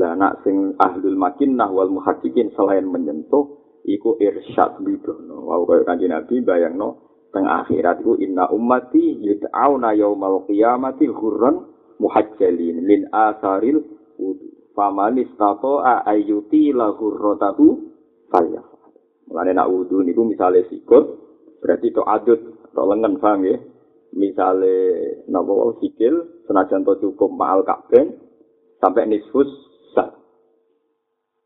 Lah 0.03 0.19
nak 0.19 0.43
sing 0.43 0.75
ahlul 0.75 1.15
makinnah 1.15 1.71
wal 1.71 1.91
muhaddiqin 1.91 2.51
selain 2.59 2.87
menyentuh 2.91 3.79
iku 3.87 4.19
irsyad 4.19 4.83
bidono. 4.83 5.47
Wau 5.47 5.63
kaya 5.71 5.87
kanjeng 5.87 6.11
Nabi 6.11 6.43
bayangno 6.43 7.05
teng 7.31 7.47
akhirat 7.47 8.03
iku 8.03 8.19
inna 8.19 8.51
ummati 8.51 9.23
yud'auna 9.23 9.95
yaumal 9.95 10.47
qiyamati 10.51 11.07
hurran 11.11 11.67
muhajjalin 12.03 12.83
min 12.83 13.07
asaril 13.11 13.83
wudu 14.19 14.55
faman 14.75 15.19
istata'a 15.23 16.07
ayyuti 16.11 16.75
la 16.75 16.91
hurratatu 16.95 17.95
falyafal 18.31 18.91
mulane 19.31 19.53
nak 19.55 19.71
wudu 19.71 20.03
niku 20.03 20.27
misale 20.27 20.67
sikut 20.69 21.05
berarti 21.63 21.95
to 21.95 22.03
adut 22.05 22.41
to 22.75 22.83
lengan 22.83 23.17
paham 23.23 23.47
ya 23.47 23.57
misale 24.15 24.75
napa 25.27 25.75
sikil 25.83 26.47
senajan 26.47 26.87
to 26.87 26.95
cukup 27.03 27.31
ma'al 27.35 27.67
kabeh 27.67 28.15
sampai 28.79 29.11
nisfus 29.11 29.51
sah 29.93 30.15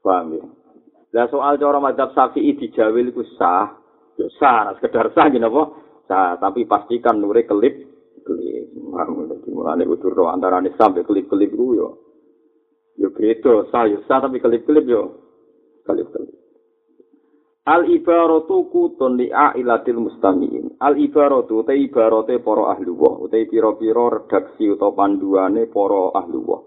paham 0.04 0.36
ya 0.36 0.44
Lah 1.08 1.24
soal 1.32 1.56
cara 1.56 1.80
madzhab 1.80 2.12
Syafi'i 2.12 2.52
dijawil 2.52 3.08
iku 3.08 3.24
sah, 3.40 3.80
Ya 4.18 4.28
sah, 4.36 4.76
sekedar 4.76 5.08
sah 5.16 5.30
gini 5.32 5.46
apa? 5.46 5.62
Sah, 6.04 6.36
tapi 6.36 6.68
pastikan 6.68 7.16
nure 7.16 7.48
kelip 7.48 7.88
kelip. 8.28 8.66
Jadi 9.30 9.48
mulane 9.54 9.88
kudu 9.88 10.12
ro 10.12 10.28
antarane 10.28 10.74
sampai 10.76 11.06
kelip-kelip 11.06 11.50
ku 11.54 11.72
yo. 11.78 11.88
Yo 12.98 13.08
beda, 13.14 13.70
sah 13.72 13.86
yo 13.88 14.02
sah 14.04 14.20
tapi 14.20 14.42
kelip-kelip 14.42 14.84
yo. 14.84 15.02
Kelip-kelip. 15.86 16.37
Al 17.68 17.84
ibaratu 17.84 18.72
kutun 18.72 19.20
li 19.20 19.28
ailatil 19.28 20.00
mustamiin. 20.00 20.80
Al 20.80 20.96
ibaratu 20.96 21.68
te 21.68 21.76
ibarate 21.76 22.40
para 22.40 22.72
ahli 22.72 22.88
wa, 22.88 23.28
te 23.28 23.44
pira-pira 23.44 24.08
redaksi 24.08 24.72
utawa 24.72 24.96
panduane 24.96 25.68
para 25.68 26.16
ahli 26.16 26.40
wa. 26.40 26.64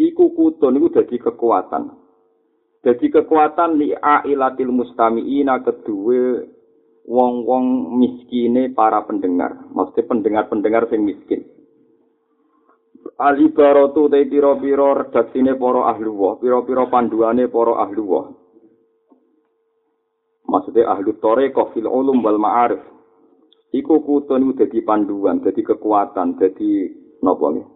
Iku 0.00 0.32
kutun 0.32 0.80
iku 0.80 0.88
dadi 0.96 1.20
kekuatan. 1.20 1.84
Dadi 2.80 3.06
kekuatan 3.12 3.76
li 3.76 3.92
ailatil 3.92 4.72
mustamiina 4.72 5.60
kedue 5.60 6.40
wong-wong 7.04 7.92
miskine 8.00 8.72
para 8.72 9.04
pendengar. 9.04 9.68
Maksudnya 9.76 10.08
pendengar-pendengar 10.08 10.88
sing 10.88 11.04
miskin. 11.04 11.44
Alibaratu 13.20 14.08
te 14.08 14.24
pira-pira 14.24 15.04
redaksine 15.04 15.52
para 15.60 15.92
ahli 15.92 16.08
wa, 16.08 16.40
pira-pira 16.40 16.88
panduane 16.88 17.44
para 17.52 17.76
ahli 17.84 18.00
wa. 18.00 18.43
Maksudnya 20.54 20.86
ahli 20.86 21.10
thariqah 21.18 21.74
fil 21.74 21.90
ulum 21.90 22.22
wal 22.22 22.38
ma'arif. 22.38 22.78
Iku 23.74 24.06
kutun 24.06 24.46
iku 24.46 24.62
dadi 24.62 24.86
panduan, 24.86 25.42
dadi 25.42 25.66
kekuatan, 25.66 26.38
dadi 26.38 26.86
napa 27.26 27.46
nggih? 27.50 27.66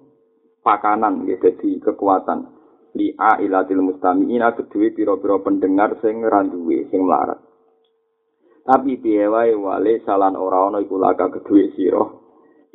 Pakanan 0.62 1.26
nggih 1.26 1.42
dadi 1.42 1.82
kekuatan. 1.82 2.54
Li'a 2.94 3.42
ilatil 3.42 3.82
mustami'ina 3.82 4.54
kedue 4.54 4.94
pira-pira 4.94 5.42
pendengar 5.42 5.98
sing 5.98 6.22
randuwe, 6.22 6.86
sing 6.86 7.02
melarat. 7.02 7.42
Tapi 8.62 9.02
piye 9.02 9.26
wae 9.26 9.58
wale 9.58 9.98
salan 10.06 10.38
ora 10.38 10.70
ana 10.70 10.78
iku 10.78 11.02
laka 11.02 11.34
kedue 11.34 11.74
sira. 11.74 12.06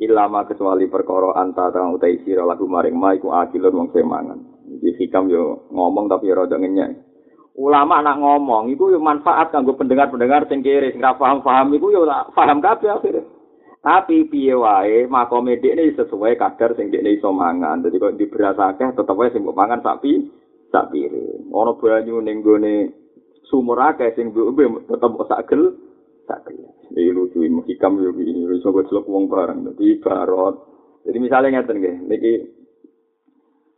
Ilama 0.04 0.44
kecuali 0.44 0.84
perkara 0.90 1.32
anta 1.38 1.72
kang 1.72 1.96
utai 1.96 2.20
sira 2.28 2.44
lagu 2.44 2.68
maring 2.68 2.92
ma 2.92 3.16
iku 3.16 3.32
akilun 3.32 3.72
wong 3.72 3.88
semangan. 3.94 4.68
Iki 4.68 5.00
hikam 5.00 5.32
yo 5.32 5.70
ngomong 5.72 6.12
tapi 6.12 6.28
rada 6.28 6.60
ngenyek. 6.60 7.13
Ulama 7.54 8.02
nak 8.02 8.18
ngomong 8.18 8.66
iku 8.74 8.90
yo 8.90 8.98
manfaat 8.98 9.54
kanggo 9.54 9.78
pendengar-pendengar 9.78 10.50
sing 10.50 10.58
kere 10.58 10.90
sing 10.90 10.98
paham-paham 10.98 11.70
iku 11.78 11.86
yo 11.94 12.02
paham 12.34 12.58
kabeh 12.58 12.90
akhire. 12.90 13.22
Tapi 13.78 14.26
piye 14.26 14.58
wae 14.58 15.06
makome 15.06 15.62
dekne 15.62 15.94
sesuai 15.94 16.34
kadar 16.34 16.74
sing 16.74 16.90
dekne 16.90 17.14
iso 17.14 17.30
mangan. 17.30 17.78
Dadi 17.78 18.02
kok 18.02 18.18
diberasake 18.18 18.98
tetep 18.98 19.14
wae 19.14 19.30
sing 19.30 19.46
mbok 19.46 19.54
mangan 19.54 19.86
sapi 19.86 20.26
sak 20.74 20.90
piring. 20.90 21.54
Ana 21.54 21.78
banyu 21.78 22.18
ning 22.18 22.42
gone 22.42 22.90
sumur 23.46 23.78
akeh 23.78 24.10
sing 24.18 24.34
mbok 24.34 24.90
tetep 24.90 25.10
sak 25.30 25.46
gel 25.46 25.78
sak 26.26 26.42
gel. 26.50 26.58
Iki 26.90 27.10
lucu 27.14 27.38
iki 27.46 27.78
yo 27.78 28.10
iki 28.18 28.50
iso 28.50 28.74
kok 28.74 28.90
celok 28.90 29.06
wong 29.06 29.30
bareng. 29.30 29.62
Dadi 29.62 30.02
barot. 30.02 30.54
Jadi 31.04 31.18
misalnya 31.20 31.60
ngeten 31.60 31.76
nggih, 31.84 31.96
niki 32.08 32.32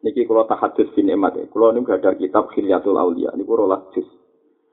niki 0.04 0.26
kula 0.28 0.44
tahadus 0.48 0.92
bin 0.92 1.12
emat 1.12 1.36
ya. 1.38 1.44
Kula 1.48 1.72
niku 1.72 1.94
ada 1.94 2.12
kitab 2.16 2.52
Khilyatul 2.52 2.96
Auliya 2.98 3.32
niku 3.36 3.56
rolas 3.56 3.86
juz. 3.94 4.08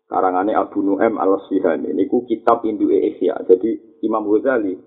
karangane 0.04 0.54
Abu 0.54 0.86
Nu'aim 0.86 1.18
al-Sihani 1.18 1.90
niku 1.96 2.28
kitab 2.30 2.62
Indu 2.68 2.92
Ihya. 2.92 3.34
Jadi 3.50 4.02
Imam 4.06 4.30
Ghazali 4.30 4.78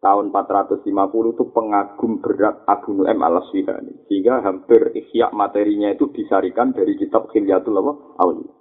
tahun 0.00 0.32
450 0.32 0.90
itu 1.36 1.44
pengagum 1.54 2.18
berat 2.18 2.66
Abu 2.66 2.98
Nu'aim 2.98 3.20
al-Sihani. 3.20 4.10
Sehingga 4.10 4.42
hampir 4.42 4.90
Ihya 4.96 5.30
materinya 5.30 5.94
itu 5.94 6.10
disarikan 6.10 6.74
dari 6.74 6.98
kitab 6.98 7.30
Khilyatul 7.30 7.78
Awliya. 8.18 8.52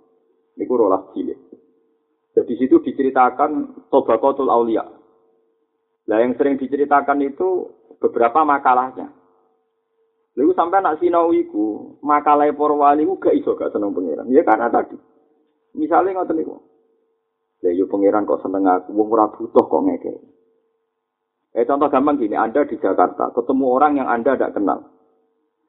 Niku 0.62 0.74
rolas 0.78 1.10
cilik. 1.16 1.50
Jadi 2.39 2.54
situ 2.56 2.80
diceritakan 2.80 3.84
Tobaqatul 3.91 4.47
Aulia. 4.47 4.86
Nah 6.08 6.18
yang 6.24 6.39
sering 6.39 6.56
diceritakan 6.56 7.20
itu 7.26 7.68
beberapa 8.00 8.47
makalahnya. 8.47 9.12
Lalu 10.39 10.55
sampai 10.55 10.79
nak 10.79 11.03
sinau 11.03 11.35
iku, 11.35 11.99
makalah 11.99 12.47
para 12.55 12.71
wali 12.71 13.03
ku 13.03 13.19
gak 13.19 13.35
iso 13.35 13.59
gak 13.59 13.75
seneng 13.75 13.91
pangeran. 13.91 14.31
Ya 14.31 14.39
karena 14.47 14.71
tadi. 14.71 14.95
Misalnya 15.75 16.23
ngoten 16.23 16.39
niku. 16.39 16.55
Ya 17.59 17.75
yo 17.75 17.91
pangeran 17.91 18.23
kok 18.23 18.39
seneng 18.39 18.63
aku, 18.63 18.95
wong 18.95 19.11
ora 19.11 19.27
butuh 19.35 19.67
kok 19.67 19.83
ngeke. 19.83 20.15
Eh 21.59 21.67
contoh 21.67 21.91
gampang 21.91 22.15
gini, 22.15 22.39
Anda 22.39 22.63
di 22.63 22.79
Jakarta 22.79 23.35
ketemu 23.35 23.65
orang 23.67 23.99
yang 23.99 24.07
Anda 24.07 24.39
tidak 24.39 24.55
kenal. 24.55 24.79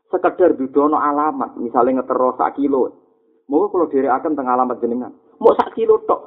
Sekedar 0.07 0.55
dudono 0.55 1.03
alamat, 1.03 1.59
misalnya 1.59 1.99
ngetero 1.99 2.39
sak 2.39 2.55
kilo. 2.55 2.95
Mau 3.51 3.67
kalau 3.75 3.91
diri 3.91 4.07
akan 4.07 4.39
tengah 4.39 4.55
alamat 4.55 4.79
jenengan. 4.79 5.11
Mau 5.43 5.51
sak 5.59 5.75
kilo 5.75 5.99
tok. 6.07 6.23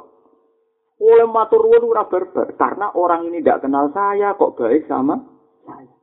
Oleh 0.99 1.31
matur 1.31 1.63
ora 1.63 2.11
barbar 2.11 2.59
karena 2.59 2.91
orang 2.91 3.31
ini 3.31 3.39
tidak 3.39 3.63
kenal 3.63 3.87
saya 3.95 4.35
kok 4.35 4.59
baik 4.59 4.83
sama 4.91 5.15
saya. 5.63 6.03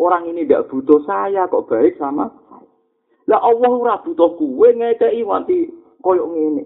Orang 0.00 0.32
ini 0.32 0.48
tidak 0.48 0.72
butuh 0.72 1.04
saya 1.04 1.44
kok 1.44 1.68
baik 1.68 2.00
sama 2.00 2.32
saya. 2.48 2.64
Lah 3.28 3.40
Allah 3.44 3.68
ora 3.68 3.94
butuh 4.00 4.32
kuwe 4.40 4.72
ngekei 4.72 5.20
wanti 5.28 5.68
koyok 6.00 6.24
ngene. 6.24 6.64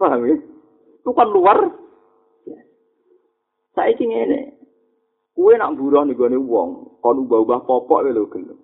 Paham 0.00 0.24
ya? 0.24 0.40
Itu 1.04 1.12
kan 1.12 1.28
luar. 1.28 1.68
Saya 3.76 3.92
ini 3.92 4.16
ini. 4.24 4.40
Kue 5.36 5.52
nak 5.60 5.76
buruh 5.76 6.04
nih 6.08 6.16
gue 6.16 6.36
wong, 6.36 7.00
kon 7.04 7.22
ubah-ubah 7.28 7.68
popok 7.68 8.08
lho 8.08 8.28
gelem. 8.32 8.58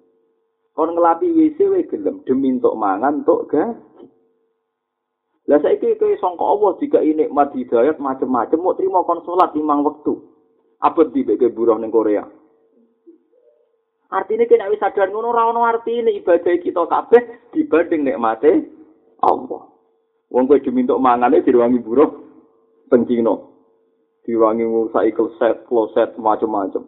Kon 0.73 0.93
ngelapi 0.93 1.33
WC 1.33 1.59
we 1.73 1.89
gelem 1.89 2.25
demi 2.25 2.57
untuk 2.57 2.77
mangan 2.77 3.25
untuk 3.25 3.49
gaji. 3.49 4.09
Lah 5.47 5.63
saiki 5.63 5.95
kowe 6.01 6.11
sangka 6.19 6.43
Allah 6.43 6.73
jika 6.83 6.99
ini 7.01 7.29
nikmat 7.29 7.55
hidayat 7.55 8.03
macam-macam 8.03 8.59
mau 8.59 8.75
terima 8.75 9.07
kon 9.07 9.23
salat 9.23 9.55
limang 9.55 9.87
waktu. 9.87 10.17
Apa 10.83 11.07
di 11.13 11.23
bege 11.25 11.49
buruh 11.55 11.79
ning 11.79 11.95
Korea? 11.95 12.27
Artinya 14.07 14.47
kena 14.47 14.71
wis 14.71 14.79
sadar 14.79 15.11
ngono 15.11 15.35
ora 15.35 15.51
ono 15.51 15.67
artine 15.67 16.15
ibadah 16.15 16.55
kita 16.63 16.83
kabeh 16.87 17.51
dibanding 17.51 18.07
nikmate 18.07 18.71
Allah. 19.19 19.67
Wong 20.31 20.45
kowe 20.47 20.63
dimintuk 20.63 21.03
mangane 21.03 21.43
diwangi 21.43 21.83
buruh 21.83 22.11
teng 22.87 23.03
Cina. 23.11 23.35
Diwangi 24.27 24.63
ngusai 24.67 25.15
kloset, 25.15 25.67
kloset 25.67 26.15
macam-macam. 26.19 26.87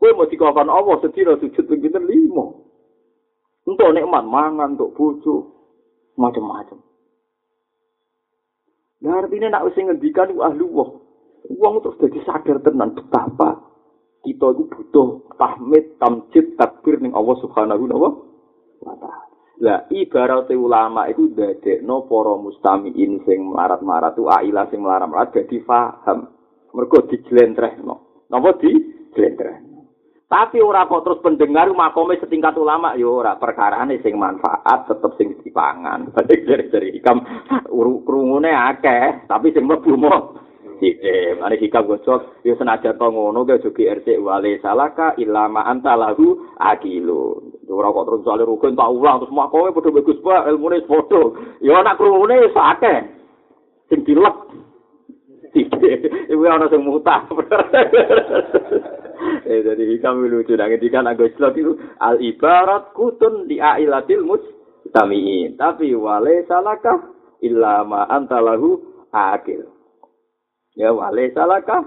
Kowe 0.00 0.10
mau 0.12 0.28
dikawani 0.28 0.68
Allah 0.72 0.96
sedina 1.00 1.36
sujud 1.40 1.64
ping 1.64 1.80
pinten 1.80 2.04
limo. 2.04 2.68
Untuk 3.64 3.96
nikmat 3.96 4.28
mangan, 4.28 4.76
untuk 4.76 4.92
bojo, 4.92 5.36
macam-macam. 6.20 6.84
Nah 9.00 9.20
artinya 9.20 9.48
nak 9.52 9.72
wis 9.72 9.76
ngendikan 9.76 10.32
ku 10.32 10.44
ahli 10.44 10.64
wong. 10.64 11.00
Wong 11.60 11.74
terus 11.84 12.00
jadi 12.00 12.20
sadar 12.24 12.60
tenan 12.64 12.96
betapa 12.96 13.60
kita 14.24 14.56
itu 14.56 14.64
butuh 14.68 15.23
tahmid, 15.36 15.98
tamjid, 15.98 16.54
takbir 16.58 16.98
ning 16.98 17.12
Allah 17.14 17.36
Subhanahu 17.42 17.84
wa 17.90 18.94
taala. 18.98 19.24
Lah 19.62 19.86
ibarat 19.86 20.50
ulama 20.50 21.06
itu 21.06 21.30
dadekno 21.30 22.10
para 22.10 22.34
mustamiin 22.34 23.22
sing 23.22 23.38
melarat-marat 23.54 24.18
tu 24.18 24.26
aila 24.26 24.66
sing 24.66 24.82
melarat-marat 24.82 25.30
dadi 25.30 25.62
paham. 25.62 26.26
Mergo 26.74 27.06
dijlentrehno. 27.06 28.26
Napa 28.34 28.58
dijlentrehno? 28.58 29.74
Tapi 30.26 30.58
ora 30.58 30.90
kok 30.90 31.06
terus 31.06 31.22
pendengar 31.22 31.70
makome 31.70 32.18
setingkat 32.18 32.58
ulama 32.58 32.98
yo 32.98 33.22
ora 33.22 33.38
perkarane 33.38 34.02
sing 34.02 34.18
manfaat 34.18 34.90
tetep 34.90 35.14
sing 35.14 35.38
dipangan. 35.38 36.10
Berarti 36.10 36.66
dari 36.74 36.98
hikam 36.98 37.22
krungune 38.02 38.50
akeh, 38.50 39.30
tapi 39.30 39.54
sing 39.54 39.70
mlebu 39.70 39.94
sithik. 40.84 41.40
Mane 41.40 41.56
hikam 41.56 41.88
gosok 41.88 42.44
yo 42.44 42.52
senajan 42.60 43.00
to 43.00 43.06
ngono 43.08 43.48
ke 43.48 43.64
jogi 43.64 43.88
RC 43.88 44.20
wale 44.20 44.60
salaka 44.60 45.16
ilama 45.16 45.64
anta 45.64 45.96
lahu 45.96 46.52
akilu. 46.60 47.40
Ora 47.64 47.88
kok 47.88 48.04
terus 48.04 48.22
soal 48.28 48.44
rukun 48.44 48.76
tak 48.76 48.92
ulang 48.92 49.24
terus 49.24 49.32
makome 49.32 49.72
padha 49.72 49.90
bagus 49.90 50.20
pak 50.20 50.46
ilmune 50.52 50.84
padha. 50.84 51.22
Yo 51.64 51.74
nak 51.80 51.96
krungune 51.96 52.52
akeh. 52.52 52.98
Sing 53.88 54.04
dilek. 54.04 54.36
Iku 56.32 56.42
ana 56.44 56.68
sing 56.68 56.82
mutah. 56.84 57.24
eh 59.48 59.60
dari 59.62 59.84
hikam 59.94 60.26
lucu 60.26 60.58
nah 60.58 60.68
ketika 60.68 61.00
aku 61.00 61.24
Islam 61.30 61.52
itu 61.56 61.72
al 62.02 62.16
ibarat 62.20 62.92
kutun 62.92 63.46
di 63.48 63.62
ailatil 63.62 64.26
mustamiin 64.26 65.56
tapi 65.56 65.94
wale 65.96 66.44
salaka 66.44 66.98
illa 67.40 67.84
ma 67.86 68.04
antalahu 68.10 68.80
akil 69.12 69.73
ya 70.74 70.90
wale 70.90 71.30
salaka 71.34 71.82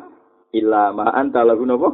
illa 0.56 0.92
ma 0.96 1.12
antalahu 1.16 1.64
nopo 1.68 1.90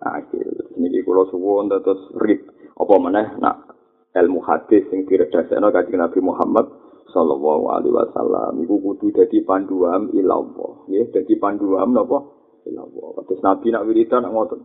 akil 0.00 0.48
niki 0.76 1.04
kula 1.04 1.28
suwun 1.32 1.68
terus 1.70 2.00
rip 2.20 2.48
apa 2.76 2.94
meneh 3.00 3.26
nak 3.40 3.72
ilmu 4.12 4.40
hadis 4.44 4.84
sing 4.92 5.08
diredasekno 5.08 5.72
kanjeng 5.72 6.00
Nabi 6.00 6.20
Muhammad 6.20 6.66
sallallahu 7.12 7.64
alaihi 7.72 7.94
wasallam 7.94 8.60
iku 8.64 8.76
kudu 8.80 9.12
dadi 9.12 9.44
panduan 9.44 10.12
ilallah 10.12 10.84
nggih 10.88 11.12
dadi 11.12 11.34
panduan 11.40 11.92
napa 11.92 12.42
ilallah. 12.66 13.22
Terus 13.26 13.40
Nabi 13.42 13.66
nak 13.70 13.84
wiridan 13.86 14.20
nak 14.26 14.32
ngotot. 14.34 14.60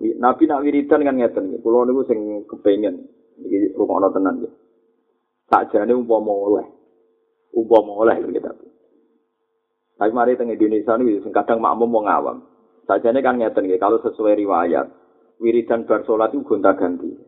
Nabi 0.00 0.42
nak 0.46 0.62
wiridan 0.64 1.00
kan 1.04 1.16
ngeten. 1.18 1.44
Kulo 1.62 1.86
niku 1.86 2.02
sing 2.06 2.44
kepengen 2.46 3.06
iki 3.42 3.74
rumono 3.74 4.10
tenan 4.10 4.44
ya. 4.44 4.50
Tak 5.50 5.74
jane 5.74 5.92
umpama 5.94 6.30
oleh. 6.30 6.66
Umpama 7.54 8.06
oleh 8.06 8.16
kita. 8.30 8.50
Tapi 10.00 10.16
mari 10.16 10.32
teng 10.40 10.48
Indonesia 10.48 10.96
ini 10.96 11.20
kadang 11.28 11.60
makmum 11.60 11.92
mau 11.92 12.08
ngawam. 12.08 12.40
Sajane 12.88 13.20
kan 13.20 13.36
ngeten 13.36 13.68
nggih 13.68 13.76
kalau 13.76 14.00
sesuai 14.00 14.32
riwayat 14.32 14.88
wiridan 15.44 15.84
bar 15.84 16.08
salat 16.08 16.32
itu 16.32 16.40
gonta-ganti. 16.40 17.20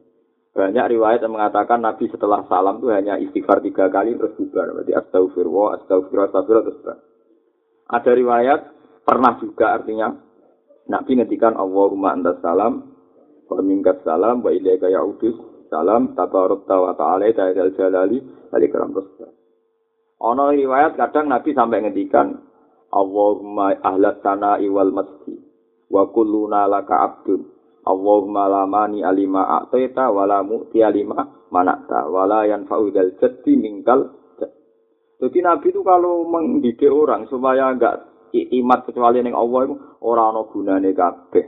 Banyak 0.56 0.96
riwayat 0.96 1.20
yang 1.20 1.36
mengatakan 1.36 1.84
Nabi 1.84 2.08
setelah 2.08 2.48
salam 2.48 2.80
itu 2.80 2.88
hanya 2.88 3.20
istighfar 3.20 3.60
tiga 3.60 3.92
kali 3.92 4.16
terus 4.16 4.32
bubar. 4.40 4.72
Berarti 4.72 4.92
astagfirullah, 4.96 5.68
astagfirullah, 5.84 6.26
astagfirullah 6.32 6.64
terus 6.64 6.78
bubar. 6.80 6.96
Ada 7.92 8.12
riwayat 8.16 8.60
pernah 9.04 9.32
juga 9.36 9.66
artinya 9.76 10.08
Nabi 10.88 11.12
ngetikan 11.20 11.52
Allahumma 11.52 12.16
antas 12.16 12.40
salam 12.40 12.88
wa 13.52 13.60
minkas 13.60 14.00
salam 14.00 14.40
wa 14.40 14.48
ilaika 14.48 14.88
ya'udus 14.88 15.68
salam 15.68 16.16
tabarukta 16.16 16.72
wa 16.72 16.96
ta'ala 16.96 17.28
ta'ala 17.36 17.68
jalali 17.76 18.18
alikram 18.52 18.96
terus 18.96 19.28
Ono 20.22 20.54
riwayat 20.54 20.94
kadang 20.96 21.28
Nabi 21.28 21.50
sampai 21.52 21.82
ngetikan 21.84 22.51
Allahumma 22.92 23.72
ahlat 23.80 24.20
sana 24.20 24.60
iwal 24.60 24.92
masjid 24.92 25.40
wa 25.88 26.06
kulluna 26.12 26.68
laka 26.68 27.00
abdun 27.00 27.48
Allahumma 27.82 28.46
lamani 28.46 29.02
alima 29.02 29.48
a'taita 29.58 30.12
wa 30.12 30.28
la 30.28 30.44
mu'ti 30.44 30.84
alima 30.84 31.48
manakta 31.50 32.06
wa 32.06 32.28
la 32.28 32.46
yanfa'u 32.46 32.92
jaddi 32.92 33.58
mingkal 33.58 34.22
jadi 35.22 35.38
Nabi 35.38 35.70
itu 35.70 35.86
kalau 35.86 36.26
mendidik 36.26 36.82
orang 36.90 37.30
supaya 37.30 37.70
enggak 37.70 38.10
iktimat 38.34 38.82
kecuali 38.90 39.22
ning 39.22 39.38
Allah 39.38 39.70
iku 39.70 40.02
ora 40.02 40.34
ana 40.34 40.42
gunane 40.50 40.90
kabeh. 40.90 41.46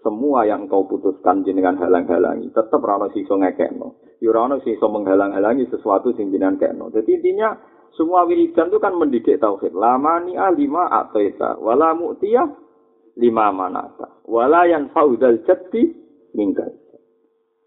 Semua 0.00 0.48
yang 0.48 0.68
kau 0.68 0.88
putuskan 0.88 1.44
jenengan 1.44 1.76
halang-halangi, 1.76 2.48
tetap 2.48 2.80
ora 2.80 3.04
ana 3.04 3.12
sisa 3.12 3.36
ngekekno. 3.36 4.16
Ya 4.24 4.32
ora 4.32 4.48
ana 4.48 4.56
sisa 4.64 4.88
menghalang-halangi 4.88 5.68
sesuatu 5.68 6.16
sing 6.16 6.32
jenengan 6.32 6.56
kekno. 6.56 6.88
Jadi 6.96 7.20
intinya 7.20 7.52
semua 7.94 8.26
wiridan 8.26 8.70
itu 8.70 8.78
kan 8.82 8.94
mendidik 8.94 9.38
tauhid. 9.38 9.74
Lamani 9.74 10.34
alima 10.34 10.90
ataita 10.90 11.58
wala 11.58 11.94
mu'tiya 11.94 12.44
lima 13.18 13.50
manata. 13.54 14.22
Wala 14.26 14.66
yang 14.66 14.90
faudal 14.90 15.42
jati 15.46 15.94
minggal. 16.34 16.70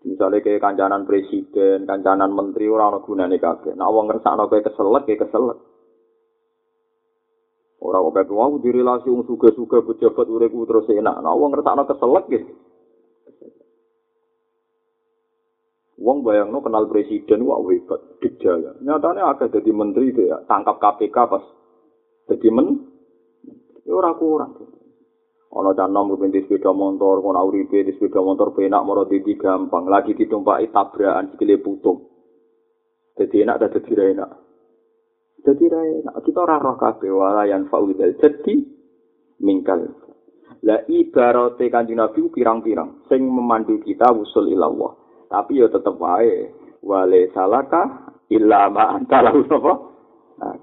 Misalnya 0.08 0.40
kayak 0.40 0.64
kancanan 0.64 1.04
presiden, 1.04 1.84
kancanan 1.84 2.32
menteri, 2.32 2.72
orang-orang 2.72 3.04
gunane 3.04 3.38
kabeh. 3.44 3.76
Nah, 3.76 3.92
wong 3.92 4.08
ngersakno 4.08 4.48
kowe 4.48 4.64
keselek, 4.64 5.04
kayak 5.04 5.28
keselek. 5.28 5.60
Ora 7.78 8.02
kok 8.02 8.14
kabeh 8.18 8.34
wong 8.34 8.60
direlasi 8.66 9.08
wong 9.08 9.30
suga-suga 9.30 9.86
pejabat 9.86 10.26
uripku 10.26 10.66
terus 10.66 10.90
enak. 10.90 11.22
Nah 11.22 11.34
wong 11.38 11.54
ngertakno 11.54 11.86
keselek 11.86 12.26
gitu. 12.34 12.52
Wong 16.08 16.24
bayangno 16.24 16.64
kenal 16.64 16.88
presiden 16.88 17.44
wah 17.44 17.60
hebat, 17.68 18.00
dijaya. 18.24 18.80
Nyatanya 18.80 19.28
agak 19.28 19.60
jadi 19.60 19.76
menteri 19.76 20.16
dia 20.16 20.40
tangkap 20.48 20.80
KPK 20.80 21.18
pas 21.28 21.44
jadi 22.32 22.48
men. 22.48 22.80
Ya 23.84 23.92
ora 23.92 24.16
kurang. 24.16 24.56
Ono 25.52 25.76
canom 25.76 26.16
kepintis 26.16 26.48
sepeda 26.48 26.72
motor, 26.72 27.20
kono 27.20 27.44
uripe 27.44 27.84
di 27.84 27.92
sepeda 27.92 28.24
motor 28.24 28.56
penak 28.56 28.88
moro 28.88 29.04
titi 29.04 29.36
gampang, 29.36 29.92
lagi 29.92 30.16
ditumpaki 30.16 30.72
tabrakan 30.72 31.36
sikile 31.36 31.60
putung. 31.60 32.08
Jadi 33.20 33.44
enak 33.44 33.68
dadi 33.68 33.92
enak. 33.92 34.32
Jadi 35.44 35.64
ra 35.68 35.82
kita 36.24 36.40
ora 36.40 36.56
roh 36.56 36.80
kabeh 36.80 37.12
walayan 37.12 37.68
faudal 37.68 38.16
jadi 38.16 38.56
mingkal. 39.44 39.92
La 40.64 40.88
ibarate 40.88 41.68
kanjeng 41.68 42.00
Nabi 42.00 42.32
pirang-pirang 42.32 43.08
sing 43.12 43.28
memandu 43.28 43.80
kita 43.84 44.08
usul 44.12 44.52
ilallah. 44.52 45.07
Tapi 45.28 45.60
ya 45.60 45.68
tetep 45.68 45.96
wae. 46.00 46.52
Wale 46.84 47.28
salaka 47.36 48.12
illa 48.32 48.72
ma 48.72 48.96
antara 48.96 49.32
apa? 49.34 49.74
Nah, 50.38 50.56